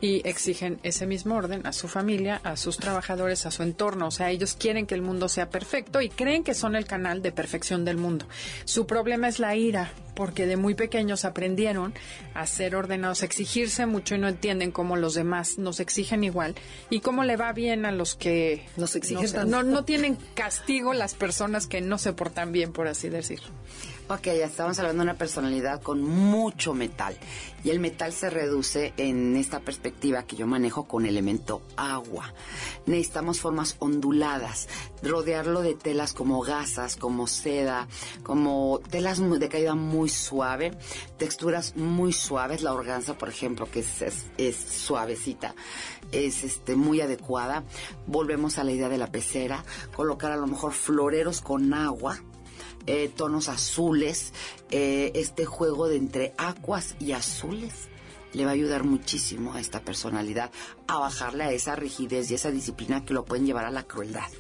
y 0.03 0.21
exigen 0.29 0.81
ese 0.83 1.07
mismo 1.07 1.37
orden 1.37 1.65
a 1.65 1.73
su 1.73 1.87
familia, 1.87 2.41
a 2.43 2.57
sus 2.57 2.77
trabajadores, 2.77 3.47
a 3.47 3.53
su 3.53 3.63
entorno. 3.63 4.09
O 4.09 4.11
sea, 4.11 4.31
ellos 4.31 4.57
quieren 4.59 4.85
que 4.85 4.97
el 4.97 5.01
mundo 5.01 5.29
sea 5.29 5.49
perfecto 5.49 6.03
y 6.03 6.09
creen 6.09 6.43
que 6.43 6.55
son 6.55 6.75
el 6.75 6.87
canal 6.87 7.23
de 7.23 7.31
perfección 7.31 7.85
del 7.85 7.99
mundo. 7.99 8.27
Su 8.65 8.85
problema 8.85 9.29
es 9.29 9.39
la 9.39 9.55
ira, 9.55 9.93
porque 10.17 10.47
de 10.47 10.57
muy 10.57 10.75
pequeños 10.75 11.25
aprendieron 11.25 11.95
a 12.35 12.49
ser 12.49 12.75
ordenados, 12.75 13.23
a 13.23 13.27
exigirse 13.27 13.87
mucho 13.87 14.17
y 14.17 14.19
no 14.19 14.27
entienden 14.27 14.73
cómo 14.73 14.97
los 14.97 15.15
demás 15.15 15.57
nos 15.59 15.79
exigen 15.79 16.25
igual 16.25 16.57
y 16.91 16.99
cómo 16.99 17.23
le 17.23 17.37
va 17.37 17.53
bien 17.53 17.87
a 17.87 17.93
los 17.93 18.17
que 18.17 18.67
nos 18.77 18.97
exigen 18.97 19.23
no, 19.33 19.45
no, 19.45 19.63
no 19.63 19.85
tienen 19.85 20.19
castigo 20.35 20.95
las 20.95 21.15
personas 21.15 21.69
que 21.69 21.81
no 21.81 21.97
se 21.99 22.13
portan 22.13 22.51
bien, 22.51 22.73
por 22.73 22.89
así 22.89 23.09
decirlo. 23.09 23.47
Ok, 24.09 24.25
ya 24.25 24.47
estamos 24.47 24.79
hablando 24.79 25.05
de 25.05 25.11
una 25.11 25.19
personalidad 25.19 25.81
con 25.81 26.03
mucho 26.03 26.75
metal. 26.75 27.17
Y 27.63 27.71
el 27.71 27.79
metal 27.79 28.13
se 28.13 28.31
reduce 28.31 28.93
en 28.97 29.37
esta 29.37 29.61
perspectiva 29.61 30.25
que 30.25 30.35
yo 30.35 30.47
manejo 30.47 30.85
con 30.85 31.07
elemento 31.07 31.63
agua. 31.77 32.35
Necesitamos 32.85 33.41
formas 33.41 33.77
onduladas, 33.79 34.69
rodearlo 35.03 35.63
de 35.63 35.75
telas 35.75 36.13
como 36.15 36.41
gasas, 36.43 36.97
como 36.97 37.29
seda, 37.29 37.87
como 38.25 38.81
telas 38.91 39.21
de 39.21 39.49
caída 39.49 39.77
muy 39.77 40.09
suave, 40.09 40.73
texturas 41.17 41.77
muy 41.77 42.13
suaves. 42.13 42.63
La 42.63 42.75
organza, 42.75 43.17
por 43.17 43.29
ejemplo, 43.29 43.71
que 43.71 43.81
es, 43.81 44.27
es, 44.37 44.57
suavecita, 44.57 45.55
es 46.11 46.43
este, 46.43 46.75
muy 46.75 47.01
adecuada. 47.01 47.63
Volvemos 48.09 48.59
a 48.59 48.65
la 48.65 48.73
idea 48.73 48.89
de 48.89 48.99
la 48.99 49.13
pecera, 49.13 49.65
colocar 49.95 50.33
a 50.33 50.37
lo 50.37 50.49
mejor 50.49 50.73
floreros 50.73 51.41
con 51.41 51.73
agua 51.73 52.21
eh, 52.87 53.11
tonos 53.15 53.49
azules, 53.49 54.33
eh, 54.71 55.13
este 55.15 55.45
juego 55.45 55.89
de 55.89 55.97
entre 55.97 56.35
aguas 56.37 56.97
y 56.99 57.13
azules 57.13 57.89
le 58.33 58.45
va 58.45 58.51
a 58.51 58.55
ayudar 58.55 58.85
muchísimo 58.85 59.53
a 59.53 59.61
esta 59.61 59.81
personalidad 59.81 60.51
a 60.87 60.99
bajarle 60.99 61.45
a 61.45 61.53
esa 61.53 61.77
rigidez 61.77 62.31
y 62.31 62.35
esa 62.35 62.51
disciplina 62.51 63.05
que 63.05 63.15
lo 63.15 63.25
pueden 63.25 63.47
llevar 63.47 63.67
a 63.67 63.71
la 63.71 63.83
crueldad. 63.83 64.31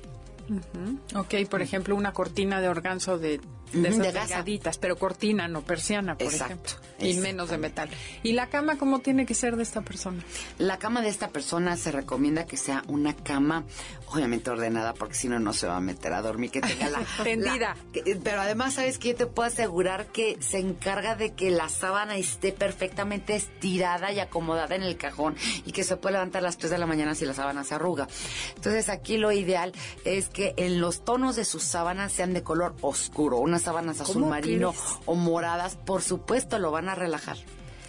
Ok, 1.14 1.34
por 1.48 1.62
ejemplo, 1.62 1.94
una 1.94 2.12
cortina 2.12 2.60
de 2.60 2.68
organzo 2.68 3.18
de 3.18 3.40
de 3.72 3.88
esas 3.88 4.78
pero 4.78 4.96
cortina, 4.96 5.48
no 5.48 5.62
persiana, 5.62 6.16
por 6.16 6.32
ejemplo. 6.32 6.72
Y 7.02 7.14
menos 7.14 7.50
de 7.50 7.58
metal. 7.58 7.88
¿Y 8.22 8.32
la 8.32 8.48
cama 8.48 8.78
cómo 8.78 9.00
tiene 9.00 9.26
que 9.26 9.34
ser 9.34 9.56
de 9.56 9.62
esta 9.62 9.82
persona? 9.82 10.22
La 10.58 10.78
cama 10.78 11.02
de 11.02 11.08
esta 11.08 11.28
persona 11.28 11.76
se 11.76 11.92
recomienda 11.92 12.46
que 12.46 12.56
sea 12.56 12.82
una 12.88 13.14
cama 13.14 13.64
obviamente 14.06 14.50
ordenada 14.50 14.94
porque 14.94 15.14
si 15.14 15.28
no 15.28 15.38
no 15.38 15.52
se 15.52 15.66
va 15.66 15.76
a 15.76 15.80
meter 15.80 16.12
a 16.12 16.22
dormir. 16.22 16.50
Que 16.50 16.60
tenga 16.60 16.90
la 16.90 17.00
tendida. 17.22 17.76
pero 18.22 18.40
además 18.40 18.74
sabes 18.74 18.98
que 18.98 19.08
yo 19.10 19.16
te 19.16 19.26
puedo 19.26 19.48
asegurar 19.48 20.06
que 20.06 20.36
se 20.40 20.58
encarga 20.58 21.14
de 21.14 21.32
que 21.34 21.50
la 21.50 21.68
sábana 21.68 22.16
esté 22.16 22.52
perfectamente 22.52 23.34
estirada 23.34 24.12
y 24.12 24.20
acomodada 24.20 24.74
en 24.74 24.82
el 24.82 24.96
cajón 24.96 25.36
y 25.64 25.72
que 25.72 25.84
se 25.84 25.96
puede 25.96 26.14
levantar 26.14 26.42
a 26.42 26.44
las 26.44 26.58
3 26.58 26.70
de 26.70 26.78
la 26.78 26.86
mañana 26.86 27.14
si 27.14 27.24
la 27.24 27.34
sábana 27.34 27.64
se 27.64 27.74
arruga. 27.74 28.08
Entonces 28.56 28.88
aquí 28.88 29.16
lo 29.16 29.32
ideal 29.32 29.72
es 30.04 30.28
que 30.28 30.54
en 30.56 30.80
los 30.80 31.04
tonos 31.04 31.36
de 31.36 31.44
sus 31.44 31.62
sábanas 31.62 32.12
sean 32.12 32.34
de 32.34 32.42
color 32.42 32.74
oscuro 32.80 33.38
una 33.38 33.58
sábanas 33.58 34.00
azul 34.00 34.26
marino 34.26 34.74
o 35.06 35.14
moradas, 35.14 35.76
por 35.76 36.02
supuesto 36.02 36.58
lo 36.58 36.70
van 36.70 36.88
a 36.88 36.91
relajar. 36.94 37.36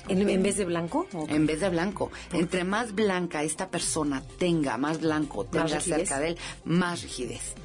¿En, 0.08 0.44
vez 0.44 0.58
de 0.58 0.66
blanco? 0.66 1.08
En 1.30 1.46
vez 1.46 1.62
de 1.62 1.70
blanco. 1.70 2.12
Entre 2.34 2.64
más 2.64 2.94
blanca 2.94 3.44
esta 3.44 3.70
persona 3.70 4.22
tenga, 4.38 4.78
más 4.78 5.00
blanco 5.00 5.46
tenga 5.46 5.80
cerca 5.80 6.20
de 6.20 6.30
él, 6.30 6.38
más 6.66 7.04
rigidez. 7.04 7.56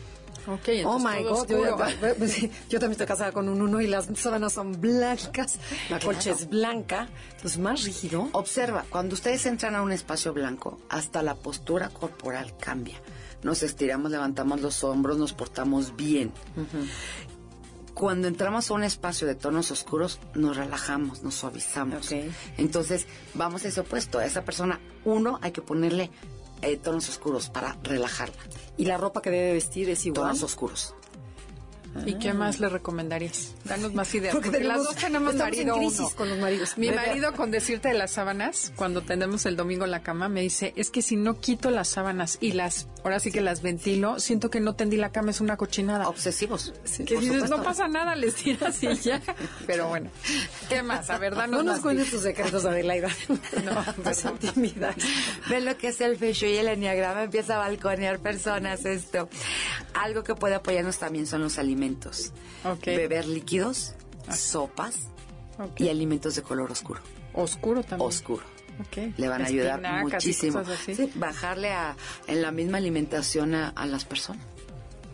Okay, 0.46 0.82
oh 0.82 0.98
my 0.98 1.22
God, 1.24 1.46
yo, 2.70 2.78
también 2.78 2.92
estoy 2.92 3.06
casada 3.06 3.32
con 3.32 3.50
un 3.50 3.60
uno 3.60 3.82
y 3.82 3.86
las 3.86 4.08
sábanas 4.14 4.54
son 4.54 4.80
blancas, 4.80 5.58
la 5.90 6.00
colcha 6.00 6.30
es 6.30 6.48
blanca, 6.48 7.10
entonces 7.32 7.58
más 7.58 7.84
rígido. 7.84 8.30
Observa, 8.32 8.86
cuando 8.88 9.14
ustedes 9.14 9.44
entran 9.44 9.74
a 9.74 9.82
un 9.82 9.92
espacio 9.92 10.32
blanco, 10.32 10.78
hasta 10.88 11.22
la 11.22 11.34
postura 11.34 11.90
corporal 11.90 12.54
cambia. 12.58 12.98
Nos 13.42 13.62
estiramos, 13.62 14.10
levantamos 14.10 14.62
los 14.62 14.82
hombros, 14.84 15.18
nos 15.18 15.34
portamos 15.34 15.94
bien 15.96 16.32
cuando 17.98 18.28
entramos 18.28 18.70
a 18.70 18.74
un 18.74 18.84
espacio 18.84 19.26
de 19.26 19.34
tonos 19.34 19.72
oscuros, 19.72 20.20
nos 20.34 20.56
relajamos, 20.56 21.24
nos 21.24 21.34
suavizamos. 21.34 22.12
Entonces, 22.56 23.08
vamos 23.34 23.64
a 23.64 23.68
ese 23.68 23.80
opuesto. 23.80 24.20
A 24.20 24.24
esa 24.24 24.44
persona, 24.44 24.78
uno, 25.04 25.40
hay 25.42 25.50
que 25.50 25.62
ponerle 25.62 26.12
eh, 26.62 26.76
tonos 26.76 27.08
oscuros 27.08 27.50
para 27.50 27.76
relajarla. 27.82 28.36
¿Y 28.76 28.84
la 28.84 28.98
ropa 28.98 29.20
que 29.20 29.30
debe 29.30 29.54
vestir 29.54 29.90
es 29.90 30.06
igual? 30.06 30.28
Tonos 30.28 30.44
oscuros. 30.44 30.94
¿Y 32.06 32.14
qué 32.14 32.32
más 32.32 32.60
le 32.60 32.68
recomendarías? 32.68 33.54
Danos 33.64 33.94
más 33.94 34.14
ideas. 34.14 34.34
Porque, 34.34 34.60
las 34.60 34.84
dos 34.84 34.94
tenemos 34.94 35.34
marido 35.34 35.76
uno. 35.76 36.10
con 36.16 36.28
los 36.28 36.38
maridos. 36.38 36.78
Mi 36.78 36.90
marido, 36.90 37.32
con 37.34 37.50
decirte 37.50 37.88
de 37.88 37.94
las 37.94 38.12
sábanas, 38.12 38.72
cuando 38.76 39.02
tenemos 39.02 39.46
el 39.46 39.56
domingo 39.56 39.84
en 39.84 39.90
la 39.90 40.02
cama, 40.02 40.28
me 40.28 40.42
dice, 40.42 40.72
es 40.76 40.90
que 40.90 41.02
si 41.02 41.16
no 41.16 41.40
quito 41.40 41.70
las 41.70 41.88
sábanas 41.88 42.38
y 42.40 42.52
las, 42.52 42.86
ahora 43.04 43.20
sí 43.20 43.30
que 43.30 43.40
las 43.40 43.62
ventilo, 43.62 44.18
siento 44.20 44.50
que 44.50 44.60
no 44.60 44.74
tendí 44.74 44.96
la 44.96 45.10
cama, 45.10 45.30
es 45.30 45.40
una 45.40 45.56
cochinada. 45.56 46.08
Obsesivos. 46.08 46.72
que 47.06 47.18
dices, 47.18 47.50
no 47.50 47.62
pasa 47.62 47.88
nada, 47.88 48.14
les 48.14 48.34
tiras 48.34 48.82
y 48.82 48.94
ya. 48.96 49.22
Pero 49.66 49.88
bueno, 49.88 50.10
¿qué 50.68 50.82
más? 50.82 51.10
A 51.10 51.18
ver, 51.18 51.34
danos 51.34 51.64
No 51.64 51.72
nos 51.72 51.80
cuentes 51.80 52.10
tus 52.10 52.22
secretos, 52.22 52.64
Adelaida. 52.64 53.08
no, 53.64 53.84
pues 54.02 54.24
intimidad. 54.24 54.96
Ven 55.48 55.64
lo 55.64 55.76
que 55.76 55.88
es 55.88 56.00
el 56.00 56.16
fecho 56.16 56.46
y 56.46 56.56
el 56.56 56.68
enneagrama, 56.68 57.24
empieza 57.24 57.56
a 57.56 57.58
balconear 57.58 58.18
personas 58.18 58.84
esto. 58.84 59.28
Algo 59.94 60.24
que 60.24 60.34
puede 60.34 60.54
apoyarnos 60.54 60.98
también 60.98 61.26
son 61.26 61.42
los 61.42 61.58
alimentos 61.58 62.32
Beber 62.84 63.26
líquidos, 63.26 63.94
sopas 64.34 65.08
y 65.76 65.88
alimentos 65.88 66.34
de 66.34 66.42
color 66.42 66.70
oscuro. 66.70 67.00
Oscuro 67.34 67.82
también. 67.82 68.08
Oscuro. 68.08 68.57
Le 69.16 69.28
van 69.28 69.42
a 69.42 69.46
ayudar 69.46 69.80
muchísimo. 70.02 70.62
bajarle 71.14 71.72
a, 71.72 71.96
en 72.26 72.42
la 72.42 72.50
misma 72.50 72.78
alimentación 72.78 73.54
a 73.54 73.86
las 73.86 74.04
personas. 74.04 74.44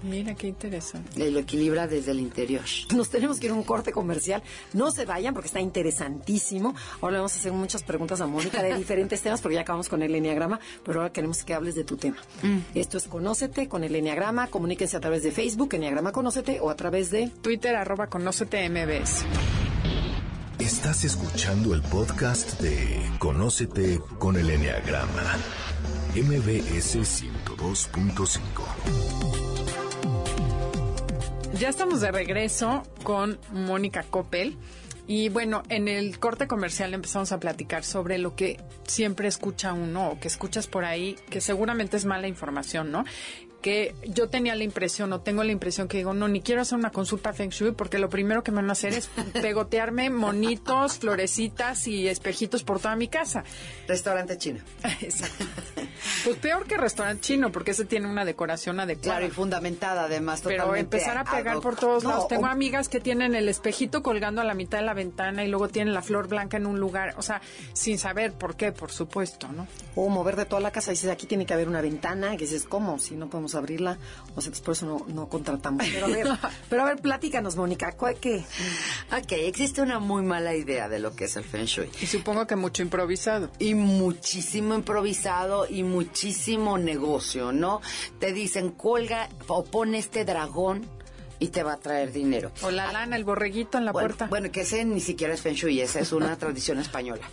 Mira, 0.05 0.35
qué 0.35 0.49
interesante. 0.49 1.25
Y 1.25 1.31
lo 1.31 1.39
equilibra 1.41 1.87
desde 1.87 2.11
el 2.11 2.21
interior. 2.21 2.63
Nos 2.95 3.09
tenemos 3.09 3.41
que 3.41 3.47
ir 3.47 3.53
a 3.53 3.55
un 3.55 3.63
corte 3.63 3.91
comercial. 3.91 4.43
No 4.75 4.91
se 4.91 5.07
vayan 5.07 5.33
porque 5.33 5.47
está 5.47 5.61
interesantísimo. 5.61 6.75
Ahora 7.01 7.19
vamos 7.19 7.35
a 7.35 7.39
hacer 7.39 7.53
muchas 7.53 7.83
preguntas 7.83 8.21
a 8.21 8.27
Mónica 8.27 8.63
de 8.63 8.75
diferentes 8.77 9.23
temas 9.23 9.41
porque 9.41 9.55
ya 9.55 9.63
acabamos 9.63 9.89
con 9.89 10.03
el 10.03 10.15
Enneagrama, 10.15 10.61
pero 10.85 11.01
ahora 11.01 11.13
queremos 11.13 11.43
que 11.45 11.55
hables 11.55 11.75
de 11.75 11.85
tu 11.85 11.97
tema. 11.97 12.19
Mm. 12.43 12.59
Esto 12.75 12.99
es 12.99 13.09
Conócete 13.09 13.69
con 13.69 13.83
el 13.83 13.95
Enneagrama. 13.95 14.49
Comuníquense 14.49 14.97
a 14.97 15.01
través 15.01 15.23
de 15.23 15.31
Facebook, 15.31 15.75
Enneagrama 15.75 16.13
Conócete, 16.13 16.61
o 16.61 16.69
a 16.69 16.77
través 16.77 17.11
de 17.11 17.31
Twitter, 17.41 17.75
arroba 17.75 18.09
Conócete 18.09 18.69
MBS. 18.69 19.25
Estás 20.65 21.05
escuchando 21.05 21.75
el 21.75 21.83
podcast 21.83 22.59
de 22.63 22.99
Conócete 23.19 24.01
con 24.19 24.37
el 24.37 24.49
Enneagrama. 24.49 25.37
MBS 26.15 26.97
102.5. 26.97 28.39
Ya 31.59 31.69
estamos 31.69 32.01
de 32.01 32.11
regreso 32.13 32.83
con 33.03 33.39
Mónica 33.53 34.05
Coppel. 34.05 34.57
Y 35.07 35.29
bueno, 35.29 35.65
en 35.69 35.87
el 35.87 36.19
corte 36.19 36.47
comercial 36.47 36.95
empezamos 36.95 37.31
a 37.33 37.39
platicar 37.39 37.85
sobre 37.85 38.17
lo 38.17 38.35
que 38.35 38.59
siempre 38.87 39.29
escucha 39.29 39.75
uno 39.75 40.13
o 40.13 40.19
que 40.19 40.29
escuchas 40.29 40.67
por 40.67 40.87
ahí, 40.87 41.17
que 41.29 41.43
seguramente 41.43 41.99
es 41.99 42.07
mala 42.07 42.27
información, 42.27 42.91
¿no? 42.91 43.05
Que 43.65 43.95
yo 44.07 44.29
tenía 44.29 44.55
la 44.55 44.63
impresión 44.63 45.11
o 45.15 45.23
tengo 45.23 45.43
la 45.43 45.51
impresión 45.51 45.89
que 45.89 45.97
digo, 45.97 46.13
no, 46.13 46.29
ni 46.29 46.43
quiero 46.43 46.61
hacer 46.61 46.77
una 46.77 46.91
consulta 46.91 47.33
Feng 47.33 47.49
Shui 47.49 47.73
porque 47.73 47.99
lo 47.99 48.11
primero 48.11 48.43
que 48.43 48.51
me 48.51 48.57
van 48.57 48.69
a 48.69 48.73
hacer 48.73 48.93
es 48.93 49.09
pegotearme 49.41 50.11
monitos, 50.11 50.99
florecitas 50.99 51.87
y 51.87 52.07
espejitos 52.07 52.63
por 52.63 52.79
toda 52.79 52.95
mi 52.95 53.09
casa. 53.09 53.43
Restaurante 53.89 54.37
chino. 54.37 54.61
Exacto. 55.01 55.47
Pues 56.25 56.37
peor 56.37 56.67
que 56.67 56.77
restaurante 56.77 57.23
chino 57.23 57.51
porque 57.51 57.71
ese 57.71 57.87
tiene 57.87 58.07
una 58.07 58.27
decoración 58.27 58.81
adecuada. 58.81 59.21
Claro, 59.21 59.27
y 59.27 59.31
fundamentada 59.31 60.05
además. 60.05 60.43
Pero 60.45 60.77
empezar 60.77 61.17
a 61.17 61.25
pegar 61.25 61.61
por 61.61 61.77
todos 61.77 62.05
lados. 62.05 62.29
Tengo 62.29 62.45
amigas 62.45 62.91
que 62.91 63.01
tienen 63.01 63.35
el 63.35 63.49
espejito 63.49 64.03
colgando 64.03 64.43
a 64.43 64.45
la 64.45 64.53
mitad 64.53 64.77
de 64.77 64.85
la 64.85 64.93
ventana 64.93 65.43
y 65.43 65.49
luego 65.49 65.69
tienen 65.69 65.95
la 65.95 66.03
flor 66.03 66.29
blanca 66.29 66.59
en 66.59 66.67
un 66.67 66.79
lugar, 66.79 67.15
o 67.17 67.23
sea, 67.23 67.41
sin 67.73 67.99
saber 67.99 68.35
por 68.35 68.57
qué, 68.57 68.73
por 68.73 68.93
supuesto, 68.93 69.49
¿no? 69.49 69.67
O 69.95 70.11
mover 70.11 70.37
de 70.37 70.45
toda 70.45 70.61
la 70.61 70.71
casa 70.71 70.91
dices, 70.91 71.11
aquí 71.11 71.27
tiene 71.27 71.47
que 71.47 71.55
haber 71.55 71.69
una 71.69 71.81
ventana, 71.81 72.33
que 72.33 72.45
dices, 72.45 72.65
¿cómo? 72.65 72.99
Si 72.99 73.17
no 73.17 73.31
podemos 73.31 73.54
abrirla, 73.55 73.99
o 74.35 74.41
sea, 74.41 74.53
por 74.65 74.75
eso 74.75 74.87
no, 74.87 75.07
no 75.13 75.29
contratamos. 75.29 75.87
Pero 75.93 76.07
a 76.07 76.09
ver, 76.09 76.29
pero 76.71 76.83
a 76.83 76.85
ver, 76.87 77.01
platícanos, 77.01 77.57
Mónica, 77.57 77.95
¿qué? 78.21 78.45
Ok, 79.13 79.33
existe 79.33 79.83
una 79.83 79.99
muy 79.99 80.23
mala 80.23 80.55
idea 80.55 80.89
de 80.89 80.99
lo 80.99 81.15
que 81.15 81.25
es 81.25 81.37
el 81.37 81.45
Feng 81.45 81.67
Shui. 81.67 81.91
Y 82.01 82.07
supongo 82.07 82.47
que 82.47 82.57
mucho 82.57 82.83
improvisado. 82.83 83.51
Y 83.59 83.75
muchísimo 83.75 84.75
improvisado 84.75 85.67
y 85.69 85.83
muchísimo 85.83 86.79
negocio, 86.79 87.53
¿no? 87.53 87.81
Te 88.19 88.33
dicen, 88.33 88.71
colga 88.73 89.29
o 89.47 89.65
pone 89.65 89.99
este 89.99 90.25
dragón 90.25 90.89
y 91.39 91.49
te 91.49 91.63
va 91.63 91.75
a 91.75 91.77
traer 91.77 92.13
dinero. 92.13 92.53
O 92.63 92.71
la 92.71 92.93
lana, 92.93 93.17
el 93.17 93.25
borreguito 93.25 93.79
en 93.79 93.85
la 93.85 93.93
puerta. 93.93 94.27
Bueno, 94.27 94.51
que 94.51 94.63
ese 94.63 94.85
ni 94.85 95.01
siquiera 95.01 95.35
es 95.35 95.43
Feng 95.43 95.55
Shui, 95.55 95.81
esa 95.81 96.01
es 96.01 96.13
una 96.13 96.37
tradición 96.39 96.79
española. 96.79 97.29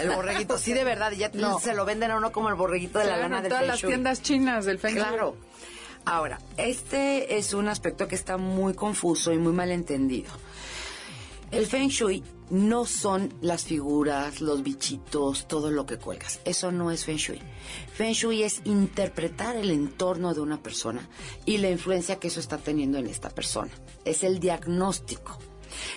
El 0.00 0.10
borreguito, 0.10 0.58
sí, 0.58 0.72
de 0.72 0.84
verdad, 0.84 1.12
ya 1.12 1.30
se 1.60 1.74
lo 1.74 1.84
venden 1.84 2.10
a 2.10 2.16
uno 2.16 2.32
como 2.32 2.48
el 2.48 2.54
borreguito 2.54 2.98
de 2.98 3.06
la 3.06 3.16
lana 3.16 3.40
del 3.42 3.50
todas 3.50 3.66
las 3.66 3.80
tiendas 3.80 4.22
chinas 4.22 4.64
del 4.64 4.78
Feng 4.78 4.94
Shui. 4.94 5.02
Claro. 5.02 5.36
Ahora, 6.04 6.40
este 6.56 7.36
es 7.38 7.54
un 7.54 7.68
aspecto 7.68 8.08
que 8.08 8.14
está 8.14 8.36
muy 8.36 8.74
confuso 8.74 9.32
y 9.32 9.38
muy 9.38 9.52
mal 9.52 9.70
entendido. 9.70 10.30
El 11.52 11.66
Feng 11.66 11.88
Shui 11.88 12.24
no 12.50 12.86
son 12.86 13.32
las 13.40 13.64
figuras, 13.64 14.40
los 14.40 14.62
bichitos, 14.62 15.46
todo 15.46 15.70
lo 15.70 15.86
que 15.86 15.98
cuelgas. 15.98 16.40
Eso 16.44 16.72
no 16.72 16.90
es 16.90 17.04
Feng 17.04 17.18
Shui. 17.18 17.40
Feng 17.92 18.12
Shui 18.12 18.42
es 18.42 18.62
interpretar 18.64 19.56
el 19.56 19.70
entorno 19.70 20.34
de 20.34 20.40
una 20.40 20.62
persona 20.62 21.08
y 21.44 21.58
la 21.58 21.70
influencia 21.70 22.16
que 22.16 22.28
eso 22.28 22.40
está 22.40 22.58
teniendo 22.58 22.98
en 22.98 23.06
esta 23.06 23.30
persona. 23.30 23.70
Es 24.04 24.24
el 24.24 24.40
diagnóstico 24.40 25.38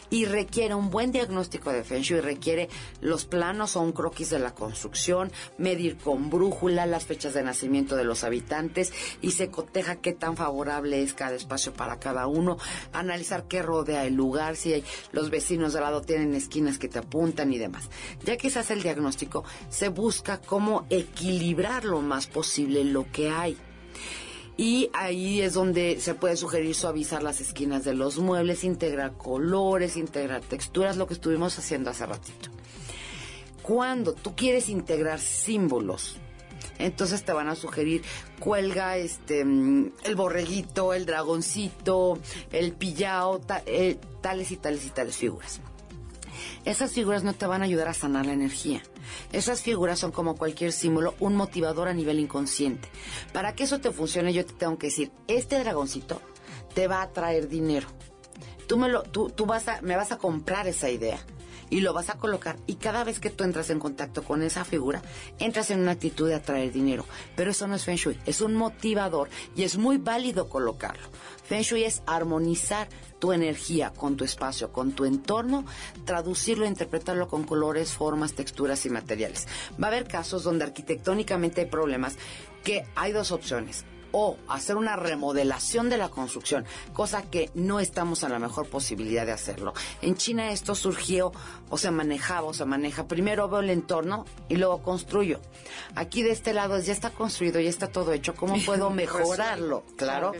y 0.09 0.25
requiere 0.25 0.75
un 0.75 0.89
buen 0.89 1.11
diagnóstico 1.11 1.71
de 1.71 1.83
Feng 1.83 2.01
Shui, 2.01 2.21
requiere 2.21 2.69
los 3.01 3.25
planos 3.25 3.75
o 3.75 3.81
un 3.81 3.91
croquis 3.91 4.29
de 4.29 4.39
la 4.39 4.53
construcción, 4.53 5.31
medir 5.57 5.97
con 5.97 6.29
brújula 6.29 6.85
las 6.85 7.05
fechas 7.05 7.33
de 7.33 7.43
nacimiento 7.43 7.95
de 7.95 8.03
los 8.03 8.23
habitantes 8.23 8.93
y 9.21 9.31
se 9.31 9.49
coteja 9.49 9.97
qué 9.97 10.13
tan 10.13 10.37
favorable 10.37 11.01
es 11.01 11.13
cada 11.13 11.35
espacio 11.35 11.73
para 11.73 11.99
cada 11.99 12.27
uno, 12.27 12.57
analizar 12.93 13.47
qué 13.47 13.61
rodea 13.61 14.05
el 14.05 14.15
lugar, 14.15 14.55
si 14.55 14.83
los 15.11 15.29
vecinos 15.29 15.73
de 15.73 15.81
lado 15.81 16.01
tienen 16.01 16.35
esquinas 16.35 16.77
que 16.77 16.87
te 16.87 16.99
apuntan 16.99 17.51
y 17.53 17.57
demás. 17.57 17.89
Ya 18.23 18.37
que 18.37 18.49
se 18.49 18.59
hace 18.59 18.73
el 18.73 18.83
diagnóstico, 18.83 19.43
se 19.69 19.89
busca 19.89 20.39
cómo 20.39 20.85
equilibrar 20.89 21.85
lo 21.85 22.01
más 22.01 22.27
posible 22.27 22.83
lo 22.83 23.09
que 23.11 23.29
hay 23.29 23.57
y 24.57 24.89
ahí 24.93 25.41
es 25.41 25.53
donde 25.53 25.99
se 25.99 26.15
puede 26.15 26.37
sugerir 26.37 26.75
suavizar 26.75 27.21
las 27.21 27.41
esquinas 27.41 27.83
de 27.83 27.93
los 27.93 28.17
muebles, 28.19 28.63
integrar 28.63 29.17
colores, 29.17 29.97
integrar 29.97 30.41
texturas, 30.41 30.97
lo 30.97 31.07
que 31.07 31.13
estuvimos 31.13 31.57
haciendo 31.59 31.89
hace 31.89 32.05
ratito. 32.05 32.49
Cuando 33.61 34.13
tú 34.13 34.35
quieres 34.35 34.69
integrar 34.69 35.19
símbolos, 35.19 36.17
entonces 36.77 37.23
te 37.23 37.33
van 37.33 37.49
a 37.49 37.55
sugerir 37.55 38.03
cuelga 38.39 38.97
este 38.97 39.41
el 39.41 40.15
borreguito, 40.15 40.93
el 40.93 41.05
dragoncito, 41.05 42.19
el 42.51 42.73
pillao, 42.73 43.41
eh, 43.65 43.97
tales 44.21 44.51
y 44.51 44.57
tales 44.57 44.85
y 44.85 44.89
tales 44.89 45.17
figuras. 45.17 45.59
Esas 46.65 46.91
figuras 46.91 47.23
no 47.23 47.33
te 47.33 47.45
van 47.45 47.61
a 47.61 47.65
ayudar 47.65 47.87
a 47.87 47.93
sanar 47.93 48.25
la 48.25 48.33
energía. 48.33 48.81
Esas 49.31 49.61
figuras 49.61 49.99
son 49.99 50.11
como 50.11 50.35
cualquier 50.35 50.71
símbolo, 50.71 51.15
un 51.19 51.35
motivador 51.35 51.87
a 51.87 51.93
nivel 51.93 52.19
inconsciente. 52.19 52.89
Para 53.33 53.53
que 53.53 53.63
eso 53.63 53.79
te 53.79 53.91
funcione, 53.91 54.33
yo 54.33 54.45
te 54.45 54.53
tengo 54.53 54.77
que 54.77 54.87
decir, 54.87 55.11
este 55.27 55.59
dragoncito 55.59 56.21
te 56.73 56.87
va 56.87 57.01
a 57.01 57.11
traer 57.11 57.47
dinero. 57.47 57.87
Tú 58.67 58.77
me 58.77 58.89
lo, 58.89 59.03
tú, 59.03 59.29
tú 59.29 59.45
vas 59.45 59.67
a, 59.67 59.81
me 59.81 59.95
vas 59.95 60.11
a 60.11 60.17
comprar 60.17 60.67
esa 60.67 60.89
idea 60.89 61.19
y 61.69 61.81
lo 61.81 61.93
vas 61.93 62.09
a 62.09 62.17
colocar 62.17 62.57
y 62.67 62.75
cada 62.75 63.03
vez 63.03 63.19
que 63.19 63.29
tú 63.29 63.43
entras 63.43 63.69
en 63.69 63.79
contacto 63.79 64.23
con 64.23 64.41
esa 64.41 64.65
figura, 64.65 65.01
entras 65.39 65.71
en 65.71 65.79
una 65.79 65.91
actitud 65.91 66.27
de 66.27 66.35
atraer 66.35 66.71
dinero. 66.71 67.05
Pero 67.35 67.51
eso 67.51 67.67
no 67.67 67.75
es 67.75 67.83
Feng 67.83 67.97
Shui, 67.97 68.19
es 68.25 68.41
un 68.41 68.55
motivador 68.55 69.29
y 69.55 69.63
es 69.63 69.77
muy 69.77 69.97
válido 69.97 70.49
colocarlo. 70.49 71.07
Feng 71.43 71.61
Shui 71.61 71.83
es 71.83 72.01
armonizar 72.05 72.87
tu 73.19 73.31
energía 73.31 73.91
con 73.91 74.17
tu 74.17 74.23
espacio, 74.23 74.71
con 74.71 74.91
tu 74.91 75.05
entorno, 75.05 75.65
traducirlo, 76.05 76.65
interpretarlo 76.65 77.27
con 77.27 77.43
colores, 77.43 77.91
formas, 77.91 78.33
texturas 78.33 78.85
y 78.85 78.89
materiales. 78.89 79.47
Va 79.81 79.87
a 79.87 79.91
haber 79.91 80.07
casos 80.07 80.43
donde 80.43 80.65
arquitectónicamente 80.65 81.61
hay 81.61 81.67
problemas 81.67 82.17
que 82.63 82.85
hay 82.95 83.11
dos 83.11 83.31
opciones 83.31 83.85
o 84.17 84.37
hacer 84.47 84.77
una 84.77 84.95
remodelación 84.95 85.89
de 85.89 85.97
la 85.97 86.07
construcción, 86.07 86.63
cosa 86.93 87.23
que 87.23 87.51
no 87.53 87.81
estamos 87.81 88.23
en 88.23 88.31
la 88.31 88.39
mejor 88.39 88.69
posibilidad 88.69 89.25
de 89.25 89.33
hacerlo. 89.33 89.73
En 90.01 90.15
China 90.15 90.53
esto 90.53 90.73
surgió 90.73 91.33
o 91.69 91.77
se 91.77 91.91
manejaba 91.91 92.47
o 92.47 92.53
se 92.53 92.63
maneja. 92.63 93.09
Primero 93.09 93.49
veo 93.49 93.59
el 93.59 93.69
entorno 93.69 94.23
y 94.47 94.55
luego 94.55 94.81
construyo. 94.81 95.41
Aquí 95.95 96.23
de 96.23 96.31
este 96.31 96.53
lado 96.53 96.79
ya 96.79 96.93
está 96.93 97.09
construido, 97.09 97.59
ya 97.59 97.69
está 97.69 97.87
todo 97.87 98.13
hecho. 98.13 98.35
¿Cómo 98.35 98.55
puedo 98.65 98.89
mejorarlo? 98.89 99.83
Claro. 99.97 100.31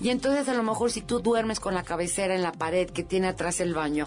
Y 0.00 0.10
entonces 0.10 0.48
a 0.48 0.54
lo 0.54 0.62
mejor 0.62 0.92
si 0.92 1.00
tú 1.00 1.18
duermes 1.18 1.58
con 1.58 1.74
la 1.74 1.82
cabecera 1.82 2.36
en 2.36 2.44
la 2.44 2.52
pared 2.52 2.88
que 2.88 3.02
tiene 3.02 3.26
atrás 3.26 3.58
el 3.58 3.74
baño, 3.74 4.06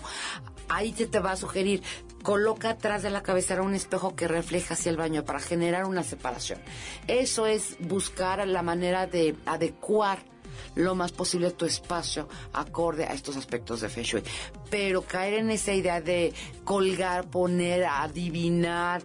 ahí 0.69 0.93
se 0.93 1.07
te 1.07 1.19
va 1.19 1.31
a 1.31 1.35
sugerir, 1.35 1.83
coloca 2.23 2.71
atrás 2.71 3.03
de 3.03 3.09
la 3.09 3.23
cabecera 3.23 3.61
un 3.61 3.75
espejo 3.75 4.15
que 4.15 4.27
refleja 4.27 4.73
hacia 4.73 4.89
el 4.89 4.97
baño 4.97 5.25
para 5.25 5.39
generar 5.39 5.85
una 5.85 6.03
separación. 6.03 6.59
Eso 7.07 7.45
es 7.45 7.77
buscar 7.79 8.45
la 8.47 8.61
manera 8.61 9.07
de 9.07 9.35
adecuar 9.45 10.19
lo 10.75 10.95
más 10.95 11.11
posible 11.11 11.51
tu 11.51 11.65
espacio 11.65 12.27
acorde 12.53 13.05
a 13.05 13.13
estos 13.13 13.37
aspectos 13.37 13.81
de 13.81 13.89
Feng 13.89 14.03
Shui. 14.03 14.23
Pero 14.69 15.01
caer 15.01 15.35
en 15.35 15.49
esa 15.49 15.73
idea 15.73 16.01
de 16.01 16.33
colgar, 16.63 17.29
poner, 17.29 17.85
adivinar, 17.85 19.01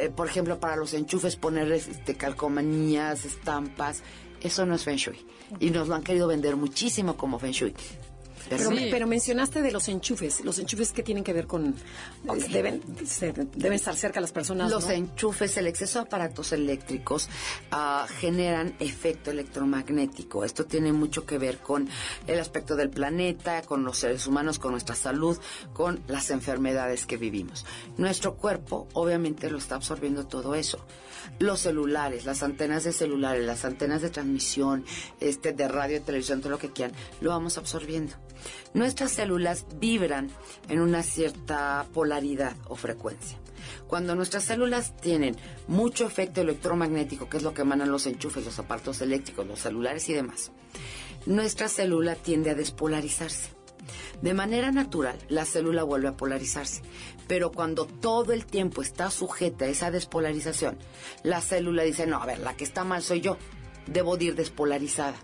eh, 0.00 0.08
por 0.10 0.26
ejemplo, 0.26 0.58
para 0.58 0.76
los 0.76 0.94
enchufes 0.94 1.36
ponerles 1.36 1.88
este, 1.88 2.16
calcomanías, 2.16 3.24
estampas, 3.24 4.02
eso 4.40 4.66
no 4.66 4.74
es 4.74 4.84
Feng 4.84 4.96
Shui. 4.96 5.26
Y 5.58 5.70
nos 5.70 5.88
lo 5.88 5.94
han 5.94 6.02
querido 6.02 6.28
vender 6.28 6.56
muchísimo 6.56 7.16
como 7.16 7.38
Feng 7.38 7.52
Shui. 7.52 7.74
Pero, 8.48 9.06
mencionaste 9.06 9.62
de 9.62 9.70
los 9.70 9.88
enchufes. 9.88 10.44
¿Los 10.44 10.58
enchufes 10.58 10.92
que 10.92 11.02
tienen 11.02 11.24
que 11.24 11.32
ver 11.32 11.46
con...? 11.46 11.74
Deben, 12.50 12.82
deben 13.54 13.72
estar 13.72 13.94
cerca 13.96 14.20
las 14.20 14.32
personas, 14.32 14.70
Los 14.70 14.88
enchufes, 14.88 15.56
el 15.56 15.66
exceso 15.66 16.00
de 16.00 16.06
aparatos 16.06 16.52
eléctricos 16.52 17.28
ah, 17.70 18.06
generan 18.18 18.74
efecto 18.80 19.30
electromagnético. 19.30 20.44
Esto 20.44 20.66
tiene 20.66 20.92
mucho 20.92 21.26
que 21.26 21.38
ver 21.38 21.58
con 21.58 21.88
el 22.26 22.38
aspecto 22.38 22.76
del 22.76 22.90
planeta, 22.90 23.62
con 23.62 23.84
los 23.84 23.98
seres 23.98 24.26
humanos, 24.26 24.58
con 24.58 24.72
nuestra 24.72 24.94
salud, 24.94 25.38
con 25.72 26.02
las 26.06 26.30
enfermedades 26.30 27.06
que 27.06 27.16
vivimos. 27.16 27.64
Nuestro 27.96 28.36
cuerpo, 28.36 28.88
obviamente, 28.94 29.50
lo 29.50 29.58
está 29.58 29.76
absorbiendo 29.76 30.26
todo 30.26 30.54
eso 30.54 30.84
los 31.38 31.60
celulares, 31.60 32.24
las 32.24 32.42
antenas 32.42 32.84
de 32.84 32.92
celulares, 32.92 33.44
las 33.44 33.64
antenas 33.64 34.02
de 34.02 34.10
transmisión, 34.10 34.84
este, 35.20 35.52
de 35.52 35.68
radio, 35.68 36.02
televisión, 36.02 36.40
todo 36.40 36.50
lo 36.50 36.58
que 36.58 36.70
quieran, 36.70 36.94
lo 37.20 37.30
vamos 37.30 37.58
absorbiendo. 37.58 38.14
Nuestras 38.74 39.12
células 39.12 39.66
vibran 39.78 40.30
en 40.68 40.80
una 40.80 41.02
cierta 41.02 41.86
polaridad 41.92 42.56
o 42.68 42.76
frecuencia. 42.76 43.38
Cuando 43.86 44.14
nuestras 44.14 44.44
células 44.44 44.96
tienen 44.96 45.36
mucho 45.68 46.06
efecto 46.06 46.40
electromagnético, 46.40 47.28
que 47.28 47.36
es 47.36 47.42
lo 47.42 47.54
que 47.54 47.62
emanan 47.62 47.90
los 47.90 48.06
enchufes, 48.06 48.44
los 48.44 48.58
aparatos 48.58 49.00
eléctricos, 49.00 49.46
los 49.46 49.60
celulares 49.60 50.08
y 50.08 50.14
demás, 50.14 50.52
nuestra 51.26 51.68
célula 51.68 52.14
tiende 52.14 52.50
a 52.50 52.54
despolarizarse. 52.54 53.50
De 54.22 54.34
manera 54.34 54.70
natural, 54.70 55.18
la 55.28 55.44
célula 55.44 55.82
vuelve 55.82 56.08
a 56.08 56.16
polarizarse, 56.16 56.82
pero 57.26 57.50
cuando 57.50 57.86
todo 57.86 58.32
el 58.32 58.44
tiempo 58.44 58.82
está 58.82 59.10
sujeta 59.10 59.64
a 59.64 59.68
esa 59.68 59.90
despolarización, 59.90 60.78
la 61.22 61.40
célula 61.40 61.82
dice, 61.82 62.06
no, 62.06 62.22
a 62.22 62.26
ver, 62.26 62.38
la 62.38 62.56
que 62.56 62.64
está 62.64 62.84
mal 62.84 63.02
soy 63.02 63.20
yo, 63.20 63.38
debo 63.86 64.16
de 64.16 64.26
ir 64.26 64.34
despolarizada. 64.34 65.16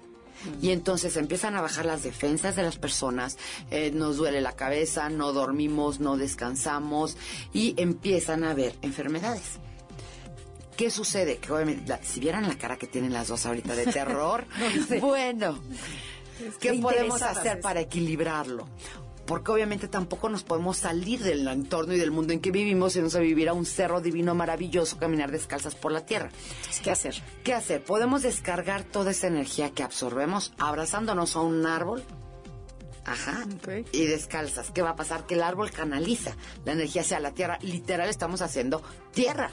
Y 0.61 0.71
entonces 0.71 1.17
empiezan 1.17 1.57
a 1.57 1.61
bajar 1.61 1.85
las 1.85 2.03
defensas 2.03 2.57
de 2.57 2.63
las 2.63 2.77
personas, 2.77 3.39
eh, 3.71 3.91
nos 3.93 4.17
duele 4.17 4.41
la 4.41 4.53
cabeza, 4.53 5.09
no 5.09 5.33
dormimos, 5.33 6.01
no 6.01 6.17
descansamos 6.17 7.17
y 7.53 7.75
empiezan 7.79 8.45
a 8.45 8.51
haber 8.51 8.75
enfermedades. 8.83 9.59
¿Qué 10.77 10.91
sucede? 10.91 11.39
Que 11.39 11.53
obviamente, 11.53 11.99
si 12.03 12.21
vieran 12.21 12.47
la 12.47 12.59
cara 12.59 12.77
que 12.77 12.87
tienen 12.87 13.13
las 13.13 13.29
dos 13.29 13.47
ahorita 13.47 13.75
de 13.75 13.87
terror, 13.87 14.45
bueno, 15.01 15.59
¿qué 16.61 16.75
podemos 16.75 17.23
hacer 17.23 17.61
para 17.61 17.81
equilibrarlo? 17.81 18.69
Porque 19.27 19.51
obviamente 19.51 19.89
tampoco 19.89 20.29
nos 20.29 20.45
podemos 20.45 20.79
salir 20.79 21.23
del 21.23 21.47
entorno 21.49 21.95
y 21.95 21.99
del 21.99 22.11
mundo 22.11 22.33
en 22.33 22.41
que 22.41 22.51
vivimos 22.51 22.97
y 22.97 23.01
nos 23.01 23.15
a 23.17 23.21
vivir 23.21 23.49
a 23.49 23.53
un 23.53 23.67
cerro 23.67 24.01
divino 24.01 24.35
maravilloso, 24.35 24.99
caminar 24.99 25.31
descalzas 25.31 25.75
por 25.75 25.93
la 25.93 26.07
tierra. 26.07 26.31
¿Qué 26.83 26.91
hacer? 26.91 27.17
¿Qué 27.43 27.53
hacer? 27.53 27.83
Podemos 27.83 28.23
descargar 28.23 28.85
toda 28.85 29.11
esa 29.11 29.27
energía 29.27 29.71
que 29.71 29.83
absorbemos 29.83 30.53
abrazándonos 30.59 31.37
a 31.37 31.41
un 31.41 31.67
árbol. 31.67 32.05
Ajá. 33.05 33.45
Y 33.93 34.07
descalzas. 34.07 34.71
¿Qué 34.71 34.83
va 34.83 34.91
a 34.91 34.97
pasar? 34.97 35.27
Que 35.27 35.35
el 35.35 35.43
árbol 35.43 35.71
canaliza 35.71 36.37
la 36.65 36.73
energía 36.73 37.03
hacia 37.03 37.21
la 37.21 37.33
tierra. 37.33 37.59
Literal 37.63 38.09
estamos 38.09 38.43
haciendo 38.43 38.83
tierra 39.13 39.51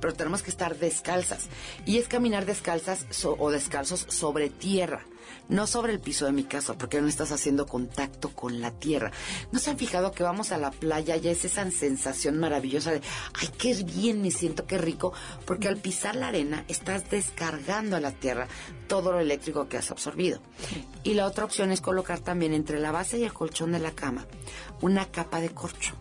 pero 0.00 0.14
tenemos 0.14 0.42
que 0.42 0.50
estar 0.50 0.76
descalzas. 0.78 1.46
Y 1.86 1.98
es 1.98 2.08
caminar 2.08 2.44
descalzas 2.44 3.06
o 3.24 3.50
descalzos 3.52 4.04
sobre 4.08 4.50
tierra 4.50 5.04
no 5.52 5.66
sobre 5.66 5.92
el 5.92 6.00
piso 6.00 6.26
de 6.26 6.32
mi 6.32 6.44
casa, 6.44 6.74
porque 6.74 7.00
no 7.00 7.08
estás 7.08 7.30
haciendo 7.30 7.66
contacto 7.66 8.30
con 8.30 8.60
la 8.60 8.70
tierra. 8.70 9.12
¿No 9.52 9.58
se 9.58 9.70
han 9.70 9.78
fijado 9.78 10.12
que 10.12 10.22
vamos 10.22 10.50
a 10.50 10.58
la 10.58 10.70
playa 10.70 11.16
y 11.16 11.28
es 11.28 11.44
esa 11.44 11.70
sensación 11.70 12.38
maravillosa 12.38 12.90
de, 12.90 13.02
ay, 13.34 13.48
qué 13.58 13.74
bien 13.84 14.22
me 14.22 14.30
siento, 14.30 14.66
qué 14.66 14.78
rico? 14.78 15.12
Porque 15.46 15.68
al 15.68 15.76
pisar 15.76 16.16
la 16.16 16.28
arena 16.28 16.64
estás 16.68 17.10
descargando 17.10 17.96
a 17.96 18.00
la 18.00 18.12
tierra 18.12 18.48
todo 18.88 19.12
lo 19.12 19.20
eléctrico 19.20 19.68
que 19.68 19.76
has 19.76 19.90
absorbido. 19.90 20.40
Y 21.04 21.14
la 21.14 21.26
otra 21.26 21.44
opción 21.44 21.70
es 21.70 21.80
colocar 21.80 22.20
también 22.20 22.54
entre 22.54 22.80
la 22.80 22.90
base 22.90 23.18
y 23.18 23.24
el 23.24 23.32
colchón 23.32 23.72
de 23.72 23.78
la 23.78 23.92
cama 23.92 24.26
una 24.80 25.06
capa 25.06 25.40
de 25.40 25.50
corcho. 25.50 25.94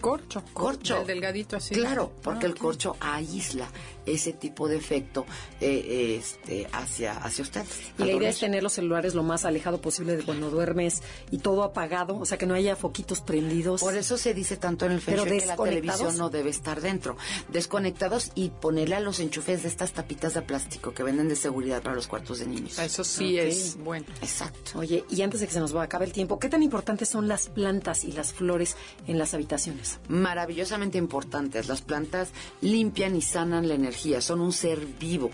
Corcho. 0.00 0.42
Corcho. 0.52 1.00
El 1.00 1.06
delgadito 1.06 1.56
así. 1.56 1.74
Claro, 1.74 2.12
porque 2.22 2.46
ah, 2.46 2.48
el 2.48 2.54
corcho 2.56 2.96
aísla 3.00 3.68
ese 4.06 4.32
tipo 4.32 4.68
de 4.68 4.76
efecto 4.76 5.26
eh, 5.60 6.16
este, 6.18 6.66
hacia, 6.72 7.16
hacia 7.18 7.42
usted. 7.42 7.64
Y 7.98 8.04
la 8.04 8.12
idea 8.12 8.30
es 8.30 8.38
tener 8.38 8.62
los 8.62 8.72
celulares 8.72 9.14
lo 9.14 9.22
más 9.22 9.44
alejado 9.44 9.80
posible 9.80 10.16
de 10.16 10.22
cuando 10.22 10.50
duermes 10.50 11.02
y 11.30 11.38
todo 11.38 11.62
apagado, 11.62 12.18
o 12.18 12.24
sea, 12.24 12.38
que 12.38 12.46
no 12.46 12.54
haya 12.54 12.76
foquitos 12.76 13.20
prendidos. 13.20 13.80
Por 13.80 13.96
eso 13.96 14.16
se 14.16 14.34
dice 14.34 14.56
tanto 14.56 14.86
en 14.86 14.92
el 14.92 15.00
Feng 15.00 15.24
que 15.24 15.46
la 15.46 15.56
televisión 15.56 16.16
no 16.16 16.30
debe 16.30 16.50
estar 16.50 16.80
dentro. 16.80 17.16
Desconectados 17.48 18.30
y 18.34 18.50
ponerle 18.50 18.96
a 18.96 19.00
los 19.00 19.20
enchufes 19.20 19.62
de 19.62 19.68
estas 19.68 19.92
tapitas 19.92 20.34
de 20.34 20.42
plástico 20.42 20.92
que 20.92 21.02
venden 21.02 21.28
de 21.28 21.36
seguridad 21.36 21.82
para 21.82 21.96
los 21.96 22.06
cuartos 22.06 22.38
de 22.38 22.46
niños. 22.46 22.78
Eso 22.78 23.04
sí 23.04 23.38
es 23.38 23.76
bueno. 23.76 24.06
Exacto. 24.22 24.78
Oye, 24.78 25.04
y 25.10 25.22
antes 25.22 25.40
de 25.40 25.46
que 25.46 25.52
se 25.52 25.60
nos 25.60 25.74
acabe 25.74 26.04
el 26.04 26.12
tiempo, 26.12 26.38
¿qué 26.38 26.48
tan 26.48 26.62
importantes 26.62 27.08
son 27.08 27.28
las 27.28 27.48
plantas 27.48 28.04
y 28.04 28.12
las 28.12 28.32
flores 28.32 28.76
en 29.06 29.18
las 29.18 29.34
habitaciones? 29.34 29.98
Maravillosamente 30.08 30.98
importantes. 30.98 31.68
Las 31.68 31.82
plantas 31.82 32.30
limpian 32.60 33.16
y 33.16 33.22
sanan 33.22 33.68
la 33.68 33.74
energía 33.74 33.95
son 34.20 34.40
un 34.40 34.52
ser 34.52 34.86
vivo 34.86 35.30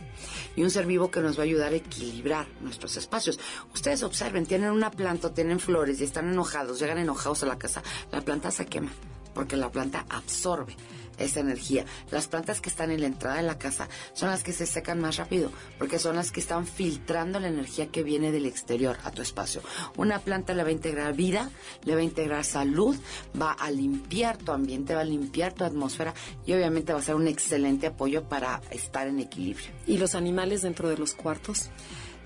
y 0.56 0.62
un 0.62 0.70
ser 0.70 0.86
vivo 0.86 1.10
que 1.10 1.20
nos 1.20 1.36
va 1.36 1.42
a 1.42 1.44
ayudar 1.44 1.72
a 1.72 1.76
equilibrar 1.76 2.46
nuestros 2.60 2.96
espacios. 2.96 3.38
Ustedes 3.74 4.02
observen, 4.02 4.46
tienen 4.46 4.70
una 4.70 4.90
planta, 4.90 5.34
tienen 5.34 5.60
flores 5.60 6.00
y 6.00 6.04
están 6.04 6.28
enojados, 6.28 6.78
llegan 6.78 6.98
enojados 6.98 7.42
a 7.42 7.46
la 7.46 7.58
casa, 7.58 7.82
la 8.10 8.20
planta 8.20 8.50
se 8.50 8.66
quema 8.66 8.92
porque 9.34 9.56
la 9.56 9.70
planta 9.70 10.04
absorbe 10.08 10.76
esa 11.18 11.40
energía. 11.40 11.84
Las 12.10 12.28
plantas 12.28 12.60
que 12.60 12.68
están 12.68 12.90
en 12.90 13.00
la 13.00 13.06
entrada 13.06 13.36
de 13.36 13.42
la 13.42 13.58
casa 13.58 13.88
son 14.12 14.30
las 14.30 14.42
que 14.42 14.52
se 14.52 14.66
secan 14.66 15.00
más 15.00 15.16
rápido, 15.16 15.50
porque 15.78 15.98
son 15.98 16.16
las 16.16 16.30
que 16.30 16.40
están 16.40 16.66
filtrando 16.66 17.40
la 17.40 17.48
energía 17.48 17.88
que 17.88 18.02
viene 18.02 18.32
del 18.32 18.46
exterior 18.46 18.96
a 19.04 19.10
tu 19.10 19.22
espacio. 19.22 19.62
Una 19.96 20.18
planta 20.18 20.54
le 20.54 20.62
va 20.62 20.68
a 20.68 20.72
integrar 20.72 21.14
vida, 21.14 21.50
le 21.84 21.94
va 21.94 22.00
a 22.00 22.04
integrar 22.04 22.44
salud, 22.44 22.96
va 23.40 23.52
a 23.52 23.70
limpiar 23.70 24.36
tu 24.36 24.52
ambiente, 24.52 24.94
va 24.94 25.02
a 25.02 25.04
limpiar 25.04 25.52
tu 25.52 25.64
atmósfera 25.64 26.14
y 26.46 26.52
obviamente 26.52 26.92
va 26.92 26.98
a 26.98 27.02
ser 27.02 27.14
un 27.14 27.28
excelente 27.28 27.86
apoyo 27.86 28.28
para 28.28 28.60
estar 28.70 29.06
en 29.06 29.20
equilibrio. 29.20 29.70
¿Y 29.86 29.98
los 29.98 30.14
animales 30.14 30.62
dentro 30.62 30.88
de 30.88 30.96
los 30.96 31.14
cuartos? 31.14 31.70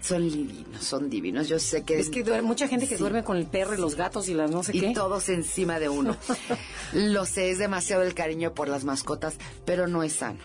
Son 0.07 0.29
divinos, 0.29 0.85
son 0.85 1.11
divinos. 1.11 1.49
Yo 1.49 1.59
sé 1.59 1.83
que... 1.83 1.99
Es 1.99 2.11
que 2.11 2.23
duerme, 2.23 2.47
mucha 2.47 2.69
gente 2.69 2.87
que 2.87 2.97
duerme 2.97 3.25
con 3.25 3.37
el 3.37 3.47
perro 3.47 3.75
y 3.75 3.79
los 3.79 3.97
gatos 3.97 4.29
y 4.29 4.35
las 4.35 4.51
no 4.51 4.63
sé 4.63 4.73
qué. 4.73 4.91
Y 4.91 4.93
todos 4.93 5.29
encima 5.29 5.81
de 5.81 5.89
uno. 5.89 6.17
Lo 6.93 7.25
sé, 7.25 7.51
es 7.51 7.59
demasiado 7.59 8.03
el 8.03 8.15
cariño 8.15 8.55
por 8.55 8.69
las 8.69 8.85
mascotas, 8.85 9.37
pero 9.65 9.89
no 9.89 10.03
es 10.03 10.13
sano. 10.15 10.39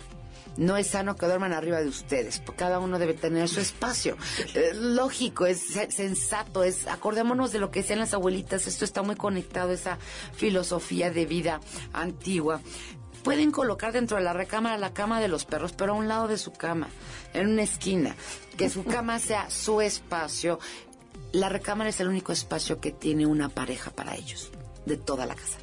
No 0.57 0.75
es 0.77 0.87
sano 0.87 1.15
que 1.15 1.27
duerman 1.27 1.53
arriba 1.53 1.79
de 1.79 1.87
ustedes. 1.87 2.41
Cada 2.57 2.79
uno 2.79 2.99
debe 2.99 3.13
tener 3.13 3.47
su 3.47 3.61
espacio. 3.61 4.17
Eh, 4.53 4.73
lógico, 4.73 5.45
es 5.45 5.61
sensato, 5.89 6.63
es 6.63 6.87
acordémonos 6.87 7.51
de 7.51 7.59
lo 7.59 7.71
que 7.71 7.81
decían 7.81 7.99
las 7.99 8.13
abuelitas. 8.13 8.67
Esto 8.67 8.83
está 8.83 9.01
muy 9.01 9.15
conectado 9.15 9.71
a 9.71 9.75
esa 9.75 9.97
filosofía 10.33 11.09
de 11.11 11.25
vida 11.25 11.61
antigua 11.93 12.61
pueden 13.23 13.51
colocar 13.51 13.93
dentro 13.93 14.17
de 14.17 14.23
la 14.23 14.33
recámara 14.33 14.77
la 14.77 14.93
cama 14.93 15.21
de 15.21 15.27
los 15.27 15.45
perros, 15.45 15.73
pero 15.73 15.93
a 15.93 15.95
un 15.95 16.07
lado 16.07 16.27
de 16.27 16.37
su 16.37 16.51
cama, 16.51 16.89
en 17.33 17.47
una 17.47 17.63
esquina, 17.63 18.15
que 18.57 18.69
su 18.69 18.83
cama 18.83 19.19
sea 19.19 19.49
su 19.49 19.81
espacio. 19.81 20.59
La 21.31 21.49
recámara 21.49 21.89
es 21.89 21.99
el 21.99 22.07
único 22.07 22.31
espacio 22.31 22.79
que 22.79 22.91
tiene 22.91 23.25
una 23.25 23.49
pareja 23.49 23.91
para 23.91 24.15
ellos, 24.15 24.51
de 24.85 24.97
toda 24.97 25.25
la 25.25 25.35
casa. 25.35 25.57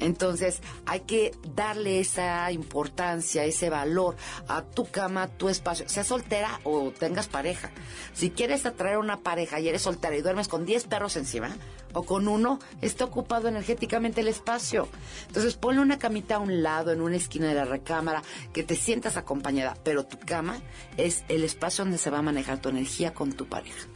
Entonces 0.00 0.60
hay 0.86 1.00
que 1.00 1.32
darle 1.54 2.00
esa 2.00 2.50
importancia, 2.52 3.44
ese 3.44 3.70
valor 3.70 4.16
a 4.48 4.62
tu 4.62 4.90
cama, 4.90 5.28
tu 5.28 5.48
espacio, 5.48 5.88
sea 5.88 6.04
soltera 6.04 6.60
o 6.64 6.90
tengas 6.90 7.28
pareja. 7.28 7.70
Si 8.12 8.30
quieres 8.30 8.66
atraer 8.66 8.98
una 8.98 9.20
pareja 9.20 9.60
y 9.60 9.68
eres 9.68 9.82
soltera 9.82 10.16
y 10.16 10.22
duermes 10.22 10.48
con 10.48 10.66
10 10.66 10.84
perros 10.84 11.16
encima 11.16 11.56
o 11.92 12.04
con 12.04 12.28
uno, 12.28 12.58
está 12.80 13.04
ocupado 13.04 13.48
energéticamente 13.48 14.22
el 14.22 14.28
espacio. 14.28 14.88
Entonces 15.26 15.54
ponle 15.54 15.80
una 15.80 15.98
camita 15.98 16.36
a 16.36 16.38
un 16.38 16.62
lado, 16.62 16.92
en 16.92 17.00
una 17.00 17.16
esquina 17.16 17.48
de 17.48 17.54
la 17.54 17.64
recámara, 17.64 18.22
que 18.52 18.62
te 18.62 18.76
sientas 18.76 19.16
acompañada, 19.16 19.76
pero 19.84 20.04
tu 20.04 20.18
cama 20.18 20.60
es 20.96 21.24
el 21.28 21.44
espacio 21.44 21.84
donde 21.84 21.98
se 21.98 22.10
va 22.10 22.18
a 22.18 22.22
manejar 22.22 22.60
tu 22.60 22.68
energía 22.68 23.12
con 23.12 23.32
tu 23.32 23.46
pareja. 23.46 23.86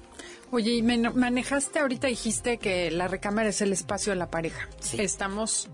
Oye, 0.51 0.75
y 0.75 0.83
me 0.83 0.99
manejaste 0.99 1.81
ahorita, 1.81 2.07
dijiste 2.07 2.59
que 2.59 2.91
la 2.91 3.09
recámara 3.09 3.49
es 3.49 3.61
el 3.61 3.73
espacio 3.73 4.13
de 4.13 4.17
la 4.17 4.31
pareja. 4.31 4.69
Sí. 4.81 5.01
Estamos, 5.01 5.69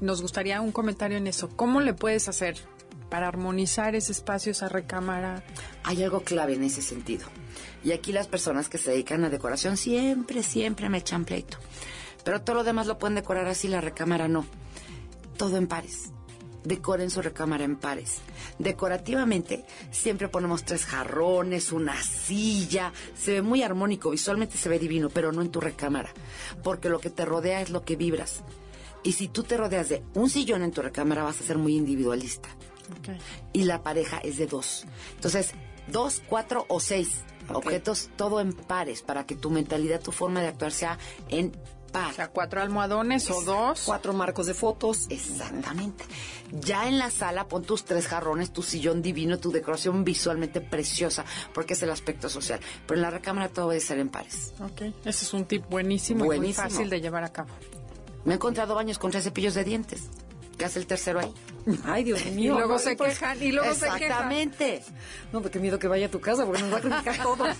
nos 0.00 0.22
gustaría 0.22 0.60
un 0.60 0.72
comentario 0.72 1.16
en 1.16 1.26
eso. 1.26 1.48
¿Cómo 1.48 1.80
le 1.80 1.94
puedes 1.94 2.28
hacer 2.28 2.56
para 3.08 3.28
armonizar 3.28 3.94
ese 3.94 4.12
espacio, 4.12 4.52
esa 4.52 4.68
recámara? 4.68 5.42
Hay 5.82 6.02
algo 6.02 6.20
clave 6.20 6.54
en 6.54 6.64
ese 6.64 6.82
sentido. 6.82 7.26
Y 7.84 7.92
aquí 7.92 8.12
las 8.12 8.26
personas 8.26 8.68
que 8.68 8.78
se 8.78 8.90
dedican 8.90 9.24
a 9.24 9.30
decoración 9.30 9.76
siempre, 9.76 10.42
siempre 10.42 10.88
me 10.88 10.98
echan 10.98 11.24
pleito. 11.24 11.58
Pero 12.24 12.42
todo 12.42 12.56
lo 12.56 12.64
demás 12.64 12.86
lo 12.86 12.98
pueden 12.98 13.14
decorar 13.14 13.46
así, 13.46 13.68
la 13.68 13.80
recámara 13.80 14.28
no. 14.28 14.44
Todo 15.38 15.56
en 15.56 15.68
pares 15.68 16.10
decoren 16.66 17.10
su 17.10 17.22
recámara 17.22 17.64
en 17.64 17.76
pares. 17.76 18.18
Decorativamente 18.58 19.64
siempre 19.90 20.28
ponemos 20.28 20.64
tres 20.64 20.84
jarrones, 20.84 21.72
una 21.72 22.00
silla, 22.02 22.92
se 23.14 23.32
ve 23.32 23.42
muy 23.42 23.62
armónico, 23.62 24.10
visualmente 24.10 24.58
se 24.58 24.68
ve 24.68 24.78
divino, 24.78 25.08
pero 25.08 25.32
no 25.32 25.42
en 25.42 25.50
tu 25.50 25.60
recámara, 25.60 26.12
porque 26.62 26.88
lo 26.88 26.98
que 26.98 27.10
te 27.10 27.24
rodea 27.24 27.60
es 27.60 27.70
lo 27.70 27.84
que 27.84 27.96
vibras. 27.96 28.42
Y 29.02 29.12
si 29.12 29.28
tú 29.28 29.44
te 29.44 29.56
rodeas 29.56 29.88
de 29.88 30.02
un 30.14 30.28
sillón 30.28 30.62
en 30.62 30.72
tu 30.72 30.82
recámara 30.82 31.22
vas 31.22 31.40
a 31.40 31.44
ser 31.44 31.58
muy 31.58 31.76
individualista. 31.76 32.48
Y 33.52 33.64
la 33.64 33.82
pareja 33.82 34.18
es 34.18 34.36
de 34.36 34.46
dos. 34.46 34.84
Entonces, 35.14 35.52
dos, 35.88 36.22
cuatro 36.28 36.66
o 36.68 36.80
seis 36.80 37.22
objetos, 37.52 38.10
todo 38.16 38.40
en 38.40 38.52
pares, 38.52 39.02
para 39.02 39.26
que 39.26 39.36
tu 39.36 39.50
mentalidad, 39.50 40.00
tu 40.00 40.12
forma 40.12 40.40
de 40.40 40.48
actuar 40.48 40.72
sea 40.72 40.98
en 41.28 41.52
o 41.94 42.12
sea, 42.12 42.28
cuatro 42.28 42.60
almohadones 42.60 43.30
o 43.30 43.42
dos. 43.42 43.82
Cuatro 43.84 44.12
marcos 44.12 44.46
de 44.46 44.54
fotos. 44.54 45.06
Exactamente. 45.08 46.04
Ya 46.60 46.88
en 46.88 46.98
la 46.98 47.10
sala 47.10 47.48
pon 47.48 47.64
tus 47.64 47.84
tres 47.84 48.06
jarrones, 48.06 48.52
tu 48.52 48.62
sillón 48.62 49.02
divino, 49.02 49.38
tu 49.38 49.50
decoración 49.50 50.04
visualmente 50.04 50.60
preciosa, 50.60 51.24
porque 51.54 51.74
es 51.74 51.82
el 51.82 51.90
aspecto 51.90 52.28
social. 52.28 52.60
Pero 52.86 52.98
en 52.98 53.02
la 53.02 53.10
recámara 53.10 53.48
todo 53.48 53.70
debe 53.70 53.80
ser 53.80 53.98
en 53.98 54.08
pares. 54.08 54.54
Ok, 54.60 54.82
ese 55.04 55.24
es 55.24 55.34
un 55.34 55.44
tip 55.46 55.64
buenísimo, 55.68 56.32
y 56.32 56.38
muy 56.38 56.52
fácil 56.52 56.90
de 56.90 57.00
llevar 57.00 57.24
a 57.24 57.32
cabo. 57.32 57.50
Me 58.24 58.34
he 58.34 58.36
encontrado 58.36 58.74
baños 58.74 58.98
con 58.98 59.10
tres 59.10 59.24
cepillos 59.24 59.54
de 59.54 59.64
dientes. 59.64 60.04
¿Qué 60.58 60.64
hace 60.64 60.78
el 60.78 60.86
tercero 60.86 61.20
ahí? 61.20 61.32
Ay, 61.84 62.04
Dios 62.04 62.24
mío. 62.32 62.54
Y 62.54 62.56
luego 62.58 62.78
se 62.78 62.96
pues, 62.96 63.18
quejan, 63.18 63.42
y 63.42 63.52
luego 63.52 63.74
se 63.74 63.80
quejan. 63.86 64.02
Exactamente. 64.02 64.82
No, 65.32 65.42
porque 65.42 65.58
miedo 65.58 65.78
que 65.78 65.88
vaya 65.88 66.06
a 66.06 66.10
tu 66.10 66.20
casa 66.20 66.44
porque 66.46 66.62
nos 66.62 66.72
va 66.72 66.78
a 66.78 66.80
criticar 66.80 67.22
todo. 67.22 67.44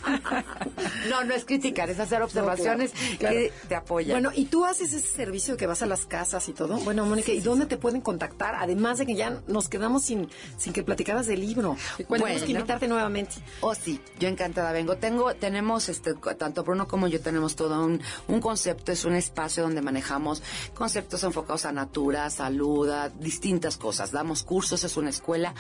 No, 1.09 1.23
no 1.25 1.35
es 1.35 1.45
criticar, 1.45 1.89
es 1.89 2.01
hacer 2.01 2.21
observaciones 2.23 2.93
No, 2.93 2.99
claro, 2.99 3.17
claro. 3.19 3.37
que 3.37 3.53
te 3.69 3.75
apoyan. 3.77 4.15
Bueno, 4.21 4.31
y 4.35 4.47
tú 4.47 4.65
haces 4.65 4.93
ese 4.93 5.07
servicio 5.07 5.57
que 5.57 5.67
vas 5.67 5.83
a 5.83 5.87
las 5.87 6.05
casas 6.07 6.49
y 6.49 6.53
todo. 6.53 6.79
Bueno, 6.79 7.07
Mónica, 7.07 7.33
¿y 7.33 7.41
dónde 7.41 7.67
te 7.67 7.77
pueden 7.77 8.01
contactar? 8.01 8.57
Además 8.57 8.99
de 8.99 9.07
que 9.07 9.15
ya 9.15 9.41
nos 9.47 9.69
quedamos 9.69 10.03
sin, 10.05 10.29
sin 10.59 10.73
que 10.73 10.83
platicaras 10.83 11.27
del 11.27 11.41
libro. 11.41 11.77
Tenemos 11.97 12.09
Bueno. 12.21 12.45
que 12.45 12.53
invitarte 12.53 12.89
nuevamente. 12.89 13.37
Oh, 13.61 13.75
sí, 13.75 14.01
yo 14.19 14.29
encantada 14.29 14.73
vengo. 14.73 14.97
Tengo, 14.97 15.35
tenemos, 15.35 15.89
este, 15.89 16.15
tanto 16.15 16.65
Bruno 16.65 16.89
como 16.89 17.07
yo 17.09 17.21
tenemos 17.21 17.55
todo 17.57 17.85
un, 17.85 18.01
un 18.29 18.41
concepto, 18.41 18.93
es 18.93 19.05
un 19.05 19.15
espacio 19.15 19.63
donde 19.63 19.81
manejamos 19.83 20.43
conceptos 20.75 21.23
enfocados 21.25 21.67
a 21.67 21.73
natura, 21.73 22.29
salud, 22.31 22.89
a 22.91 23.09
distintas 23.11 23.77
cosas. 23.77 23.96
Damos 23.97 24.43
cursos, 24.43 24.85
es 24.85 24.97
una 24.97 25.11
escuela. 25.11 25.55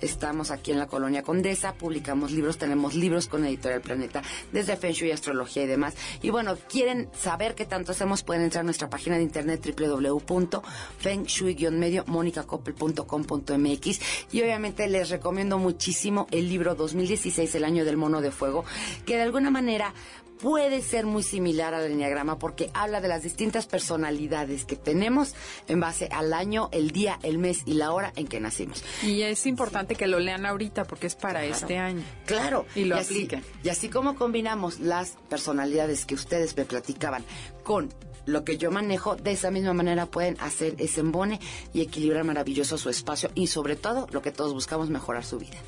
Estamos 0.00 0.50
aquí 0.50 0.72
en 0.72 0.78
la 0.78 0.86
colonia 0.86 1.22
Condesa, 1.22 1.74
publicamos 1.74 2.32
libros, 2.32 2.58
tenemos 2.58 2.94
libros 2.94 3.28
con 3.28 3.44
Editorial 3.44 3.80
Planeta, 3.80 4.22
desde 4.52 4.76
Feng 4.76 4.92
Shui, 4.92 5.10
astrología 5.10 5.64
y 5.64 5.66
demás. 5.66 5.94
Y 6.22 6.30
bueno, 6.30 6.56
quieren 6.68 7.08
saber 7.18 7.54
qué 7.54 7.66
tanto 7.66 7.92
hacemos, 7.92 8.22
pueden 8.22 8.44
entrar 8.44 8.60
a 8.60 8.64
nuestra 8.64 8.88
página 8.88 9.16
de 9.16 9.22
internet 9.22 9.74
www.fengshui-medio 9.78 12.04
monicacoppel.com.mx 12.06 14.00
y 14.32 14.40
obviamente 14.40 14.88
les 14.88 15.10
recomiendo 15.10 15.58
muchísimo 15.58 16.26
el 16.30 16.48
libro 16.48 16.74
2016, 16.74 17.54
El 17.56 17.64
año 17.64 17.84
del 17.84 17.96
mono 17.96 18.20
de 18.20 18.30
fuego, 18.30 18.64
que 19.04 19.16
de 19.16 19.22
alguna 19.22 19.50
manera 19.50 19.92
puede 20.40 20.82
ser 20.82 21.06
muy 21.06 21.22
similar 21.22 21.74
al 21.74 21.90
enneagrama 21.90 22.38
porque 22.38 22.70
habla 22.74 23.00
de 23.00 23.08
las 23.08 23.22
distintas 23.22 23.66
personalidades 23.66 24.64
que 24.64 24.76
tenemos 24.76 25.34
en 25.68 25.80
base 25.80 26.08
al 26.10 26.32
año, 26.32 26.68
el 26.72 26.90
día, 26.90 27.18
el 27.22 27.38
mes 27.38 27.62
y 27.66 27.74
la 27.74 27.92
hora 27.92 28.12
en 28.16 28.26
que 28.26 28.40
nacimos. 28.40 28.82
Y 29.02 29.22
es 29.22 29.46
importante 29.46 29.94
que 29.94 30.06
lo 30.06 30.18
lean 30.18 30.46
ahorita 30.46 30.84
porque 30.84 31.06
es 31.06 31.14
para 31.14 31.44
este 31.44 31.78
año. 31.78 32.02
Claro. 32.26 32.66
Y 32.74 32.84
lo 32.84 32.96
así, 32.96 33.14
apliquen. 33.14 33.44
y 33.62 33.68
así 33.68 33.88
como 33.88 34.14
combinamos 34.14 34.80
las 34.80 35.16
personalidades 35.28 36.06
que 36.06 36.14
ustedes 36.14 36.56
me 36.56 36.64
platicaban 36.64 37.24
con 37.62 37.88
lo 38.26 38.44
que 38.44 38.58
yo 38.58 38.70
manejo, 38.70 39.16
de 39.16 39.32
esa 39.32 39.50
misma 39.50 39.72
manera 39.72 40.06
pueden 40.06 40.36
hacer 40.40 40.74
ese 40.78 41.00
embone 41.00 41.40
y 41.72 41.80
equilibrar 41.80 42.24
maravilloso 42.24 42.78
su 42.78 42.90
espacio 42.90 43.30
y 43.34 43.48
sobre 43.48 43.76
todo 43.76 44.06
lo 44.12 44.22
que 44.22 44.30
todos 44.30 44.52
buscamos, 44.52 44.90
mejorar 44.90 45.24
su 45.24 45.38
vida. 45.38 45.58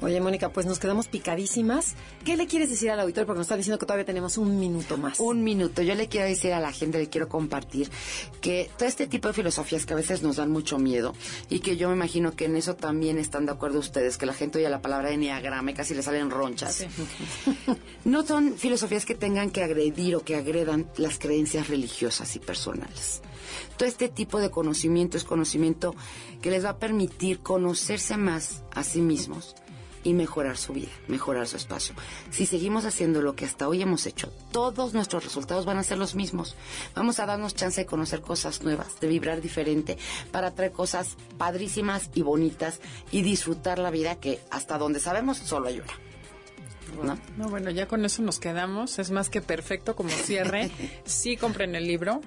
Oye, 0.00 0.20
Mónica, 0.20 0.50
pues 0.50 0.66
nos 0.66 0.78
quedamos 0.78 1.08
picadísimas. 1.08 1.94
¿Qué 2.24 2.36
le 2.36 2.46
quieres 2.46 2.70
decir 2.70 2.90
al 2.90 3.00
auditor? 3.00 3.26
Porque 3.26 3.38
nos 3.38 3.46
está 3.46 3.56
diciendo 3.56 3.78
que 3.78 3.86
todavía 3.86 4.04
tenemos 4.04 4.38
un 4.38 4.58
minuto 4.58 4.96
más. 4.96 5.18
Un 5.20 5.42
minuto. 5.42 5.82
Yo 5.82 5.94
le 5.94 6.08
quiero 6.08 6.26
decir 6.26 6.52
a 6.52 6.60
la 6.60 6.72
gente, 6.72 6.98
le 6.98 7.08
quiero 7.08 7.28
compartir 7.28 7.90
que 8.40 8.70
todo 8.76 8.88
este 8.88 9.06
tipo 9.06 9.28
de 9.28 9.34
filosofías 9.34 9.86
que 9.86 9.92
a 9.92 9.96
veces 9.96 10.22
nos 10.22 10.36
dan 10.36 10.50
mucho 10.50 10.78
miedo 10.78 11.14
y 11.48 11.60
que 11.60 11.76
yo 11.76 11.88
me 11.88 11.94
imagino 11.94 12.32
que 12.32 12.46
en 12.46 12.56
eso 12.56 12.76
también 12.76 13.18
están 13.18 13.46
de 13.46 13.52
acuerdo 13.52 13.78
ustedes, 13.78 14.18
que 14.18 14.26
la 14.26 14.34
gente 14.34 14.58
oye 14.58 14.68
la 14.68 14.82
palabra 14.82 15.10
enneagrama 15.10 15.70
y 15.70 15.74
casi 15.74 15.94
le 15.94 16.02
salen 16.02 16.30
ronchas. 16.30 16.86
No 18.04 18.26
son 18.26 18.56
filosofías 18.56 19.04
que 19.04 19.14
tengan 19.14 19.50
que 19.50 19.62
agredir 19.62 20.16
o 20.16 20.24
que 20.24 20.36
agredan 20.36 20.90
las 20.96 21.18
creencias 21.18 21.68
religiosas 21.68 22.34
y 22.34 22.38
personales. 22.38 23.20
Todo 23.76 23.88
este 23.88 24.08
tipo 24.08 24.40
de 24.40 24.50
conocimiento 24.50 25.16
es 25.16 25.24
conocimiento 25.24 25.94
que 26.42 26.50
les 26.50 26.64
va 26.64 26.70
a 26.70 26.78
permitir 26.78 27.40
conocerse 27.40 28.16
más 28.16 28.62
a 28.72 28.82
sí 28.82 29.00
mismos 29.00 29.54
y 30.02 30.14
mejorar 30.14 30.56
su 30.56 30.72
vida, 30.72 30.90
mejorar 31.08 31.46
su 31.46 31.56
espacio. 31.56 31.94
Si 32.30 32.46
seguimos 32.46 32.84
haciendo 32.84 33.22
lo 33.22 33.34
que 33.34 33.44
hasta 33.44 33.68
hoy 33.68 33.82
hemos 33.82 34.06
hecho, 34.06 34.32
todos 34.50 34.94
nuestros 34.94 35.24
resultados 35.24 35.66
van 35.66 35.78
a 35.78 35.82
ser 35.82 35.98
los 35.98 36.14
mismos. 36.14 36.56
Vamos 36.94 37.20
a 37.20 37.26
darnos 37.26 37.54
chance 37.54 37.82
de 37.82 37.86
conocer 37.86 38.20
cosas 38.20 38.62
nuevas, 38.62 38.98
de 39.00 39.08
vibrar 39.08 39.40
diferente, 39.40 39.98
para 40.30 40.54
traer 40.54 40.72
cosas 40.72 41.16
padrísimas 41.36 42.10
y 42.14 42.22
bonitas 42.22 42.80
y 43.10 43.22
disfrutar 43.22 43.78
la 43.78 43.90
vida 43.90 44.16
que 44.16 44.40
hasta 44.50 44.78
donde 44.78 45.00
sabemos 45.00 45.38
solo 45.38 45.68
hay 45.68 45.80
una. 45.80 45.92
¿No? 47.04 47.18
No, 47.36 47.48
bueno, 47.48 47.70
ya 47.70 47.86
con 47.86 48.04
eso 48.04 48.20
nos 48.22 48.40
quedamos. 48.40 48.98
Es 48.98 49.10
más 49.10 49.30
que 49.30 49.40
perfecto 49.40 49.94
como 49.94 50.10
cierre. 50.10 50.70
sí, 51.04 51.36
compren 51.36 51.76
el 51.76 51.86
libro. 51.86 52.20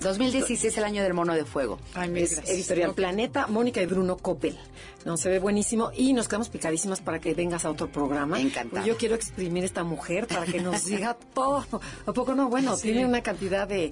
2016 0.00 0.64
es 0.64 0.78
el 0.78 0.84
año 0.84 1.02
del 1.02 1.14
mono 1.14 1.34
de 1.34 1.44
fuego. 1.44 1.78
Ay, 1.94 2.08
mil 2.08 2.22
Es 2.22 2.32
gracias. 2.36 2.56
Editorial. 2.56 2.94
Planeta, 2.94 3.46
Mónica 3.46 3.80
y 3.82 3.86
Bruno 3.86 4.16
Coppel. 4.16 4.58
No, 5.04 5.16
se 5.16 5.28
ve 5.30 5.38
buenísimo 5.38 5.90
y 5.96 6.12
nos 6.12 6.28
quedamos 6.28 6.48
picadísimas 6.48 7.00
para 7.00 7.20
que 7.20 7.32
vengas 7.34 7.64
a 7.64 7.70
otro 7.70 7.90
programa. 7.90 8.40
Encantada. 8.40 8.68
Porque 8.70 8.88
Yo 8.88 8.96
quiero 8.96 9.14
exprimir 9.14 9.64
esta 9.64 9.84
mujer 9.84 10.26
para 10.26 10.44
que 10.46 10.60
nos 10.60 10.84
diga 10.86 11.16
todo. 11.34 11.64
¿A 12.06 12.12
poco 12.12 12.34
no? 12.34 12.48
Bueno, 12.48 12.76
Sí. 12.76 12.82
tiene 12.84 13.06
una 13.06 13.22
cantidad 13.22 13.66
de, 13.68 13.90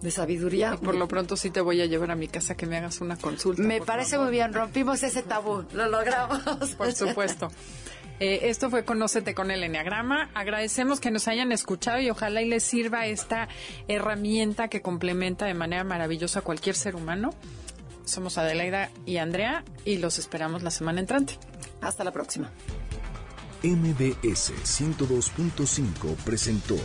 de 0.00 0.10
sabiduría. 0.10 0.76
Y 0.80 0.84
por 0.84 0.94
lo 0.94 1.08
pronto 1.08 1.36
sí 1.36 1.50
te 1.50 1.60
voy 1.60 1.80
a 1.82 1.86
llevar 1.86 2.10
a 2.10 2.14
mi 2.16 2.28
casa 2.28 2.54
que 2.56 2.66
me 2.66 2.76
hagas 2.76 3.00
una 3.00 3.16
consulta. 3.16 3.62
Me 3.62 3.80
parece 3.80 4.12
favor. 4.12 4.26
muy 4.26 4.32
bien, 4.32 4.52
rompimos 4.54 5.02
ese 5.02 5.22
tabú, 5.22 5.64
lo 5.72 5.88
logramos. 5.88 6.40
Por 6.76 6.92
supuesto. 6.92 7.50
Eh, 8.20 8.40
esto 8.48 8.68
fue 8.70 8.84
Conócete 8.84 9.34
con 9.34 9.50
el 9.50 9.62
Enneagrama. 9.62 10.30
Agradecemos 10.34 11.00
que 11.00 11.10
nos 11.10 11.28
hayan 11.28 11.52
escuchado 11.52 12.00
y 12.00 12.10
ojalá 12.10 12.42
y 12.42 12.48
les 12.48 12.64
sirva 12.64 13.06
esta 13.06 13.48
herramienta 13.86 14.68
que 14.68 14.82
complementa 14.82 15.46
de 15.46 15.54
manera 15.54 15.84
maravillosa 15.84 16.40
a 16.40 16.42
cualquier 16.42 16.74
ser 16.74 16.96
humano. 16.96 17.30
Somos 18.04 18.38
Adelaida 18.38 18.90
y 19.06 19.18
Andrea 19.18 19.64
y 19.84 19.98
los 19.98 20.18
esperamos 20.18 20.62
la 20.62 20.70
semana 20.70 21.00
entrante. 21.00 21.38
Hasta 21.80 22.04
la 22.04 22.12
próxima. 22.12 22.50
MBS 23.62 24.52
102.5 24.64 26.16
presentó 26.24 26.76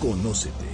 Conócete. 0.00 0.73